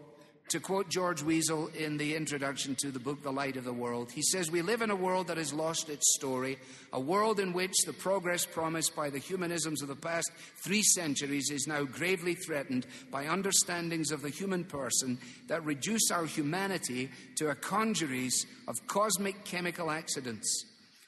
to 0.48 0.60
quote 0.60 0.88
George 0.88 1.22
Weigel 1.22 1.74
in 1.74 1.98
the 1.98 2.16
introduction 2.16 2.74
to 2.76 2.90
the 2.90 2.98
book 2.98 3.22
The 3.22 3.30
Light 3.30 3.56
of 3.56 3.64
the 3.64 3.72
World, 3.72 4.10
he 4.10 4.22
says, 4.22 4.50
We 4.50 4.62
live 4.62 4.80
in 4.80 4.90
a 4.90 4.96
world 4.96 5.26
that 5.26 5.36
has 5.36 5.52
lost 5.52 5.90
its 5.90 6.14
story, 6.14 6.58
a 6.92 7.00
world 7.00 7.38
in 7.38 7.52
which 7.52 7.74
the 7.84 7.92
progress 7.92 8.46
promised 8.46 8.96
by 8.96 9.10
the 9.10 9.18
humanisms 9.18 9.82
of 9.82 9.88
the 9.88 9.96
past 9.96 10.30
three 10.56 10.82
centuries 10.82 11.50
is 11.50 11.66
now 11.66 11.84
gravely 11.84 12.34
threatened 12.34 12.86
by 13.10 13.28
understandings 13.28 14.10
of 14.10 14.22
the 14.22 14.30
human 14.30 14.64
person 14.64 15.18
that 15.48 15.64
reduce 15.64 16.10
our 16.10 16.24
humanity 16.24 17.10
to 17.36 17.50
a 17.50 17.54
congeries 17.54 18.46
of 18.66 18.86
cosmic 18.86 19.44
chemical 19.44 19.90
accidents. 19.90 20.64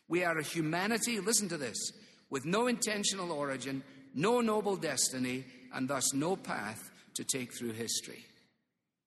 We 0.08 0.22
are 0.24 0.38
a 0.38 0.44
humanity, 0.44 1.18
listen 1.18 1.48
to 1.48 1.56
this, 1.56 1.92
with 2.28 2.44
no 2.44 2.66
intentional 2.66 3.32
origin, 3.32 3.82
no 4.14 4.40
noble 4.40 4.76
destiny, 4.76 5.44
and 5.72 5.88
thus 5.88 6.12
no 6.12 6.36
path 6.36 6.90
to 7.14 7.24
take 7.24 7.52
through 7.52 7.72
history. 7.72 8.26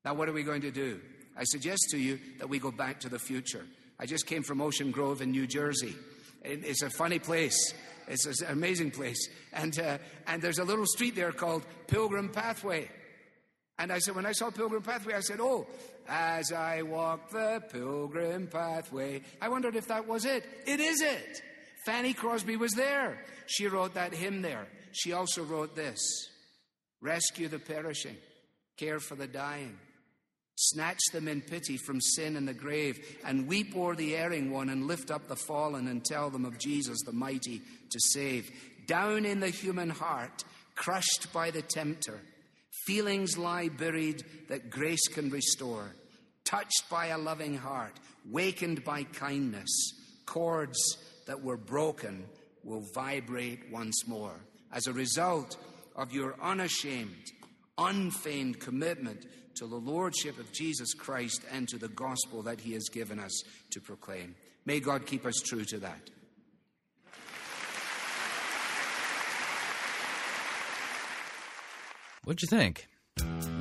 Now, 0.05 0.13
what 0.13 0.27
are 0.27 0.33
we 0.33 0.43
going 0.43 0.61
to 0.61 0.71
do? 0.71 0.99
I 1.37 1.43
suggest 1.45 1.87
to 1.91 1.97
you 1.97 2.19
that 2.39 2.49
we 2.49 2.59
go 2.59 2.71
back 2.71 2.99
to 3.01 3.09
the 3.09 3.19
future. 3.19 3.65
I 3.99 4.05
just 4.05 4.25
came 4.25 4.43
from 4.43 4.61
Ocean 4.61 4.91
Grove 4.91 5.21
in 5.21 5.31
New 5.31 5.47
Jersey. 5.47 5.95
It's 6.43 6.81
a 6.81 6.89
funny 6.89 7.19
place. 7.19 7.73
It's 8.07 8.25
an 8.41 8.51
amazing 8.51 8.91
place. 8.91 9.29
And, 9.53 9.77
uh, 9.79 9.97
and 10.27 10.41
there's 10.41 10.59
a 10.59 10.63
little 10.63 10.85
street 10.85 11.15
there 11.15 11.31
called 11.31 11.65
Pilgrim 11.87 12.29
Pathway. 12.29 12.89
And 13.79 13.91
I 13.91 13.99
said, 13.99 14.15
when 14.15 14.25
I 14.25 14.33
saw 14.33 14.51
Pilgrim 14.51 14.83
Pathway, 14.83 15.13
I 15.13 15.21
said, 15.21 15.39
oh, 15.39 15.65
as 16.07 16.51
I 16.51 16.81
walk 16.81 17.29
the 17.31 17.63
Pilgrim 17.71 18.47
Pathway. 18.47 19.21
I 19.41 19.49
wondered 19.49 19.75
if 19.75 19.87
that 19.87 20.07
was 20.07 20.25
it. 20.25 20.43
It 20.67 20.79
is 20.79 21.01
it. 21.01 21.41
Fanny 21.85 22.13
Crosby 22.13 22.55
was 22.55 22.73
there. 22.73 23.25
She 23.47 23.67
wrote 23.67 23.93
that 23.95 24.13
hymn 24.13 24.41
there. 24.41 24.67
She 24.91 25.13
also 25.13 25.43
wrote 25.43 25.75
this 25.75 25.99
Rescue 27.01 27.47
the 27.47 27.59
perishing, 27.59 28.15
care 28.77 28.99
for 28.99 29.15
the 29.15 29.27
dying, 29.27 29.77
snatch 30.55 30.99
them 31.11 31.27
in 31.27 31.41
pity 31.41 31.77
from 31.77 31.99
sin 32.01 32.35
and 32.35 32.47
the 32.47 32.53
grave, 32.53 33.19
and 33.25 33.47
weep 33.47 33.75
o'er 33.75 33.95
the 33.95 34.15
erring 34.15 34.51
one, 34.51 34.69
and 34.69 34.87
lift 34.87 35.11
up 35.11 35.27
the 35.27 35.35
fallen, 35.35 35.87
and 35.87 36.03
tell 36.05 36.29
them 36.29 36.45
of 36.45 36.59
Jesus 36.59 37.01
the 37.05 37.11
mighty 37.13 37.61
to 37.89 37.99
save. 37.99 38.51
Down 38.85 39.25
in 39.25 39.39
the 39.39 39.49
human 39.49 39.89
heart, 39.89 40.43
crushed 40.75 41.31
by 41.33 41.51
the 41.51 41.61
tempter, 41.61 42.19
feelings 42.85 43.37
lie 43.37 43.69
buried 43.69 44.23
that 44.49 44.69
grace 44.69 45.07
can 45.07 45.29
restore. 45.29 45.95
Touched 46.45 46.83
by 46.89 47.07
a 47.07 47.17
loving 47.17 47.57
heart, 47.57 47.99
wakened 48.29 48.83
by 48.83 49.03
kindness, 49.03 49.69
chords 50.25 50.97
that 51.25 51.41
were 51.41 51.57
broken 51.57 52.25
will 52.63 52.83
vibrate 52.93 53.71
once 53.71 54.07
more. 54.07 54.35
As 54.71 54.87
a 54.87 54.93
result 54.93 55.57
of 55.95 56.11
your 56.11 56.35
unashamed, 56.41 57.31
unfeigned 57.77 58.59
commitment 58.59 59.25
to 59.55 59.67
the 59.67 59.75
Lordship 59.75 60.39
of 60.39 60.51
Jesus 60.51 60.93
Christ 60.93 61.41
and 61.51 61.67
to 61.69 61.77
the 61.77 61.89
gospel 61.89 62.41
that 62.43 62.59
He 62.59 62.73
has 62.73 62.89
given 62.91 63.19
us 63.19 63.43
to 63.71 63.79
proclaim. 63.79 64.35
May 64.65 64.79
God 64.79 65.05
keep 65.05 65.25
us 65.25 65.35
true 65.35 65.65
to 65.65 65.79
that. 65.79 66.09
What'd 72.23 72.41
you 72.41 72.47
think? 72.47 72.87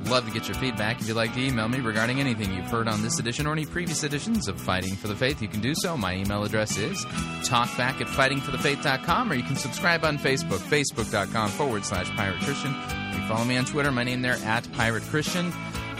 Love 0.05 0.25
to 0.25 0.31
get 0.31 0.47
your 0.47 0.55
feedback. 0.55 1.01
If 1.01 1.07
you'd 1.07 1.15
like 1.15 1.33
to 1.33 1.41
email 1.41 1.67
me 1.67 1.79
regarding 1.79 2.19
anything 2.19 2.53
you've 2.53 2.69
heard 2.69 2.87
on 2.87 3.01
this 3.01 3.19
edition 3.19 3.47
or 3.47 3.53
any 3.53 3.65
previous 3.65 4.03
editions 4.03 4.47
of 4.47 4.59
Fighting 4.59 4.95
for 4.95 5.07
the 5.07 5.15
Faith, 5.15 5.41
you 5.41 5.47
can 5.47 5.61
do 5.61 5.73
so. 5.75 5.97
My 5.97 6.15
email 6.15 6.43
address 6.43 6.77
is 6.77 7.03
talkback 7.45 8.01
at 8.01 8.07
fightingforthefaith.com 8.07 9.31
or 9.31 9.35
you 9.35 9.43
can 9.43 9.55
subscribe 9.55 10.03
on 10.03 10.17
Facebook, 10.17 10.59
facebook.com 10.59 11.49
forward 11.49 11.85
slash 11.85 12.09
pirate 12.11 12.41
Christian. 12.41 12.71
You 12.71 13.19
can 13.19 13.27
follow 13.27 13.45
me 13.45 13.57
on 13.57 13.65
Twitter. 13.65 13.91
My 13.91 14.03
name 14.03 14.21
there 14.21 14.37
at 14.43 14.69
Pirate 14.73 15.03
Christian. 15.03 15.51